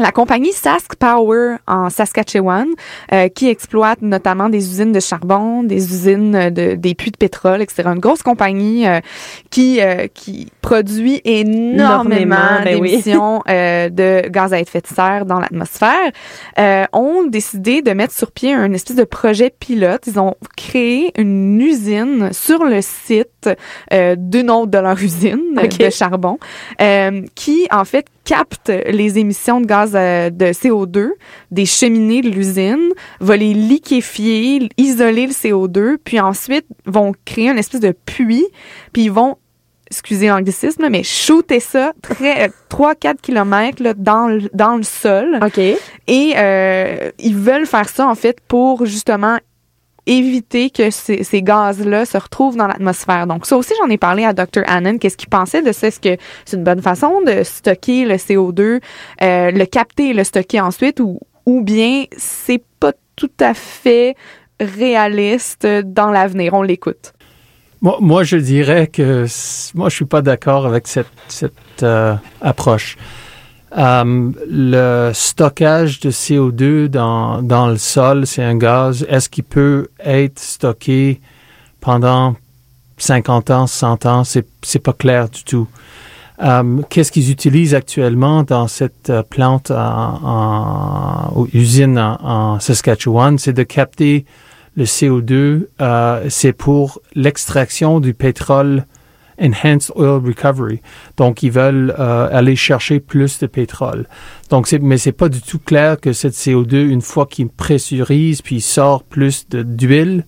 La 0.00 0.12
compagnie 0.12 0.52
Sask 0.52 0.94
Power 0.96 1.56
en 1.66 1.90
Saskatchewan, 1.90 2.68
euh, 3.12 3.28
qui 3.28 3.48
exploite 3.48 4.00
notamment 4.00 4.48
des 4.48 4.66
usines 4.66 4.92
de 4.92 5.00
charbon, 5.00 5.62
des 5.62 5.92
usines 5.92 6.48
de 6.48 6.74
des 6.74 6.94
puits 6.94 7.10
de 7.10 7.18
pétrole, 7.18 7.60
etc. 7.60 7.82
Une 7.86 7.98
grosse 8.00 8.22
compagnie 8.22 8.88
euh, 8.88 9.00
qui 9.50 9.78
euh, 9.82 10.06
qui 10.14 10.48
produit 10.62 11.20
énormément 11.26 12.00
Énormément, 12.00 12.36
ben 12.64 12.80
d'émissions 12.80 13.42
euh, 13.48 13.90
de 13.90 14.26
gaz 14.28 14.54
à 14.54 14.60
effet 14.60 14.80
de 14.80 14.86
serre 14.86 15.26
dans 15.26 15.38
l'atmosphère, 15.38 16.10
euh, 16.58 16.84
ont 16.94 17.24
décidé 17.24 17.82
de 17.82 17.90
mettre 17.92 18.14
sur 18.14 18.32
pied 18.32 18.54
un 18.54 18.72
espèce 18.72 18.96
de 18.96 19.04
projet 19.04 19.50
pilote. 19.50 20.02
Ils 20.06 20.18
ont 20.18 20.34
créé 20.56 21.12
une 21.18 21.60
usine 21.60 22.32
sur 22.32 22.64
le 22.64 22.80
site 22.80 23.50
euh, 23.92 24.16
d'une 24.16 24.50
autre 24.50 24.70
de 24.70 24.78
leur 24.78 24.98
usine 25.02 25.54
de 25.54 25.90
charbon, 25.90 26.38
euh, 26.80 27.22
qui 27.34 27.66
en 27.70 27.84
fait 27.84 28.06
capte 28.24 28.70
les 28.86 29.18
émissions 29.18 29.60
de 29.60 29.66
gaz 29.66 29.92
euh, 29.94 30.30
de 30.30 30.46
CO2 30.46 31.10
des 31.50 31.66
cheminées 31.66 32.22
de 32.22 32.28
l'usine, 32.28 32.90
va 33.20 33.36
les 33.36 33.54
liquéfier, 33.54 34.68
isoler 34.76 35.26
le 35.26 35.32
CO2, 35.32 35.96
puis 36.02 36.20
ensuite 36.20 36.66
vont 36.86 37.12
créer 37.24 37.48
une 37.48 37.58
espèce 37.58 37.80
de 37.80 37.94
puits, 38.06 38.46
puis 38.92 39.04
ils 39.04 39.12
vont 39.12 39.36
excusez 39.90 40.28
l'anglicisme, 40.28 40.88
mais 40.88 41.02
shooter 41.02 41.58
ça 41.58 41.92
très 42.00 42.48
3-4 42.70 43.16
km 43.20 43.82
là, 43.82 43.94
dans, 43.94 44.28
le, 44.28 44.48
dans 44.54 44.76
le 44.76 44.84
sol. 44.84 45.40
OK. 45.44 45.58
Et 45.58 46.32
euh, 46.36 47.10
ils 47.18 47.36
veulent 47.36 47.66
faire 47.66 47.88
ça, 47.88 48.06
en 48.06 48.14
fait, 48.14 48.38
pour 48.46 48.86
justement 48.86 49.38
éviter 50.06 50.70
que 50.70 50.90
ces, 50.90 51.42
gaz-là 51.42 52.04
se 52.04 52.18
retrouvent 52.18 52.56
dans 52.56 52.66
l'atmosphère. 52.66 53.26
Donc, 53.26 53.46
ça 53.46 53.56
aussi, 53.56 53.72
j'en 53.80 53.88
ai 53.88 53.98
parlé 53.98 54.24
à 54.24 54.32
Dr. 54.32 54.62
Hannon. 54.66 54.98
Qu'est-ce 54.98 55.16
qu'il 55.16 55.28
pensait 55.28 55.62
de 55.62 55.72
ça? 55.72 55.88
Est-ce 55.88 56.00
que 56.00 56.16
c'est 56.44 56.56
une 56.56 56.64
bonne 56.64 56.82
façon 56.82 57.20
de 57.26 57.42
stocker 57.42 58.04
le 58.04 58.14
CO2, 58.14 58.60
euh, 58.60 59.50
le 59.50 59.64
capter 59.66 60.10
et 60.10 60.14
le 60.14 60.24
stocker 60.24 60.60
ensuite, 60.60 61.00
ou, 61.00 61.20
ou 61.46 61.62
bien 61.62 62.04
c'est 62.16 62.62
pas 62.78 62.92
tout 63.16 63.30
à 63.40 63.54
fait 63.54 64.16
réaliste 64.58 65.66
dans 65.66 66.10
l'avenir? 66.10 66.54
On 66.54 66.62
l'écoute. 66.62 67.12
Moi, 67.82 67.96
moi, 68.00 68.24
je 68.24 68.36
dirais 68.36 68.88
que 68.88 69.24
moi, 69.74 69.88
je 69.88 69.94
suis 69.94 70.04
pas 70.04 70.20
d'accord 70.20 70.66
avec 70.66 70.86
cette, 70.86 71.06
cette 71.28 71.82
euh, 71.82 72.14
approche. 72.42 72.98
Euh, 73.76 74.30
le 74.48 75.12
stockage 75.14 76.00
de 76.00 76.10
CO2 76.10 76.88
dans, 76.88 77.42
dans 77.42 77.68
le 77.68 77.76
sol, 77.76 78.26
c'est 78.26 78.42
un 78.42 78.56
gaz. 78.56 79.06
Est-ce 79.08 79.28
qu'il 79.28 79.44
peut 79.44 79.88
être 80.04 80.38
stocké 80.38 81.20
pendant 81.80 82.34
50 82.98 83.50
ans, 83.50 83.66
100 83.66 84.06
ans? 84.06 84.24
C'est, 84.24 84.46
c'est 84.62 84.80
pas 84.80 84.92
clair 84.92 85.28
du 85.28 85.44
tout. 85.44 85.68
Euh, 86.42 86.80
qu'est-ce 86.88 87.12
qu'ils 87.12 87.30
utilisent 87.30 87.74
actuellement 87.74 88.42
dans 88.42 88.66
cette 88.66 89.10
euh, 89.10 89.22
plante 89.22 89.70
en, 89.70 91.46
usine 91.52 91.98
en, 91.98 92.58
Saskatchewan? 92.60 93.38
C'est 93.38 93.52
de 93.52 93.62
capter 93.62 94.24
le 94.76 94.84
CO2, 94.84 95.66
euh, 95.80 96.26
c'est 96.28 96.52
pour 96.52 97.00
l'extraction 97.14 98.00
du 98.00 98.14
pétrole 98.14 98.86
Enhanced 99.40 99.92
Oil 99.96 100.20
Recovery. 100.24 100.80
Donc, 101.16 101.42
ils 101.42 101.50
veulent 101.50 101.94
euh, 101.98 102.28
aller 102.30 102.56
chercher 102.56 103.00
plus 103.00 103.38
de 103.38 103.46
pétrole. 103.46 104.06
Donc, 104.50 104.66
c'est, 104.66 104.78
mais 104.78 104.98
c'est 104.98 105.12
pas 105.12 105.28
du 105.28 105.40
tout 105.40 105.58
clair 105.58 105.98
que 105.98 106.12
cette 106.12 106.34
CO2, 106.34 106.76
une 106.76 107.02
fois 107.02 107.26
qu'il 107.26 107.48
pressurise 107.48 108.42
puis 108.42 108.60
sort 108.60 109.02
plus 109.02 109.46
d'huile, 109.48 110.24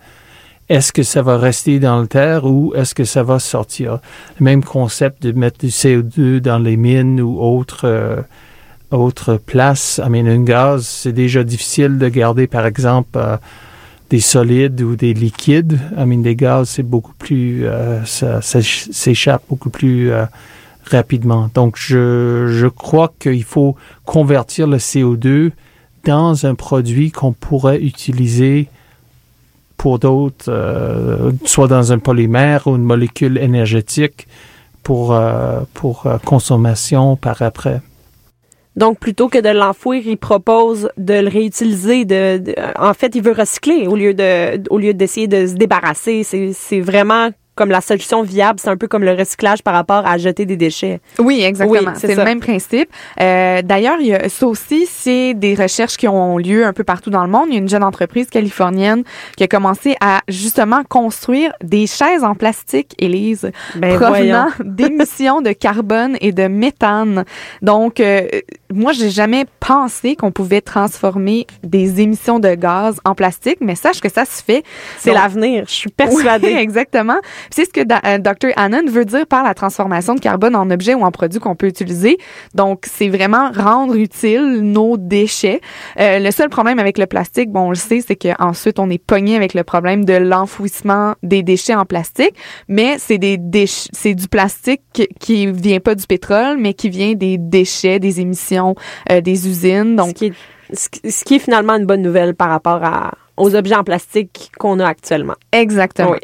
est-ce 0.69 0.93
que 0.93 1.03
ça 1.03 1.23
va 1.23 1.37
rester 1.37 1.79
dans 1.81 2.01
le 2.01 2.07
terre 2.07 2.47
ou 2.47 2.73
est-ce 2.75 2.95
que 2.95 3.05
ça 3.05 3.23
va 3.23 3.39
sortir? 3.39 3.99
Le 4.41 4.45
même 4.45 4.65
concept 4.65 5.23
de 5.23 5.33
mettre 5.33 5.59
du 5.59 5.67
CO2 5.67 6.41
dans 6.41 6.59
les 6.59 6.77
mines 6.77 7.21
ou 7.21 7.39
autres, 7.41 7.83
euh, 7.85 8.23
autres 8.91 9.37
places. 9.37 10.01
I 10.03 10.09
mean, 10.09 10.27
un 10.27 10.43
gaz, 10.43 10.87
c'est 10.87 11.13
déjà 11.13 11.45
difficile 11.45 11.99
de 11.99 12.09
garder, 12.09 12.47
par 12.47 12.65
exemple, 12.65 13.11
euh, 13.17 13.37
des 14.13 14.21
solides 14.21 14.83
ou 14.83 14.95
des 14.95 15.15
liquides. 15.15 15.81
I 15.97 16.05
mean, 16.05 16.21
des 16.21 16.37
gaz, 16.37 16.69
c'est 16.69 16.83
beaucoup 16.83 17.15
plus, 17.15 17.65
euh, 17.65 18.05
ça, 18.05 18.43
s'échappe 18.43 19.43
beaucoup 19.49 19.71
plus 19.71 20.13
euh, 20.13 20.27
rapidement. 20.85 21.49
Donc, 21.55 21.77
je, 21.79 22.49
je 22.51 22.67
crois 22.67 23.11
qu'il 23.19 23.43
faut 23.43 23.75
convertir 24.05 24.67
le 24.67 24.77
CO2 24.77 25.53
dans 26.05 26.45
un 26.45 26.55
produit 26.55 27.11
qu'on 27.11 27.33
pourrait 27.33 27.81
utiliser 27.81 28.69
pour 29.79 29.99
d'autres, 29.99 30.45
euh, 30.49 31.33
soit 31.47 31.69
dans 31.69 31.93
un 31.93 31.99
polymère 31.99 32.67
ou 32.67 32.77
une 32.77 32.85
molécule 32.85 33.39
énergétique 33.39 34.29
pour, 34.83 35.15
euh, 35.15 35.61
pour 35.73 36.07
euh, 36.07 36.19
consommation 36.19 37.17
par 37.17 37.41
après. 37.41 37.81
Donc, 38.77 38.99
plutôt 38.99 39.29
que 39.29 39.39
de 39.39 39.51
l'enfouir, 39.51 40.03
il 40.07 40.17
propose 40.17 40.91
de 40.97 41.15
le 41.15 41.29
réutiliser. 41.29 42.05
De, 42.05 42.39
de- 42.39 42.55
en 42.79 42.95
fait, 42.95 43.15
il 43.15 43.23
veut 43.23 43.33
recycler 43.33 43.87
au 43.87 43.97
lieu 43.97 44.15
de, 44.15 44.63
au 44.71 44.79
lieu 44.79 44.95
d'essayer 44.95 45.29
de 45.29 45.47
se 45.47 45.55
débarrasser. 45.55 46.23
C'est, 46.25 46.53
c'est 46.55 46.81
vraiment 46.81 47.29
comme 47.55 47.69
la 47.69 47.83
solution 47.83 48.23
viable. 48.23 48.59
C'est 48.59 48.71
un 48.71 48.79
peu 48.79 48.89
comme 48.89 49.05
le 49.05 49.13
recyclage 49.13 49.63
par 49.63 49.75
rapport 49.75 50.07
à 50.07 50.17
jeter 50.17 50.47
des 50.47 50.57
déchets. 50.57 51.01
Oui, 51.19 51.43
exactement. 51.43 51.91
Oui, 51.93 51.99
c'est 52.01 52.15
le 52.15 52.25
même 52.25 52.41
principe. 52.41 52.89
Euh, 53.21 53.61
D'ailleurs, 53.61 53.99
il 54.01 54.07
y 54.07 54.15
a 54.15 54.27
ça 54.31 54.47
aussi, 54.47 54.87
c'est 54.87 55.35
des 55.35 55.55
recherches 55.55 55.99
qui 55.99 56.09
ont 56.09 56.39
lieu 56.39 56.65
un 56.65 56.73
peu 56.73 56.83
partout 56.83 57.11
dans 57.11 57.23
le 57.23 57.29
monde. 57.31 57.49
Il 57.49 57.53
y 57.53 57.57
a 57.57 57.59
une 57.61 57.69
jeune 57.69 57.85
entreprise 57.85 58.29
californienne 58.31 59.05
qui 59.37 59.45
a 59.45 59.49
commencé 59.49 59.97
à 60.01 60.21
justement 60.29 60.83
construire 60.89 61.53
des 61.63 61.87
chaises 61.87 62.25
en 62.25 62.35
plastique, 62.35 62.95
Élise, 62.99 63.51
Ben, 63.77 63.99
provenant 64.01 64.47
d'émissions 64.65 65.43
de 65.43 65.53
carbone 65.53 66.17
et 66.23 66.33
de 66.33 66.47
méthane. 66.49 67.27
Donc, 67.61 68.01
euh, 68.01 68.29
moi, 68.73 68.93
j'ai 68.93 69.11
jamais 69.11 69.45
pensé 69.61 70.17
qu'on 70.17 70.31
pouvait 70.33 70.61
transformer 70.61 71.47
des 71.63 72.01
émissions 72.01 72.39
de 72.39 72.55
gaz 72.55 72.99
en 73.05 73.15
plastique, 73.15 73.59
mais 73.61 73.75
sache 73.75 74.01
que 74.01 74.11
ça 74.11 74.25
se 74.25 74.43
fait. 74.43 74.63
C'est 74.99 75.13
l'avenir. 75.13 75.65
Je 75.67 75.73
suis 75.73 75.91
persuadée. 75.91 76.49
oui, 76.55 76.59
exactement. 76.59 77.19
C'est 77.51 77.65
ce 77.65 77.71
que 77.71 77.83
da- 77.83 78.01
euh, 78.05 78.19
Dr. 78.19 78.51
Annan 78.57 78.87
veut 78.89 79.05
dire 79.05 79.27
par 79.27 79.43
la 79.43 79.55
transformation 79.55 80.15
de 80.15 80.21
carbone 80.21 80.57
en 80.57 80.71
objet 80.71 80.95
ou 80.95 81.03
en 81.03 81.11
produit 81.11 81.41
qu'on 81.41 81.55
peut 81.55 81.67
utiliser. 81.69 82.19
Donc, 82.55 82.85
c'est 82.91 83.09
vraiment 83.09 83.51
rendre 83.53 83.95
utile 83.97 84.61
nos 84.63 84.97
déchets. 84.97 85.61
Euh, 85.99 86.19
le 86.19 86.31
seul 86.31 86.49
problème 86.49 86.79
avec 86.79 86.99
le 86.99 87.07
plastique, 87.07 87.51
bon, 87.51 87.67
on 87.67 87.71
le 87.71 87.77
sait, 87.77 88.01
c'est 88.07 88.17
qu'ensuite, 88.17 88.79
on 88.79 88.91
est 88.91 89.03
pogné 89.05 89.37
avec 89.37 89.55
le 89.55 89.65
problème 89.65 90.05
de 90.05 90.15
l'enfouissement 90.15 91.15
des 91.23 91.43
déchets 91.43 91.75
en 91.75 91.85
plastique. 91.85 92.35
Mais 92.69 92.97
c'est 92.99 93.19
des 93.19 93.39
c'est 93.93 94.15
du 94.15 94.29
plastique 94.29 94.83
qui 95.21 95.47
vient 95.47 95.81
pas 95.81 95.95
du 95.95 96.07
pétrole, 96.07 96.57
mais 96.59 96.75
qui 96.75 96.89
vient 96.89 97.15
des 97.15 97.39
déchets, 97.39 97.99
des 97.99 98.21
émissions 98.21 98.62
euh, 99.11 99.21
des 99.21 99.49
usines. 99.49 99.93
ce, 99.93 99.97
Donc, 99.97 100.15
qui 100.15 100.27
est, 100.27 100.33
ce 101.11 101.25
qui- 101.25 101.35
est 101.37 101.39
finalement 101.39 101.75
une 101.75 101.87
bonne 101.87 102.03
nouvelle 102.03 102.35
par 102.35 102.49
rapport 102.51 102.83
à, 102.85 103.13
aux 103.37 103.55
objets 103.55 103.75
en 103.77 103.85
plastique 103.85 104.51
qu'on 104.59 104.79
a 104.81 104.87
actuellement. 104.87 105.35
Exactement. 105.53 106.11
Oui. 106.13 106.19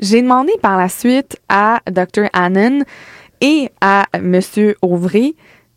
J'ai 0.00 0.22
demandé 0.22 0.52
par 0.62 0.76
la 0.78 0.88
suite 0.88 1.38
à 1.48 1.80
Dr. 1.90 2.28
Annan 2.32 2.84
et 3.40 3.70
à 3.80 4.06
Monsieur 4.20 4.76
Auvry, 4.82 5.36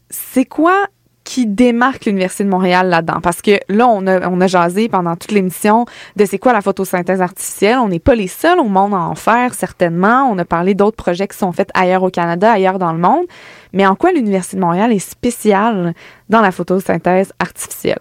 c'est 0.10 0.46
quoi 0.46 0.86
qui 1.26 1.46
démarque 1.48 2.06
l'Université 2.06 2.44
de 2.44 2.50
Montréal 2.50 2.90
là-dedans? 2.90 3.20
Parce 3.22 3.42
que 3.42 3.52
là, 3.70 3.88
on 3.88 4.06
a, 4.08 4.30
on 4.30 4.40
a 4.42 4.48
jasé 4.48 4.90
pendant 4.90 5.16
toute 5.16 5.32
l'émission 5.32 5.86
de 6.18 6.26
c'est 6.26 6.38
quoi 6.38 6.52
la 6.54 6.62
photosynthèse 6.62 7.22
artificielle. 7.22 7.78
On 7.80 7.88
n'est 7.88 8.00
pas 8.00 8.16
les 8.16 8.28
seuls 8.28 8.60
au 8.60 8.66
monde 8.66 8.94
à 8.94 8.98
en 9.00 9.16
faire, 9.16 9.54
certainement. 9.54 10.28
On 10.30 10.38
a 10.38 10.46
parlé 10.46 10.74
d'autres 10.74 10.98
projets 10.98 11.28
qui 11.28 11.38
sont 11.38 11.52
faits 11.54 11.70
ailleurs 11.74 12.04
au 12.04 12.10
Canada, 12.10 12.52
ailleurs 12.52 12.78
dans 12.80 12.92
le 12.92 13.00
monde. 13.00 13.26
Mais 13.74 13.86
en 13.88 13.96
quoi 13.96 14.12
l'Université 14.12 14.56
de 14.58 14.62
Montréal 14.62 14.92
est 14.92 15.00
spéciale 15.00 15.94
dans 16.30 16.42
la 16.42 16.52
photosynthèse 16.52 17.34
artificielle? 17.40 18.00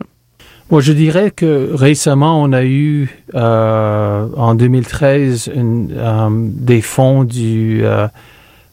Moi, 0.71 0.81
je 0.81 0.93
dirais 0.93 1.31
que 1.31 1.71
récemment, 1.75 2.41
on 2.43 2.53
a 2.53 2.63
eu 2.65 3.11
euh, 3.35 4.27
en 4.37 4.55
2013 4.55 5.51
une, 5.55 5.93
euh, 5.97 6.29
des 6.31 6.81
fonds 6.83 7.25
du 7.25 7.81
euh, 7.85 8.07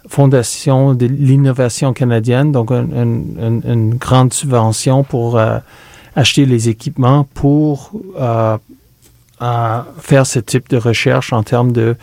Fondation 0.08 0.95
de 0.95 1.06
l'innovation 1.06 1.93
canadienne, 1.93 2.52
donc 2.52 2.72
un- 2.72 2.88
un- 2.95 3.24
un- 3.39 3.62
une 3.74 3.93
grande 3.95 4.34
subvention 4.34 5.04
pour 5.04 5.38
euh, 5.38 5.60
acheter 6.16 6.45
les 6.47 6.68
équipements 6.68 7.28
pour 7.36 7.91
euh, 8.20 8.58
faire 10.00 10.26
ce 10.26 10.39
type 10.39 10.68
de 10.70 10.78
recherche 10.78 11.32
en 11.32 11.43
termes 11.43 11.72
de 11.72 11.95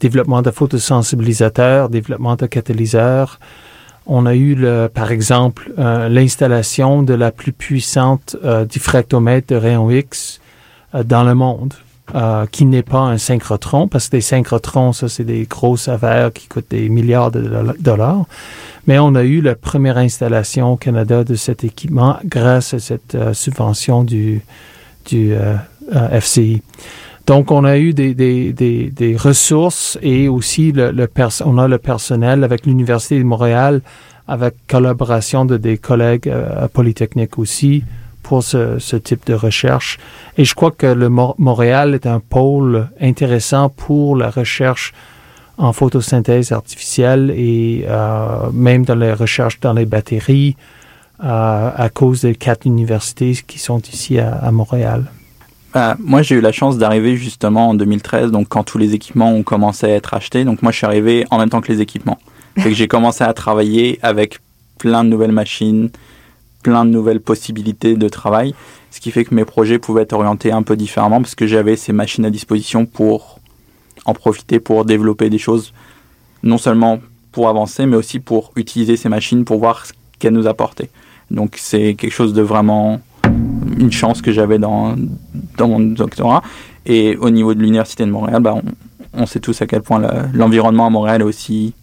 développement 0.00 0.42
de 0.42 0.50
photosensibilisateurs, 0.50 1.88
développement 1.88 2.34
de 2.36 2.46
catalyseurs. 2.46 3.38
On 4.06 4.24
a 4.24 4.34
eu, 4.34 4.54
le, 4.54 4.88
par 4.92 5.10
exemple, 5.10 5.72
euh, 5.78 6.08
l'installation 6.08 7.02
de 7.02 7.14
la 7.14 7.32
plus 7.32 7.52
puissante 7.52 8.36
euh, 8.44 8.64
diffractomètre 8.64 9.48
de 9.48 9.56
rayon 9.56 9.90
X 9.90 10.40
euh, 10.94 11.02
dans 11.02 11.24
le 11.24 11.34
monde, 11.34 11.74
qui 12.52 12.66
n'est 12.66 12.84
pas 12.84 13.00
un 13.00 13.18
synchrotron, 13.18 13.88
parce 13.88 14.06
que 14.06 14.12
des 14.12 14.20
synchrotrons, 14.20 14.92
ça, 14.92 15.08
c'est 15.08 15.24
des 15.24 15.42
grosses 15.42 15.88
affaires 15.88 16.32
qui 16.32 16.46
coûtent 16.46 16.70
des 16.70 16.88
milliards 16.88 17.32
de 17.32 17.40
dolla- 17.40 17.74
dollars. 17.80 18.26
Mais 18.86 19.00
on 19.00 19.16
a 19.16 19.24
eu 19.24 19.40
la 19.40 19.56
première 19.56 19.98
installation 19.98 20.74
au 20.74 20.76
Canada 20.76 21.24
de 21.24 21.34
cet 21.34 21.64
équipement 21.64 22.16
grâce 22.24 22.74
à 22.74 22.78
cette 22.78 23.16
subvention 23.32 24.04
du, 24.04 24.40
du 25.10 25.34
FCI. 26.20 26.62
Donc, 27.26 27.50
on 27.50 27.64
a 27.64 27.76
eu 27.76 27.92
des, 27.92 28.14
des, 28.14 28.52
des, 28.52 28.90
des 28.90 29.16
ressources 29.16 29.98
et 30.00 30.28
aussi 30.28 30.70
le, 30.70 30.92
le 30.92 31.08
on 31.44 31.58
a 31.58 31.66
le 31.66 31.78
personnel 31.78 32.44
avec 32.44 32.66
l'Université 32.66 33.18
de 33.18 33.24
Montréal, 33.24 33.80
avec 34.28 34.54
collaboration 34.68 35.44
de 35.44 35.56
des 35.56 35.76
collègues 35.76 36.28
euh, 36.28 36.64
à 36.64 36.68
Polytechnique 36.68 37.36
aussi 37.38 37.82
pour 38.22 38.42
ce, 38.42 38.78
ce 38.78 38.96
type 38.96 39.26
de 39.26 39.34
recherche. 39.34 39.98
Et 40.38 40.44
je 40.44 40.54
crois 40.54 40.70
que 40.70 40.86
le 40.86 41.08
Mo- 41.08 41.34
Montréal 41.38 41.94
est 41.94 42.06
un 42.06 42.20
pôle 42.20 42.88
intéressant 43.00 43.70
pour 43.70 44.16
la 44.16 44.30
recherche 44.30 44.92
en 45.58 45.72
photosynthèse 45.72 46.52
artificielle 46.52 47.32
et 47.34 47.86
euh, 47.88 48.50
même 48.52 48.84
dans 48.84 48.94
les 48.96 49.12
recherches 49.12 49.58
dans 49.60 49.72
les 49.72 49.86
batteries 49.86 50.56
euh, 51.24 51.70
à 51.74 51.88
cause 51.88 52.20
des 52.22 52.34
quatre 52.34 52.66
universités 52.66 53.36
qui 53.46 53.58
sont 53.58 53.80
ici 53.80 54.18
à, 54.18 54.34
à 54.34 54.50
Montréal. 54.50 55.06
Bah, 55.76 55.94
moi, 55.98 56.22
j'ai 56.22 56.36
eu 56.36 56.40
la 56.40 56.52
chance 56.52 56.78
d'arriver 56.78 57.18
justement 57.18 57.68
en 57.68 57.74
2013, 57.74 58.30
donc 58.30 58.48
quand 58.48 58.64
tous 58.64 58.78
les 58.78 58.94
équipements 58.94 59.30
ont 59.34 59.42
commencé 59.42 59.84
à 59.84 59.90
être 59.90 60.14
achetés. 60.14 60.42
Donc 60.46 60.62
moi, 60.62 60.72
je 60.72 60.78
suis 60.78 60.86
arrivé 60.86 61.26
en 61.30 61.36
même 61.36 61.50
temps 61.50 61.60
que 61.60 61.70
les 61.70 61.82
équipements. 61.82 62.18
Que 62.56 62.70
j'ai 62.70 62.88
commencé 62.88 63.22
à 63.22 63.34
travailler 63.34 63.98
avec 64.00 64.38
plein 64.78 65.04
de 65.04 65.10
nouvelles 65.10 65.32
machines, 65.32 65.90
plein 66.62 66.86
de 66.86 66.90
nouvelles 66.90 67.20
possibilités 67.20 67.94
de 67.94 68.08
travail, 68.08 68.54
ce 68.90 69.00
qui 69.00 69.10
fait 69.10 69.26
que 69.26 69.34
mes 69.34 69.44
projets 69.44 69.78
pouvaient 69.78 70.04
être 70.04 70.14
orientés 70.14 70.50
un 70.50 70.62
peu 70.62 70.76
différemment 70.76 71.20
parce 71.20 71.34
que 71.34 71.46
j'avais 71.46 71.76
ces 71.76 71.92
machines 71.92 72.24
à 72.24 72.30
disposition 72.30 72.86
pour 72.86 73.38
en 74.06 74.14
profiter 74.14 74.60
pour 74.60 74.86
développer 74.86 75.28
des 75.28 75.36
choses, 75.36 75.74
non 76.42 76.56
seulement 76.56 77.00
pour 77.32 77.50
avancer, 77.50 77.84
mais 77.84 77.96
aussi 77.96 78.18
pour 78.18 78.52
utiliser 78.56 78.96
ces 78.96 79.10
machines 79.10 79.44
pour 79.44 79.58
voir 79.58 79.84
ce 79.84 79.92
qu'elles 80.18 80.32
nous 80.32 80.46
apportaient. 80.46 80.88
Donc 81.30 81.56
c'est 81.58 81.92
quelque 81.92 82.14
chose 82.14 82.32
de 82.32 82.40
vraiment 82.40 83.02
une 83.78 83.92
chance 83.92 84.22
que 84.22 84.32
j'avais 84.32 84.58
dans, 84.58 84.96
dans 85.56 85.68
mon 85.68 85.80
doctorat. 85.80 86.42
Et 86.84 87.16
au 87.16 87.30
niveau 87.30 87.54
de 87.54 87.60
l'Université 87.60 88.04
de 88.04 88.10
Montréal, 88.10 88.42
bah, 88.42 88.54
on, 89.12 89.26
sait 89.26 89.40
tous 89.40 89.60
à 89.62 89.66
quel 89.66 89.82
point 89.82 89.98
le- 89.98 90.28
l'environnement 90.38 90.86
à 90.86 90.90
Montréal 90.90 91.22
aussi 91.22 91.74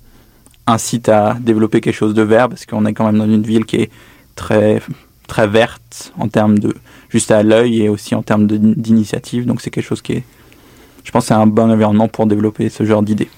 incite 0.66 1.10
à 1.10 1.36
développer 1.40 1.82
quelque 1.82 1.96
chose 1.96 2.14
de 2.14 2.22
vert, 2.22 2.48
parce 2.48 2.66
qu'on 2.66 2.86
est 2.86 2.94
quand 2.94 3.06
même 3.06 3.18
dans 3.18 3.26
une 3.26 3.44
ville 3.44 3.66
qui 3.66 3.78
est 3.78 3.92
très, 4.36 4.82
très 5.28 5.48
verte 5.48 6.14
en 6.18 6.30
termes 6.30 6.58
de 6.58 6.74
juste 7.10 7.32
à 7.32 7.44
l'œil 7.44 7.82
et 7.82 7.90
aussi 7.90 8.16
en 8.16 8.24
termes 8.24 8.48
d'initiative. 8.48 9.46
Donc 9.46 9.62
c'est 9.62 9.70
quelque 9.70 9.86
chose 9.86 10.02
qui 10.02 10.14
est, 10.14 10.24
je 11.04 11.12
pense, 11.12 11.26
c'est 11.26 11.34
un 11.34 11.48
bon 11.48 11.70
environnement 11.70 12.08
pour 12.08 12.26
développer 12.28 12.70
ce 12.70 12.86
genre 12.86 13.04
d'idées. 13.04 13.30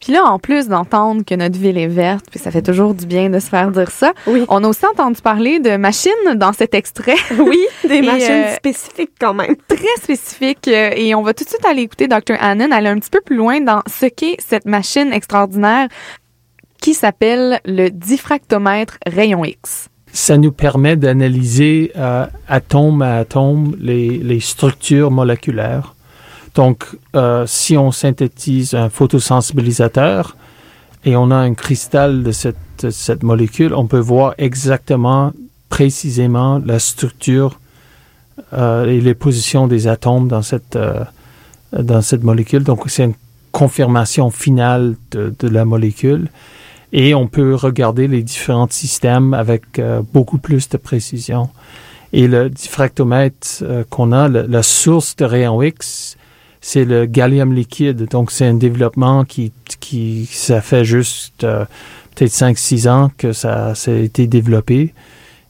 Puis 0.00 0.12
là, 0.14 0.24
en 0.24 0.38
plus 0.38 0.68
d'entendre 0.68 1.22
que 1.26 1.34
notre 1.34 1.58
ville 1.58 1.76
est 1.76 1.86
verte, 1.86 2.24
puis 2.30 2.40
ça 2.40 2.50
fait 2.50 2.62
toujours 2.62 2.94
du 2.94 3.04
bien 3.06 3.28
de 3.28 3.38
se 3.38 3.48
faire 3.48 3.70
dire 3.70 3.90
ça, 3.90 4.12
Oui. 4.26 4.44
on 4.48 4.64
a 4.64 4.68
aussi 4.68 4.86
entendu 4.86 5.20
parler 5.20 5.60
de 5.60 5.76
machines 5.76 6.10
dans 6.36 6.52
cet 6.54 6.74
extrait 6.74 7.16
Oui, 7.38 7.58
des 7.88 7.96
Et, 7.96 8.02
machines 8.02 8.30
euh, 8.46 8.54
spécifiques 8.56 9.12
quand 9.20 9.34
même. 9.34 9.56
très 9.68 9.96
spécifique. 10.02 10.68
euh, 10.68 10.90
Et 10.96 11.14
on 11.14 11.22
va 11.22 11.34
tout 11.34 11.44
de 11.44 11.48
suite 11.50 11.64
aller 11.66 11.82
écouter 11.82 12.08
Dr. 12.08 12.36
Annan 12.40 12.72
aller 12.72 12.88
un 12.88 12.98
petit 12.98 13.10
peu 13.10 13.20
plus 13.20 13.36
loin 13.36 13.60
dans 13.60 13.82
ce 13.86 14.06
qu'est 14.06 14.36
cette 14.38 14.64
machine 14.64 15.12
extraordinaire 15.12 15.88
qui 16.80 16.94
s'appelle 16.94 17.60
le 17.66 17.90
diffractomètre 17.90 18.96
rayon 19.06 19.44
X. 19.44 19.88
ça 20.12 20.38
nous 20.38 20.50
permet 20.50 20.96
d'analyser 20.96 21.92
euh, 21.96 22.24
atome 22.48 23.02
à 23.02 23.16
atome 23.18 23.76
les, 23.78 24.08
les 24.16 24.40
structures 24.40 25.10
moléculaires. 25.10 25.94
Donc, 26.54 26.86
euh, 27.14 27.44
si 27.46 27.76
on 27.76 27.92
synthétise 27.92 28.74
un 28.74 28.90
photosensibilisateur 28.90 30.36
et 31.04 31.16
on 31.16 31.30
a 31.30 31.36
un 31.36 31.54
cristal 31.54 32.22
de 32.22 32.32
cette, 32.32 32.90
cette 32.90 33.22
molécule, 33.22 33.74
on 33.74 33.86
peut 33.86 34.00
voir 34.00 34.34
exactement, 34.38 35.32
précisément 35.68 36.60
la 36.64 36.78
structure 36.78 37.60
euh, 38.52 38.86
et 38.86 39.00
les 39.00 39.14
positions 39.14 39.66
des 39.66 39.86
atomes 39.86 40.28
dans 40.28 40.42
cette, 40.42 40.76
euh, 40.76 41.04
dans 41.72 42.02
cette 42.02 42.24
molécule. 42.24 42.64
Donc, 42.64 42.82
c'est 42.88 43.04
une 43.04 43.14
confirmation 43.52 44.30
finale 44.30 44.96
de, 45.12 45.34
de 45.38 45.48
la 45.48 45.64
molécule. 45.64 46.28
Et 46.92 47.14
on 47.14 47.28
peut 47.28 47.54
regarder 47.54 48.08
les 48.08 48.22
différents 48.22 48.68
systèmes 48.68 49.32
avec 49.34 49.78
euh, 49.78 50.02
beaucoup 50.12 50.38
plus 50.38 50.68
de 50.68 50.76
précision. 50.76 51.50
Et 52.12 52.26
le 52.26 52.50
diffractomètre 52.50 53.62
euh, 53.62 53.84
qu'on 53.88 54.12
a, 54.12 54.28
la 54.28 54.62
source 54.62 55.14
de 55.16 55.24
rayon 55.24 55.62
X, 55.62 56.16
c'est 56.60 56.84
le 56.84 57.06
gallium 57.06 57.52
liquide. 57.52 58.04
Donc, 58.06 58.30
c'est 58.30 58.46
un 58.46 58.54
développement 58.54 59.24
qui, 59.24 59.52
qui 59.80 60.26
ça 60.30 60.60
fait 60.60 60.84
juste 60.84 61.44
euh, 61.44 61.64
peut-être 62.14 62.32
5-6 62.32 62.88
ans 62.88 63.10
que 63.16 63.32
ça, 63.32 63.74
ça 63.74 63.90
a 63.92 63.94
été 63.94 64.26
développé. 64.26 64.92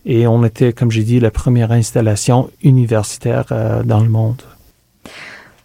Et 0.07 0.27
on 0.27 0.45
était, 0.45 0.73
comme 0.73 0.91
j'ai 0.91 1.03
dit, 1.03 1.21
la 1.21 1.31
première 1.31 1.73
installation 1.73 2.51
universitaire 2.63 3.47
euh, 3.53 3.83
dans 3.83 4.01
le 4.01 4.09
monde. 4.09 4.43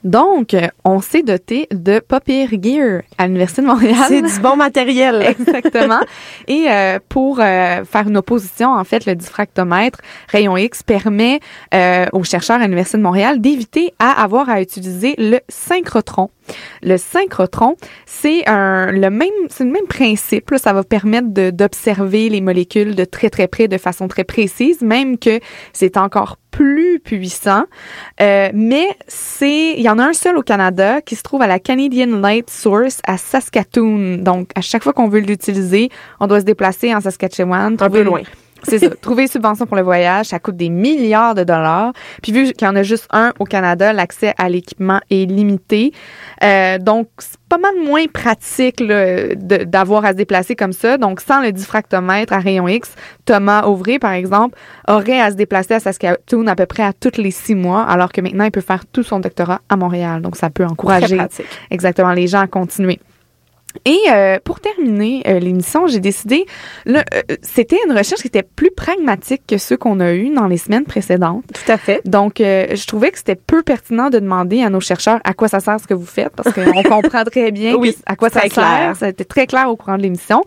Donc, 0.05 0.55
on 0.83 1.01
s'est 1.01 1.23
doté 1.23 1.67
de 1.71 1.99
pas 1.99 2.19
pire 2.19 2.49
gear 2.61 3.01
à 3.17 3.25
l'Université 3.25 3.63
de 3.63 3.67
Montréal. 3.67 4.05
C'est 4.07 4.21
du 4.21 4.39
bon 4.39 4.55
matériel. 4.55 5.23
Exactement. 5.39 5.99
Et 6.47 6.67
euh, 6.69 6.99
pour 7.09 7.39
euh, 7.39 7.83
faire 7.83 8.07
une 8.07 8.15
opposition, 8.15 8.69
en 8.69 8.83
fait, 8.83 9.07
le 9.07 9.15
diffractomètre 9.15 9.99
rayon 10.29 10.57
X 10.57 10.83
permet 10.83 11.39
euh, 11.73 12.05
aux 12.13 12.23
chercheurs 12.23 12.57
à 12.57 12.65
l'Université 12.65 12.99
de 12.99 13.03
Montréal 13.03 13.41
d'éviter 13.41 13.93
à 13.97 14.21
avoir 14.23 14.47
à 14.47 14.61
utiliser 14.61 15.15
le 15.17 15.39
synchrotron. 15.49 16.29
Le 16.83 16.97
synchrotron, 16.97 17.75
c'est 18.05 18.47
un 18.47 18.91
le 18.91 19.09
même 19.09 19.29
c'est 19.49 19.63
le 19.63 19.71
même 19.71 19.87
principe. 19.87 20.51
là. 20.51 20.57
ça 20.57 20.73
va 20.73 20.83
permettre 20.83 21.33
de- 21.33 21.49
d'observer 21.49 22.29
les 22.29 22.41
molécules 22.41 22.95
de 22.95 23.05
très 23.05 23.29
très 23.29 23.47
près, 23.47 23.67
de 23.67 23.77
façon 23.77 24.07
très 24.07 24.23
précise, 24.23 24.81
même 24.81 25.17
que 25.17 25.39
c'est 25.73 25.97
encore 25.97 26.37
plus 26.51 26.99
puissant. 26.99 27.65
Euh, 28.21 28.49
mais 28.53 28.87
c'est 29.07 29.73
il 29.73 29.81
y 29.81 29.89
en 29.89 29.99
a 29.99 30.03
un 30.05 30.13
seul 30.13 30.37
au 30.37 30.41
Canada 30.43 31.01
qui 31.01 31.15
se 31.15 31.23
trouve 31.23 31.41
à 31.41 31.47
la 31.47 31.59
Canadian 31.59 32.07
Light 32.19 32.49
Source 32.49 33.01
à 33.07 33.17
Saskatoon. 33.17 34.17
Donc 34.17 34.51
à 34.55 34.61
chaque 34.61 34.83
fois 34.83 34.93
qu'on 34.93 35.09
veut 35.09 35.19
l'utiliser, 35.19 35.89
on 36.19 36.27
doit 36.27 36.39
se 36.39 36.45
déplacer 36.45 36.93
en 36.93 37.01
Saskatchewan, 37.01 37.75
Un 37.79 37.89
peu 37.89 38.03
loin. 38.03 38.21
C'est 38.67 38.79
ça. 38.79 38.89
Trouver 39.01 39.23
une 39.23 39.29
subvention 39.29 39.65
pour 39.65 39.75
le 39.75 39.83
voyage, 39.83 40.27
ça 40.27 40.39
coûte 40.39 40.57
des 40.57 40.69
milliards 40.69 41.35
de 41.35 41.43
dollars. 41.43 41.93
Puis 42.21 42.31
vu 42.31 42.51
qu'il 42.53 42.67
y 42.67 42.69
en 42.69 42.75
a 42.75 42.83
juste 42.83 43.07
un 43.11 43.33
au 43.39 43.45
Canada, 43.45 43.93
l'accès 43.93 44.33
à 44.37 44.49
l'équipement 44.49 44.99
est 45.09 45.29
limité. 45.29 45.93
Euh, 46.43 46.77
donc, 46.77 47.07
c'est 47.19 47.39
pas 47.47 47.57
mal 47.57 47.75
moins 47.85 48.05
pratique 48.07 48.81
d'avoir 48.83 50.05
à 50.05 50.11
se 50.11 50.17
déplacer 50.17 50.55
comme 50.55 50.73
ça. 50.73 50.97
Donc, 50.97 51.21
sans 51.21 51.41
le 51.41 51.51
diffractomètre 51.51 52.33
à 52.33 52.39
rayon 52.39 52.67
X, 52.67 52.93
Thomas 53.25 53.63
Auvray, 53.63 53.99
par 53.99 54.11
exemple, 54.13 54.57
aurait 54.87 55.21
à 55.21 55.31
se 55.31 55.35
déplacer 55.35 55.75
à 55.75 55.79
Saskatoon 55.79 56.47
à 56.47 56.55
peu 56.55 56.65
près 56.65 56.83
à 56.83 56.93
tous 56.93 57.17
les 57.17 57.31
six 57.31 57.55
mois, 57.55 57.83
alors 57.83 58.11
que 58.11 58.21
maintenant, 58.21 58.45
il 58.45 58.51
peut 58.51 58.61
faire 58.61 58.85
tout 58.85 59.03
son 59.03 59.19
doctorat 59.19 59.61
à 59.69 59.77
Montréal. 59.77 60.21
Donc, 60.21 60.35
ça 60.35 60.49
peut 60.49 60.65
encourager 60.65 61.19
exactement 61.69 62.13
les 62.13 62.27
gens 62.27 62.41
à 62.41 62.47
continuer. 62.47 62.99
Et 63.83 63.99
euh, 64.09 64.37
pour 64.43 64.59
terminer 64.61 65.21
euh, 65.27 65.39
l'émission, 65.39 65.87
j'ai 65.87 65.99
décidé, 65.99 66.45
euh, 66.87 67.01
c'était 67.41 67.77
une 67.87 67.95
recherche 67.95 68.21
qui 68.21 68.27
était 68.27 68.43
plus 68.43 68.71
pragmatique 68.71 69.41
que 69.47 69.57
ceux 69.57 69.77
qu'on 69.77 69.99
a 69.99 70.13
eus 70.13 70.33
dans 70.33 70.47
les 70.47 70.57
semaines 70.57 70.85
précédentes. 70.85 71.43
Tout 71.53 71.71
à 71.71 71.77
fait. 71.77 72.01
Donc, 72.05 72.39
euh, 72.41 72.67
je 72.73 72.87
trouvais 72.87 73.11
que 73.11 73.17
c'était 73.17 73.35
peu 73.35 73.61
pertinent 73.63 74.09
de 74.09 74.19
demander 74.19 74.63
à 74.63 74.69
nos 74.69 74.79
chercheurs 74.79 75.19
à 75.23 75.33
quoi 75.33 75.47
ça 75.47 75.59
sert 75.59 75.79
ce 75.79 75.87
que 75.87 75.93
vous 75.93 76.05
faites, 76.05 76.29
parce 76.35 76.53
qu'on 76.53 76.83
comprend 76.89 77.23
très 77.23 77.51
bien 77.51 77.75
Oui, 77.75 77.95
à 78.05 78.15
quoi 78.15 78.29
ça 78.29 78.41
sert. 78.41 78.49
clair. 78.51 78.95
Ça 78.95 79.07
a 79.07 79.09
été 79.09 79.25
très 79.25 79.45
clair 79.47 79.69
au 79.69 79.75
courant 79.75 79.97
de 79.97 80.03
l'émission. 80.03 80.41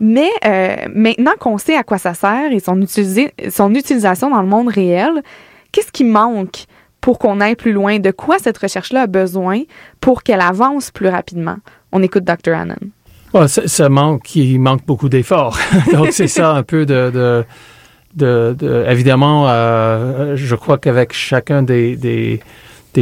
Mais 0.00 0.30
euh, 0.44 0.74
maintenant 0.94 1.32
qu'on 1.38 1.58
sait 1.58 1.76
à 1.76 1.84
quoi 1.84 1.98
ça 1.98 2.14
sert 2.14 2.50
et 2.52 2.58
son, 2.58 2.80
utilisé- 2.80 3.32
son 3.50 3.72
utilisation 3.74 4.30
dans 4.30 4.42
le 4.42 4.48
monde 4.48 4.68
réel, 4.68 5.22
qu'est-ce 5.70 5.92
qui 5.92 6.02
manque 6.04 6.64
pour 7.00 7.18
qu'on 7.20 7.40
aille 7.40 7.54
plus 7.56 7.72
loin? 7.72 7.98
De 8.00 8.10
quoi 8.10 8.38
cette 8.38 8.58
recherche-là 8.58 9.02
a 9.02 9.06
besoin 9.06 9.62
pour 10.00 10.22
qu'elle 10.24 10.40
avance 10.40 10.90
plus 10.90 11.08
rapidement? 11.08 11.56
On 11.92 12.02
écoute 12.02 12.24
Dr. 12.24 12.54
Hannon. 12.54 12.76
Ouais, 13.34 13.48
ça, 13.48 13.88
manque, 13.88 14.34
il 14.36 14.58
manque 14.58 14.84
beaucoup 14.86 15.08
d'efforts. 15.08 15.58
Donc, 15.92 16.08
c'est 16.12 16.28
ça 16.28 16.52
un 16.52 16.62
peu 16.62 16.84
de, 16.84 17.10
de, 17.10 17.44
de, 18.14 18.54
de- 18.58 18.84
évidemment, 18.88 19.46
euh, 19.48 20.36
je 20.36 20.54
crois 20.54 20.76
qu'avec 20.76 21.14
chacun 21.14 21.62
des, 21.62 22.40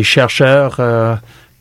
chercheurs 0.03 0.77
euh, 0.79 1.17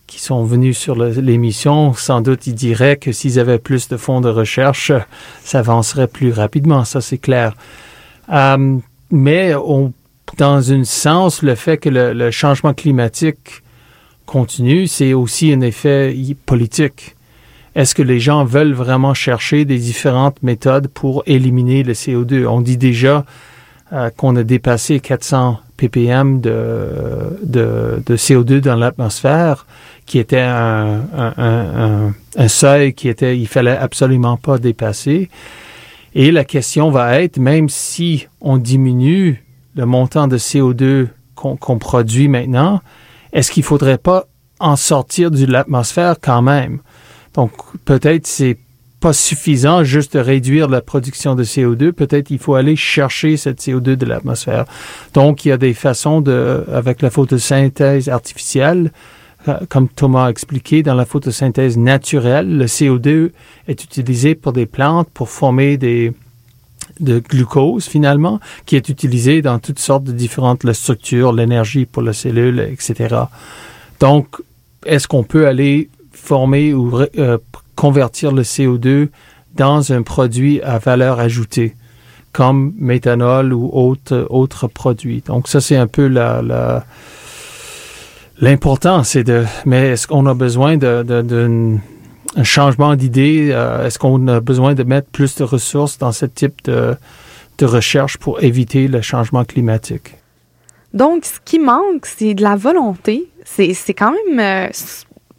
qui 0.05 0.19
sont 0.19 0.43
venus 0.43 0.77
sur 0.77 0.95
l'émission, 0.95 1.93
sans 1.93 2.21
doute, 2.21 2.45
ils 2.45 2.53
diraient 2.53 2.97
que 2.97 3.11
s'ils 3.11 3.39
avaient 3.39 3.57
plus 3.57 3.87
de 3.87 3.97
fonds 3.97 4.21
de 4.21 4.29
recherche, 4.29 4.91
ça 5.43 5.59
avancerait 5.59 6.07
plus 6.07 6.31
rapidement, 6.31 6.85
ça 6.85 7.01
c'est 7.01 7.17
clair. 7.17 7.55
Euh, 8.31 8.77
mais 9.09 9.53
dans 10.37 10.71
un 10.71 10.83
sens, 10.83 11.41
le 11.41 11.55
fait 11.55 11.77
que 11.77 11.89
le, 11.89 12.29
changement 12.29 12.75
climatique 12.75 13.63
continue, 14.27 14.85
c'est 14.85 15.13
aussi 15.13 15.51
un 15.51 15.61
effet 15.61 16.15
politique. 16.45 17.15
Est-ce 17.79 17.95
que 17.95 18.01
les 18.01 18.19
gens 18.19 18.43
veulent 18.43 18.73
vraiment 18.73 19.13
chercher 19.13 19.63
des 19.63 19.77
différentes 19.77 20.43
méthodes 20.43 20.89
pour 20.89 21.23
éliminer 21.27 21.83
le 21.83 21.93
CO2? 21.93 22.45
On 22.45 22.59
dit 22.59 22.75
déjà 22.75 23.23
euh, 23.93 24.09
qu'on 24.09 24.35
a 24.35 24.43
dépassé 24.43 24.99
400 24.99 25.61
ppm 25.77 26.41
de, 26.41 26.89
de, 27.41 28.03
de 28.05 28.17
CO2 28.17 28.59
dans 28.59 28.75
l'atmosphère, 28.75 29.65
qui 30.05 30.19
était 30.19 30.41
un, 30.41 31.03
seuil 32.49 32.93
qui 32.93 33.07
était, 33.07 33.39
il 33.39 33.47
fallait 33.47 33.77
absolument 33.77 34.35
pas 34.35 34.57
dépasser. 34.57 35.29
Et 36.15 36.33
la 36.33 36.43
question 36.43 36.91
va 36.91 37.21
être, 37.21 37.37
même 37.37 37.69
si 37.69 38.27
on 38.41 38.57
diminue 38.57 39.45
le 39.77 39.85
montant 39.85 40.27
de 40.27 40.37
CO2 40.37 41.07
qu'on 41.33 41.79
produit 41.79 42.27
maintenant, 42.27 42.81
est-ce 43.31 43.51
qu'il 43.51 43.63
faudrait 43.63 43.97
pas 43.97 44.25
en 44.59 44.75
sortir 44.75 45.31
de 45.31 45.45
l'atmosphère 45.45 46.17
quand 46.21 46.41
même? 46.41 46.81
Donc, 47.39 47.53
peut-être 47.85 48.27
c'est 48.27 48.57
pas 48.99 49.13
suffisant 49.13 49.85
juste 49.85 50.17
de 50.17 50.19
réduire 50.19 50.67
la 50.67 50.81
production 50.81 51.35
de 51.35 51.45
CO2. 51.45 51.93
Peut-être 51.93 52.31
il 52.31 52.37
faut 52.37 52.55
aller 52.55 52.75
chercher 52.75 53.37
cette 53.37 53.61
CO2 53.61 53.95
de 53.95 54.05
l'atmosphère. 54.05 54.65
Donc, 55.13 55.45
il 55.45 55.47
y 55.47 55.51
a 55.53 55.57
des 55.57 55.73
façons 55.73 56.19
de, 56.19 56.65
avec 56.73 57.01
la 57.01 57.09
photosynthèse 57.09 58.09
artificielle, 58.09 58.91
euh, 59.47 59.57
comme 59.69 59.87
Thomas 59.87 60.25
a 60.25 60.29
expliqué, 60.29 60.83
dans 60.83 60.95
la 60.95 61.05
photosynthèse 61.05 61.77
naturelle, 61.77 62.57
le 62.57 62.65
CO2 62.65 63.31
est 63.69 63.85
utilisé 63.85 64.35
pour 64.35 64.51
des 64.51 64.65
plantes 64.65 65.07
pour 65.13 65.29
former 65.29 65.77
des, 65.77 66.11
de 66.99 67.19
glucose 67.19 67.85
finalement, 67.85 68.41
qui 68.65 68.75
est 68.75 68.89
utilisé 68.89 69.41
dans 69.41 69.59
toutes 69.59 69.79
sortes 69.79 70.03
de 70.03 70.11
différentes 70.11 70.65
la 70.65 70.73
structures, 70.73 71.31
l'énergie 71.31 71.85
pour 71.85 72.01
la 72.01 72.11
cellule, 72.11 72.59
etc. 72.59 73.15
Donc, 74.01 74.27
est-ce 74.85 75.07
qu'on 75.07 75.23
peut 75.23 75.47
aller 75.47 75.89
former 76.19 76.73
ou 76.73 76.91
euh, 77.17 77.37
convertir 77.75 78.31
le 78.31 78.43
CO2 78.43 79.09
dans 79.55 79.91
un 79.91 80.01
produit 80.01 80.61
à 80.61 80.77
valeur 80.77 81.19
ajoutée, 81.19 81.75
comme 82.33 82.73
méthanol 82.77 83.53
ou 83.53 83.69
autre, 83.73 84.27
autre 84.29 84.67
produit? 84.67 85.23
Donc, 85.25 85.47
ça, 85.47 85.61
c'est 85.61 85.77
un 85.77 85.87
peu 85.87 86.07
la, 86.07 86.85
l'important, 88.39 89.03
c'est 89.03 89.23
de, 89.23 89.45
mais 89.65 89.89
est-ce 89.89 90.07
qu'on 90.07 90.25
a 90.25 90.33
besoin 90.33 90.77
d'un 90.77 91.79
un 92.35 92.43
changement 92.43 92.95
d'idée? 92.95 93.49
Euh, 93.51 93.85
est-ce 93.85 93.99
qu'on 93.99 94.27
a 94.27 94.39
besoin 94.39 94.73
de 94.73 94.83
mettre 94.83 95.09
plus 95.09 95.35
de 95.35 95.43
ressources 95.43 95.97
dans 95.97 96.11
ce 96.11 96.25
type 96.25 96.63
de, 96.63 96.95
recherche 97.61 98.17
pour 98.17 98.41
éviter 98.41 98.87
le 98.87 99.01
changement 99.01 99.43
climatique? 99.43 100.15
Donc, 100.93 101.25
ce 101.25 101.39
qui 101.43 101.59
manque, 101.59 102.05
c'est 102.05 102.33
de 102.33 102.41
la 102.41 102.55
volonté. 102.55 103.27
C'est 103.45 103.93
quand 103.93 104.13
même 104.27 104.39
euh, 104.39 104.69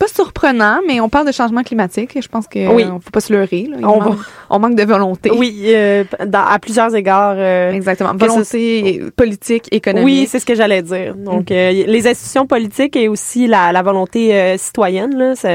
pas 0.01 0.09
surprenant, 0.09 0.80
mais 0.88 1.01
on 1.01 1.09
parle 1.09 1.26
de 1.26 1.32
changement 1.32 1.62
climatique 1.62 2.16
et 2.16 2.22
je 2.22 2.28
pense 2.28 2.48
que 2.48 2.66
Oui. 2.74 2.82
euh, 2.84 2.98
faut 3.05 3.11
pas 3.12 3.20
se 3.20 3.32
leurrer. 3.32 3.68
là. 3.70 3.76
On 3.88 4.01
manque- 4.03 4.18
on 4.48 4.59
manque 4.59 4.74
de 4.74 4.82
volonté. 4.84 5.30
Oui, 5.30 5.62
euh, 5.66 6.03
dans- 6.26 6.44
à 6.46 6.59
plusieurs 6.59 6.92
égards. 6.96 7.34
euh, 7.36 7.70
Exactement. 7.72 8.12
Ce- 8.18 8.24
Volonté 8.26 9.03
politique, 9.14 9.68
économique. 9.70 10.05
Oui, 10.07 10.26
c'est 10.28 10.40
ce 10.40 10.46
que 10.46 10.55
j'allais 10.55 10.82
dire. 10.82 11.14
Donc, 11.14 11.51
euh, 11.53 11.70
y- 11.70 11.84
les 11.84 12.09
institutions 12.09 12.46
politiques 12.46 12.96
et 12.96 13.09
aussi 13.09 13.46
la, 13.46 13.70
la 13.72 13.82
volonté 13.82 14.34
euh, 14.34 14.57
citoyenne, 14.57 15.14
là, 15.16 15.36
ça, 15.36 15.48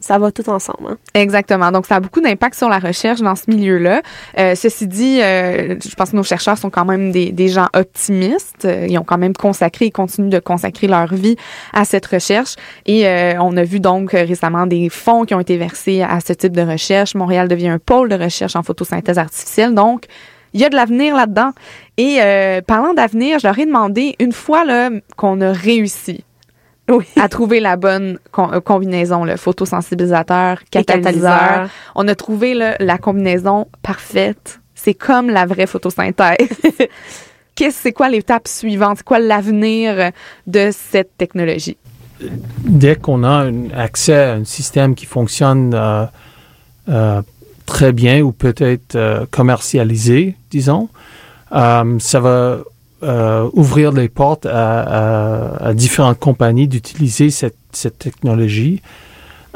ça 0.00 0.18
va 0.18 0.32
tout 0.32 0.48
ensemble. 0.48 0.88
hein. 0.92 0.96
Exactement. 1.14 1.70
Donc, 1.70 1.86
ça 1.86 1.96
a 1.96 2.00
beaucoup 2.00 2.20
d'impact 2.20 2.54
sur 2.56 2.68
la 2.68 2.78
recherche 2.78 3.20
dans 3.20 3.36
ce 3.36 3.44
milieu-là. 3.48 4.02
Euh, 4.38 4.54
ceci 4.54 4.86
dit, 4.86 5.20
euh, 5.22 5.76
je 5.84 5.94
pense 5.94 6.10
que 6.10 6.16
nos 6.16 6.22
chercheurs 6.22 6.58
sont 6.58 6.70
quand 6.70 6.84
même 6.86 7.12
des, 7.12 7.32
des 7.32 7.48
gens 7.48 7.68
optimistes. 7.74 8.64
Euh, 8.64 8.86
Ils 8.88 8.98
ont 8.98 9.04
quand 9.04 9.18
même 9.18 9.34
consacré 9.34 9.86
et 9.86 9.90
continuent 9.90 10.30
de 10.30 10.38
consacrer 10.38 10.86
leur 10.86 11.12
vie 11.14 11.36
à 11.72 11.84
cette 11.84 12.06
recherche. 12.06 12.56
Et 12.86 13.06
euh, 13.06 13.34
on 13.40 13.56
a 13.56 13.62
vu 13.62 13.78
donc 13.80 14.14
euh, 14.14 14.24
récemment 14.24 14.66
des 14.66 14.88
fonds 14.88 15.24
qui 15.24 15.34
ont 15.34 15.40
été 15.40 15.56
versés 15.56 16.02
à 16.02 16.20
ce 16.20 16.32
type 16.32 16.56
de 16.56 16.62
recherche. 16.62 17.14
Montréal 17.14 17.46
devient 17.48 17.68
un 17.68 17.78
pôle 17.78 18.08
de 18.08 18.16
recherche 18.16 18.56
en 18.56 18.62
photosynthèse 18.62 19.18
artificielle. 19.18 19.74
Donc, 19.74 20.06
il 20.54 20.60
y 20.60 20.64
a 20.64 20.68
de 20.68 20.74
l'avenir 20.76 21.14
là-dedans. 21.14 21.52
Et 21.96 22.18
euh, 22.20 22.60
parlant 22.62 22.94
d'avenir, 22.94 23.38
je 23.38 23.46
leur 23.46 23.58
ai 23.58 23.66
demandé, 23.66 24.16
une 24.18 24.32
fois 24.32 24.64
qu'on 25.16 25.40
a 25.42 25.52
réussi 25.52 26.24
Oui. 26.96 27.04
à 27.20 27.28
trouver 27.28 27.60
la 27.60 27.76
bonne 27.76 28.18
euh, 28.38 28.60
combinaison, 28.60 29.24
le 29.24 29.36
photosensibilisateur, 29.36 30.58
catalyseur, 30.70 31.68
on 31.94 32.08
a 32.08 32.14
trouvé 32.14 32.54
là, 32.54 32.76
la 32.80 32.98
combinaison 32.98 33.68
parfaite. 33.82 34.60
C'est 34.74 34.94
comme 34.94 35.30
la 35.30 35.46
vraie 35.46 35.66
photosynthèse. 35.66 36.48
Qu'est-ce 37.54 37.78
c'est 37.82 37.92
quoi 37.92 38.08
l'étape 38.08 38.48
suivante? 38.48 38.98
C'est 38.98 39.04
quoi 39.04 39.18
l'avenir 39.18 40.10
de 40.46 40.70
cette 40.72 41.16
technologie? 41.18 41.76
dès 42.64 42.96
qu'on 42.96 43.24
a 43.24 43.46
un 43.46 43.70
accès 43.70 44.14
à 44.14 44.32
un 44.34 44.44
système 44.44 44.94
qui 44.94 45.06
fonctionne 45.06 45.72
euh, 45.74 46.04
euh, 46.88 47.22
très 47.66 47.92
bien 47.92 48.20
ou 48.20 48.32
peut-être 48.32 48.96
euh, 48.96 49.26
commercialisé, 49.30 50.36
disons, 50.50 50.88
euh, 51.52 51.98
ça 51.98 52.20
va 52.20 52.58
euh, 53.02 53.48
ouvrir 53.54 53.92
les 53.92 54.08
portes 54.08 54.46
à, 54.46 54.80
à- 54.80 55.66
à 55.68 55.74
différentes 55.74 56.18
compagnies 56.18 56.68
d'utiliser 56.68 57.30
cette, 57.30 57.56
cette 57.72 57.98
technologie. 57.98 58.82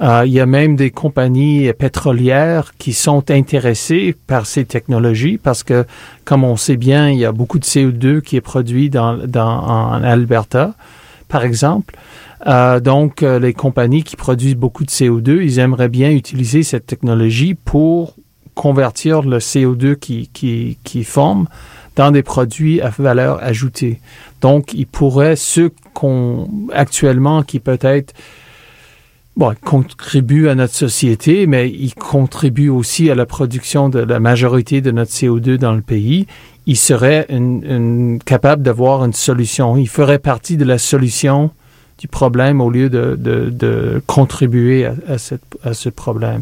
Euh, 0.02 0.24
il 0.26 0.32
y 0.32 0.40
a 0.40 0.46
même 0.46 0.74
des 0.74 0.90
compagnies 0.90 1.72
pétrolières 1.78 2.72
qui 2.78 2.92
sont 2.92 3.30
intéressées 3.30 4.16
par 4.26 4.44
ces 4.46 4.64
technologies 4.64 5.38
parce 5.38 5.62
que, 5.62 5.84
comme 6.24 6.42
on 6.42 6.56
sait 6.56 6.76
bien, 6.76 7.10
il 7.10 7.18
y 7.18 7.24
a 7.24 7.30
beaucoup 7.32 7.60
de 7.60 7.64
CO2 7.64 8.20
qui 8.20 8.34
est 8.36 8.40
produit 8.40 8.90
dans, 8.90 9.16
dans, 9.16 9.60
en 9.62 10.02
Alberta, 10.02 10.74
par 11.28 11.44
exemple. 11.44 11.94
Euh, 12.48 12.80
donc, 12.80 13.22
euh, 13.22 13.38
les 13.38 13.52
compagnies 13.54 14.02
qui 14.02 14.16
produisent 14.16 14.56
beaucoup 14.56 14.84
de 14.84 14.90
CO2, 14.90 15.40
ils 15.42 15.58
aimeraient 15.60 15.88
bien 15.88 16.10
utiliser 16.10 16.62
cette 16.64 16.86
technologie 16.86 17.54
pour 17.54 18.16
convertir 18.54 19.22
le 19.22 19.38
CO2 19.38 19.94
qui, 19.96 20.28
qui, 20.32 20.76
qui 20.84 21.04
forme 21.04 21.46
dans 21.96 22.10
des 22.10 22.22
produits 22.22 22.80
à 22.80 22.90
valeur 22.90 23.42
ajoutée. 23.42 24.00
Donc, 24.40 24.74
ils 24.74 24.86
pourraient, 24.86 25.36
ceux 25.36 25.70
qu'on, 25.94 26.48
actuellement, 26.72 27.42
qui 27.42 27.60
peut-être, 27.60 28.12
bon, 29.36 29.54
contribuent 29.64 30.48
à 30.48 30.54
notre 30.54 30.74
société, 30.74 31.46
mais 31.46 31.70
ils 31.70 31.94
contribuent 31.94 32.68
aussi 32.68 33.10
à 33.10 33.14
la 33.14 33.26
production 33.26 33.88
de 33.88 34.00
la 34.00 34.20
majorité 34.20 34.80
de 34.80 34.90
notre 34.90 35.12
CO2 35.12 35.56
dans 35.56 35.72
le 35.74 35.82
pays, 35.82 36.26
ils 36.66 36.76
seraient 36.76 37.26
une, 37.28 37.62
une- 37.64 38.18
capables 38.24 38.62
d'avoir 38.62 39.04
une 39.04 39.12
solution. 39.12 39.76
Ils 39.76 39.88
feraient 39.88 40.18
partie 40.18 40.56
de 40.56 40.64
la 40.64 40.78
solution 40.78 41.50
du 41.98 42.08
problème 42.08 42.60
au 42.60 42.70
lieu 42.70 42.88
de, 42.90 43.16
de, 43.16 43.50
de 43.50 44.02
contribuer 44.06 44.84
à, 44.86 44.94
à, 45.06 45.18
cette, 45.18 45.42
à 45.62 45.74
ce 45.74 45.88
problème. 45.90 46.40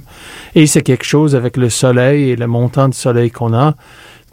Et 0.55 0.67
c'est 0.67 0.83
quelque 0.83 1.05
chose 1.05 1.35
avec 1.37 1.57
le 1.59 1.69
soleil 1.69 2.31
et 2.31 2.37
le 2.37 2.47
montant 2.47 2.89
de 2.89 2.95
soleil 2.95 3.31
qu'on 3.31 3.53
a 3.53 3.75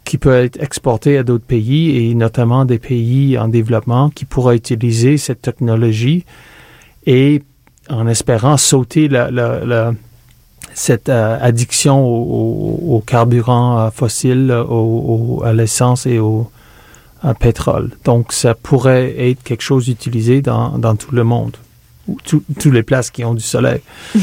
qui 0.10 0.18
peut 0.18 0.34
être 0.46 0.60
exporté 0.68 1.20
à 1.20 1.24
d'autres 1.24 1.46
pays 1.46 1.86
et 2.10 2.16
notamment 2.16 2.66
des 2.66 2.80
pays 2.80 3.38
en 3.38 3.48
développement 3.48 4.10
qui 4.10 4.26
pourraient 4.26 4.56
utiliser 4.56 5.18
cette 5.18 5.42
technologie 5.44 6.26
et 7.06 7.44
en 7.90 8.08
espérant 8.08 8.58
sauter 8.58 9.08
la, 9.08 9.30
la, 9.30 9.64
la- 9.64 9.94
cette 10.74 11.10
euh, 11.10 11.38
addiction 11.50 11.96
au, 12.04 12.18
au, 12.40 12.96
au 12.96 13.00
carburant 13.02 13.80
euh, 13.80 13.90
fossile, 13.92 14.52
au, 14.52 15.40
au- 15.40 15.44
à 15.44 15.54
l'essence 15.54 16.08
et 16.08 16.18
au 16.18 16.50
à 17.22 17.34
pétrole. 17.36 17.92
Donc, 18.06 18.32
ça 18.34 18.56
pourrait 18.56 19.14
être 19.30 19.44
quelque 19.44 19.62
chose 19.72 19.86
d'utilisé 19.86 20.42
dans, 20.42 20.78
dans 20.80 20.96
tout 20.96 21.14
le 21.14 21.24
monde, 21.24 21.56
ou 22.08 22.18
tout- 22.24 22.44
toutes 22.60 22.74
les 22.74 22.84
places 22.84 23.12
qui 23.12 23.24
ont 23.26 23.36
du 23.36 23.44
soleil. 23.44 23.82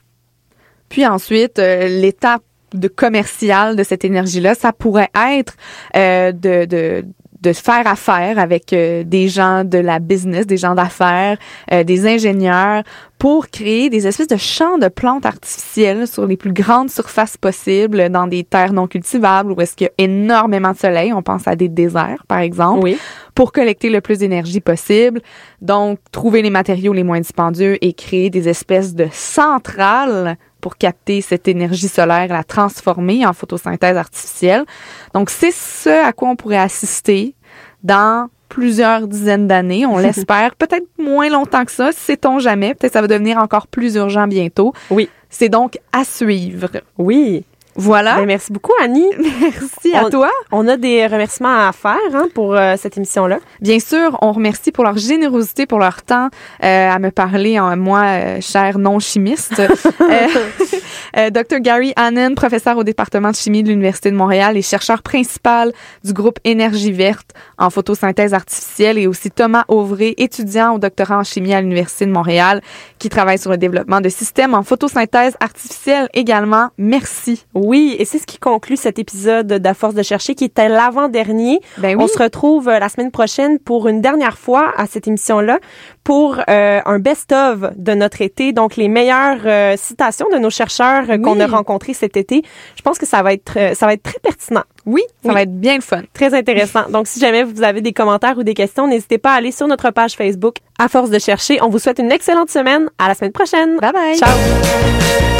Puis 0.88 1.04
ensuite, 1.06 1.58
euh, 1.58 1.88
l'étape 1.88 2.42
de 2.74 2.88
commercial 2.88 3.76
de 3.76 3.82
cette 3.82 4.04
énergie-là, 4.04 4.54
ça 4.54 4.72
pourrait 4.72 5.10
être 5.14 5.54
euh, 5.96 6.32
de, 6.32 6.64
de 6.64 7.04
de 7.44 7.52
faire 7.52 7.86
affaire 7.86 8.38
avec 8.38 8.72
euh, 8.72 9.04
des 9.04 9.28
gens 9.28 9.64
de 9.64 9.78
la 9.78 9.98
business, 9.98 10.46
des 10.46 10.56
gens 10.56 10.74
d'affaires, 10.74 11.36
euh, 11.72 11.84
des 11.84 12.06
ingénieurs 12.06 12.82
pour 13.18 13.48
créer 13.48 13.90
des 13.90 14.06
espèces 14.06 14.28
de 14.28 14.36
champs 14.38 14.78
de 14.78 14.88
plantes 14.88 15.26
artificielles 15.26 16.08
sur 16.08 16.26
les 16.26 16.36
plus 16.38 16.52
grandes 16.52 16.90
surfaces 16.90 17.36
possibles 17.36 18.08
dans 18.08 18.26
des 18.26 18.44
terres 18.44 18.72
non 18.72 18.86
cultivables 18.86 19.52
où 19.52 19.60
est-ce 19.60 19.76
qu'il 19.76 19.86
y 19.86 19.88
a 19.88 20.04
énormément 20.04 20.72
de 20.72 20.76
soleil. 20.78 21.12
On 21.12 21.22
pense 21.22 21.46
à 21.46 21.54
des 21.54 21.68
déserts, 21.68 22.24
par 22.26 22.38
exemple 22.38 22.80
Oui. 22.82 22.98
pour 23.34 23.52
collecter 23.52 23.90
le 23.90 24.00
plus 24.00 24.18
d'énergie 24.18 24.60
possible. 24.60 25.20
Donc, 25.60 25.98
trouver 26.12 26.40
les 26.40 26.50
matériaux 26.50 26.94
les 26.94 27.04
moins 27.04 27.20
dispendieux 27.20 27.76
et 27.84 27.92
créer 27.92 28.30
des 28.30 28.48
espèces 28.48 28.94
de 28.94 29.06
centrales 29.12 30.36
pour 30.64 30.78
capter 30.78 31.20
cette 31.20 31.46
énergie 31.46 31.88
solaire, 31.88 32.28
la 32.28 32.42
transformer 32.42 33.26
en 33.26 33.34
photosynthèse 33.34 33.98
artificielle. 33.98 34.64
Donc, 35.12 35.28
c'est 35.28 35.50
ce 35.50 35.90
à 35.90 36.14
quoi 36.14 36.30
on 36.30 36.36
pourrait 36.36 36.56
assister 36.56 37.34
dans 37.82 38.30
plusieurs 38.48 39.06
dizaines 39.06 39.46
d'années, 39.46 39.84
on 39.84 39.98
l'espère. 40.06 40.54
Peut-être 40.54 40.86
moins 40.96 41.28
longtemps 41.28 41.66
que 41.66 41.70
ça, 41.70 41.92
sait-on 41.92 42.38
jamais. 42.38 42.74
Peut-être 42.74 42.94
ça 42.94 43.02
va 43.02 43.08
devenir 43.08 43.36
encore 43.36 43.66
plus 43.66 43.96
urgent 43.96 44.26
bientôt. 44.26 44.72
Oui. 44.88 45.10
C'est 45.28 45.50
donc 45.50 45.78
à 45.92 46.02
suivre. 46.02 46.70
Oui. 46.96 47.44
Voilà. 47.76 48.16
Ben, 48.16 48.26
merci 48.26 48.52
beaucoup, 48.52 48.72
Annie. 48.80 49.08
Merci 49.40 49.94
à 49.94 50.08
toi. 50.08 50.30
On 50.52 50.68
a 50.68 50.76
des 50.76 51.06
remerciements 51.06 51.68
à 51.68 51.72
faire 51.72 51.96
hein, 52.12 52.28
pour 52.34 52.54
euh, 52.54 52.74
cette 52.78 52.96
émission-là. 52.96 53.38
Bien 53.60 53.80
sûr, 53.80 54.16
on 54.22 54.32
remercie 54.32 54.70
pour 54.70 54.84
leur 54.84 54.96
générosité, 54.96 55.66
pour 55.66 55.78
leur 55.78 56.02
temps 56.02 56.28
euh, 56.62 56.90
à 56.90 56.98
me 56.98 57.10
parler, 57.10 57.58
en 57.58 57.76
moi, 57.76 58.02
euh, 58.02 58.40
cher 58.40 58.78
non-chimiste. 58.78 59.60
euh, 59.60 60.26
euh, 61.16 61.30
Dr. 61.30 61.60
Gary 61.60 61.92
Hannon, 61.96 62.34
professeur 62.34 62.76
au 62.78 62.84
département 62.84 63.30
de 63.30 63.36
chimie 63.36 63.62
de 63.62 63.68
l'Université 63.68 64.10
de 64.10 64.16
Montréal 64.16 64.56
et 64.56 64.62
chercheur 64.62 65.02
principal 65.02 65.72
du 66.04 66.12
groupe 66.12 66.38
Énergie 66.44 66.92
verte 66.92 67.30
en 67.58 67.70
photosynthèse 67.70 68.34
artificielle 68.34 68.98
et 68.98 69.06
aussi 69.06 69.30
Thomas 69.30 69.64
Auvray, 69.68 70.14
étudiant 70.16 70.74
au 70.74 70.78
doctorat 70.78 71.18
en 71.18 71.24
chimie 71.24 71.54
à 71.54 71.60
l'Université 71.60 72.06
de 72.06 72.12
Montréal 72.12 72.60
qui 72.98 73.08
travaille 73.08 73.38
sur 73.38 73.50
le 73.50 73.56
développement 73.56 74.00
de 74.00 74.08
systèmes 74.08 74.54
en 74.54 74.62
photosynthèse 74.62 75.36
artificielle 75.40 76.08
également. 76.14 76.68
Merci. 76.78 77.44
Oui, 77.66 77.96
et 77.98 78.04
c'est 78.04 78.18
ce 78.18 78.26
qui 78.26 78.38
conclut 78.38 78.76
cet 78.76 78.98
épisode 78.98 79.46
d'À 79.46 79.74
force 79.74 79.94
de 79.94 80.02
chercher, 80.02 80.34
qui 80.34 80.44
était 80.44 80.68
l'avant-dernier. 80.68 81.60
Ben 81.78 81.96
oui. 81.96 82.04
On 82.04 82.08
se 82.08 82.18
retrouve 82.22 82.68
euh, 82.68 82.78
la 82.78 82.88
semaine 82.88 83.10
prochaine 83.10 83.58
pour 83.58 83.88
une 83.88 84.00
dernière 84.02 84.36
fois 84.38 84.72
à 84.76 84.86
cette 84.86 85.08
émission-là 85.08 85.58
pour 86.04 86.38
euh, 86.50 86.80
un 86.84 86.98
best-of 86.98 87.60
de 87.76 87.94
notre 87.94 88.20
été, 88.20 88.52
donc 88.52 88.76
les 88.76 88.88
meilleures 88.88 89.40
euh, 89.46 89.74
citations 89.78 90.26
de 90.32 90.38
nos 90.38 90.50
chercheurs 90.50 91.06
qu'on 91.22 91.40
a 91.40 91.46
rencontrés 91.46 91.94
cet 91.94 92.16
été. 92.18 92.42
Je 92.76 92.82
pense 92.82 92.98
que 92.98 93.06
ça 93.06 93.22
va 93.22 93.32
être 93.32 93.74
ça 93.74 93.86
va 93.86 93.94
être 93.94 94.02
très 94.02 94.18
pertinent. 94.22 94.64
Oui, 94.86 95.02
ça 95.22 95.28
Oui. 95.30 95.34
va 95.34 95.42
être 95.42 95.58
bien 95.58 95.76
le 95.76 95.80
fun. 95.80 96.02
Très 96.12 96.34
intéressant. 96.34 96.90
Donc, 96.90 97.06
si 97.06 97.18
jamais 97.18 97.42
vous 97.42 97.62
avez 97.62 97.80
des 97.80 97.94
commentaires 97.94 98.36
ou 98.36 98.42
des 98.42 98.52
questions, 98.54 98.86
n'hésitez 98.86 99.16
pas 99.16 99.32
à 99.32 99.36
aller 99.36 99.50
sur 99.52 99.66
notre 99.66 99.90
page 99.90 100.12
Facebook. 100.14 100.56
À 100.78 100.88
force 100.88 101.08
de 101.08 101.18
chercher, 101.18 101.62
on 101.62 101.68
vous 101.70 101.78
souhaite 101.78 101.98
une 102.00 102.12
excellente 102.12 102.50
semaine. 102.50 102.90
À 102.98 103.08
la 103.08 103.14
semaine 103.14 103.32
prochaine. 103.32 103.78
Bye 103.78 103.92
bye. 103.92 104.16
Ciao. 104.18 105.33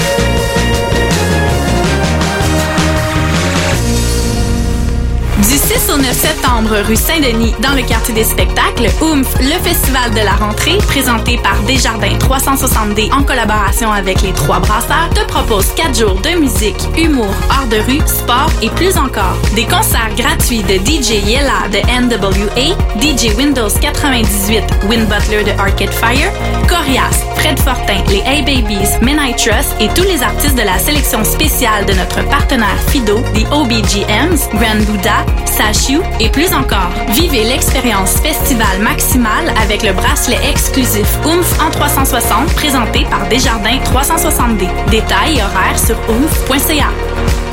6 5.65 5.91
au 5.95 5.97
9 5.97 6.13
septembre, 6.13 6.77
rue 6.87 6.95
Saint-Denis, 6.95 7.55
dans 7.61 7.73
le 7.73 7.81
quartier 7.81 8.13
des 8.13 8.25
spectacles, 8.25 8.91
OOMF, 9.01 9.27
le 9.41 9.59
festival 9.63 10.11
de 10.11 10.21
la 10.21 10.33
rentrée, 10.33 10.77
présenté 10.87 11.39
par 11.39 11.59
Desjardins 11.63 12.19
360D 12.19 13.11
en 13.15 13.23
collaboration 13.23 13.91
avec 13.91 14.21
les 14.21 14.33
Trois 14.33 14.59
Brasseurs, 14.59 15.09
te 15.15 15.25
propose 15.25 15.73
4 15.75 15.99
jours 15.99 16.21
de 16.21 16.39
musique, 16.39 16.77
humour, 16.99 17.33
art 17.49 17.67
de 17.69 17.79
rue, 17.79 18.07
sport 18.07 18.51
et 18.61 18.69
plus 18.71 18.99
encore. 18.99 19.39
Des 19.55 19.65
concerts 19.65 20.15
gratuits 20.19 20.63
de 20.65 20.75
DJ 20.85 21.25
Yella 21.27 21.69
de 21.73 21.79
NWA, 21.79 22.77
DJ 23.01 23.35
Windows 23.35 23.71
98, 23.81 24.65
Win 24.87 25.07
Butler 25.07 25.45
de 25.45 25.59
Arcade 25.59 25.95
Fire, 25.95 26.31
Corias, 26.69 27.25
Fred 27.37 27.59
Fortin, 27.59 28.03
les 28.11 28.21
A-Babies, 28.21 28.99
Men 29.01 29.19
I 29.19 29.35
Trust 29.35 29.75
et 29.81 29.89
tous 29.95 30.05
les 30.05 30.23
artistes 30.23 30.57
de 30.57 30.63
la 30.63 30.79
sélection 30.79 31.25
spéciale 31.25 31.87
de 31.87 31.95
notre 31.95 32.23
partenaire 32.29 32.79
Fido, 32.89 33.19
les 33.35 33.47
OBGMs, 33.51 34.59
Grand 34.59 34.85
Buddha, 34.87 35.25
Sashu 35.55 36.01
et 36.19 36.29
plus 36.31 36.53
encore. 36.53 36.91
Vivez 37.11 37.45
l'expérience 37.45 38.17
festival 38.21 38.81
maximale 38.83 39.55
avec 39.63 39.85
le 39.85 39.93
bracelet 39.93 40.39
exclusif 40.51 41.07
OOMF 41.25 41.61
en 41.61 41.71
360 41.71 42.53
présenté 42.55 43.05
par 43.05 43.29
Desjardins 43.29 43.79
360D. 43.85 44.69
Détails 44.91 45.39
et 45.39 45.43
horaires 45.43 45.79
sur 45.79 45.97
oomph.ca. 46.09 47.44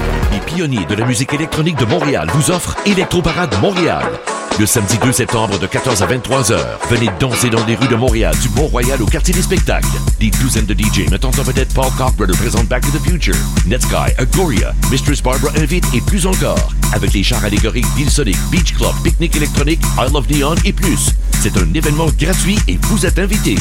Les 0.51 0.57
pionniers 0.57 0.85
de 0.85 0.95
la 0.95 1.05
musique 1.05 1.33
électronique 1.33 1.77
de 1.77 1.85
Montréal 1.85 2.27
vous 2.33 2.51
offrent 2.51 2.75
Electroparade 2.85 3.53
Montréal. 3.61 4.03
Le 4.59 4.65
samedi 4.65 4.97
2 4.97 5.11
septembre 5.11 5.57
de 5.59 5.67
14 5.67 6.01
à 6.01 6.05
23 6.05 6.51
heures, 6.51 6.79
venez 6.89 7.09
danser 7.19 7.49
dans 7.49 7.63
les 7.65 7.75
rues 7.75 7.87
de 7.87 7.95
Montréal, 7.95 8.33
du 8.41 8.49
Mont-Royal 8.49 9.01
au 9.01 9.05
quartier 9.05 9.33
des 9.33 9.41
spectacles. 9.41 9.87
Des 10.19 10.29
douzaines 10.29 10.65
de 10.65 10.73
DJ 10.73 11.09
mettant 11.09 11.29
en 11.29 11.43
vedette 11.43 11.73
Paul 11.73 11.91
Cockburn 11.97 12.31
présente 12.31 12.65
Back 12.67 12.83
to 12.83 12.97
the 12.97 13.01
Future, 13.01 13.35
Netsky, 13.65 14.13
Agoria, 14.17 14.73
Mistress 14.89 15.21
Barbara 15.21 15.53
Invite 15.57 15.85
et 15.93 16.01
plus 16.01 16.25
encore. 16.25 16.73
Avec 16.93 17.13
les 17.13 17.23
chars 17.23 17.43
allégoriques 17.43 17.85
Sonic, 18.09 18.37
Beach 18.51 18.73
Club, 18.73 18.93
Pique-Nique 19.03 19.35
électronique, 19.35 19.81
I 19.97 20.11
Love 20.11 20.29
Neon 20.31 20.55
et 20.65 20.73
plus. 20.73 21.11
C'est 21.39 21.55
un 21.57 21.73
événement 21.73 22.07
gratuit 22.19 22.57
et 22.67 22.77
vous 22.83 23.05
êtes 23.05 23.19
invités. 23.19 23.57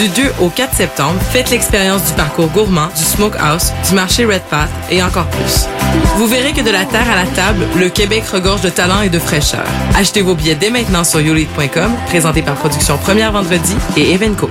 Du 0.00 0.08
2 0.08 0.32
au 0.40 0.48
4 0.48 0.74
septembre, 0.74 1.20
faites 1.30 1.50
l'expérience 1.50 2.04
du 2.06 2.12
parcours 2.14 2.48
gourmand, 2.48 2.88
du 2.96 3.02
smokehouse, 3.02 3.72
du 3.88 3.94
marché 3.94 4.24
Red 4.24 4.42
Path 4.50 4.70
et 4.90 5.02
encore 5.02 5.26
plus. 5.26 5.66
Vous 6.16 6.26
verrez 6.26 6.52
que 6.52 6.62
de 6.62 6.70
la 6.70 6.84
terre 6.84 7.10
à 7.10 7.14
la 7.14 7.26
table, 7.26 7.66
le 7.78 7.88
Québec 7.88 8.24
regorge 8.32 8.62
de 8.62 8.70
talent 8.70 9.02
et 9.02 9.10
de 9.10 9.18
fraîcheur. 9.18 9.64
Achetez 9.96 10.22
vos 10.22 10.34
billets 10.34 10.54
dès 10.54 10.70
maintenant 10.70 11.04
sur 11.04 11.20
youleat.com, 11.20 11.92
présenté 12.06 12.42
par 12.42 12.54
Production 12.54 12.96
Première 12.96 13.32
Vendredi 13.32 13.76
et 13.96 14.12
Evenco. 14.12 14.48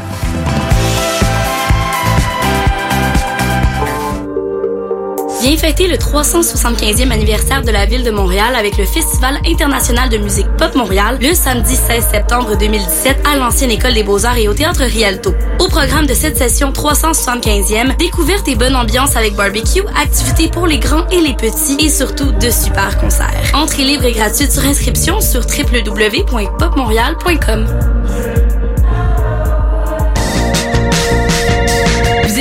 Viens 5.42 5.58
fêter 5.58 5.88
le 5.88 5.96
375e 5.96 7.10
anniversaire 7.10 7.64
de 7.64 7.72
la 7.72 7.88
ville 7.88 8.04
de 8.04 8.12
Montréal 8.12 8.56
avec 8.56 8.78
le 8.78 8.86
Festival 8.86 9.40
international 9.44 10.08
de 10.08 10.18
musique 10.18 10.46
pop 10.56 10.76
Montréal 10.76 11.18
le 11.20 11.34
samedi 11.34 11.76
16 11.76 12.10
septembre 12.12 12.56
2017 12.60 13.18
à 13.26 13.38
l'ancienne 13.38 13.72
école 13.72 13.96
des 13.96 14.04
beaux-arts 14.04 14.38
et 14.38 14.48
au 14.48 14.54
théâtre 14.54 14.84
Rialto. 14.84 15.34
Au 15.58 15.68
programme 15.68 16.06
de 16.06 16.14
cette 16.14 16.38
session 16.38 16.72
375e, 16.72 17.98
découverte 17.98 18.48
et 18.50 18.56
bonne 18.56 18.76
ambiance 18.76 19.16
avec 19.16 19.36
barbecue, 19.36 19.82
activités 20.00 20.48
pour 20.48 20.68
les 20.68 20.78
grands 20.78 21.08
et 21.08 21.22
les 21.22 21.34
petits 21.34 21.78
et 21.80 21.90
surtout 21.90 22.32
de 22.34 22.52
super 22.52 23.00
concerts. 23.00 23.52
Entrée 23.56 23.84
libre 23.84 24.06
et 24.06 24.12
gratuite 24.12 24.52
sur 24.52 24.64
inscription 24.64 25.22
sur 25.22 25.42
www.popmontréal.com. 25.42 28.01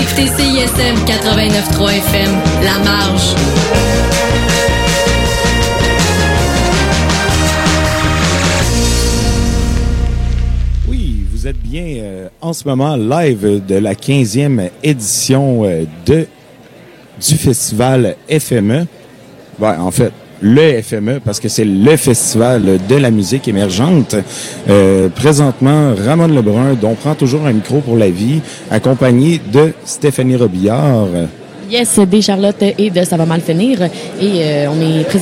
écoutez 0.00 0.26
CISM 0.26 0.94
89.3 1.04 1.92
FM, 1.98 2.30
La 2.64 2.78
Marge. 2.78 3.34
Oui, 10.88 11.26
vous 11.30 11.46
êtes 11.46 11.60
bien 11.60 11.84
euh, 11.98 12.28
en 12.40 12.52
ce 12.54 12.66
moment 12.66 12.96
live 12.96 13.62
de 13.66 13.74
la 13.74 13.94
15e 13.94 14.70
édition 14.82 15.64
euh, 15.64 15.84
de 16.06 16.26
du 17.20 17.34
festival 17.34 18.16
FME. 18.30 18.86
Ouais, 19.58 19.76
en 19.76 19.90
fait, 19.90 20.12
le 20.40 20.80
FME, 20.82 21.20
parce 21.24 21.40
que 21.40 21.48
c'est 21.48 21.64
le 21.64 21.96
festival 21.96 22.78
de 22.88 22.96
la 22.96 23.10
musique 23.10 23.48
émergente. 23.48 24.16
Euh, 24.68 25.08
présentement, 25.08 25.94
Ramon 25.94 26.28
Lebrun, 26.28 26.74
dont 26.80 26.94
prend 26.94 27.14
toujours 27.14 27.46
un 27.46 27.52
micro 27.52 27.80
pour 27.80 27.96
la 27.96 28.10
vie, 28.10 28.40
accompagné 28.70 29.40
de 29.52 29.72
Stéphanie 29.84 30.36
Robillard. 30.36 31.08
Yes, 31.70 32.00
des 32.00 32.20
Charlotte 32.20 32.64
et 32.78 32.90
de 32.90 33.04
Ça 33.04 33.16
va 33.16 33.26
mal 33.26 33.40
finir. 33.40 33.80
Et 34.20 34.42
euh, 34.42 34.66
on 34.70 34.80
est 34.80 35.04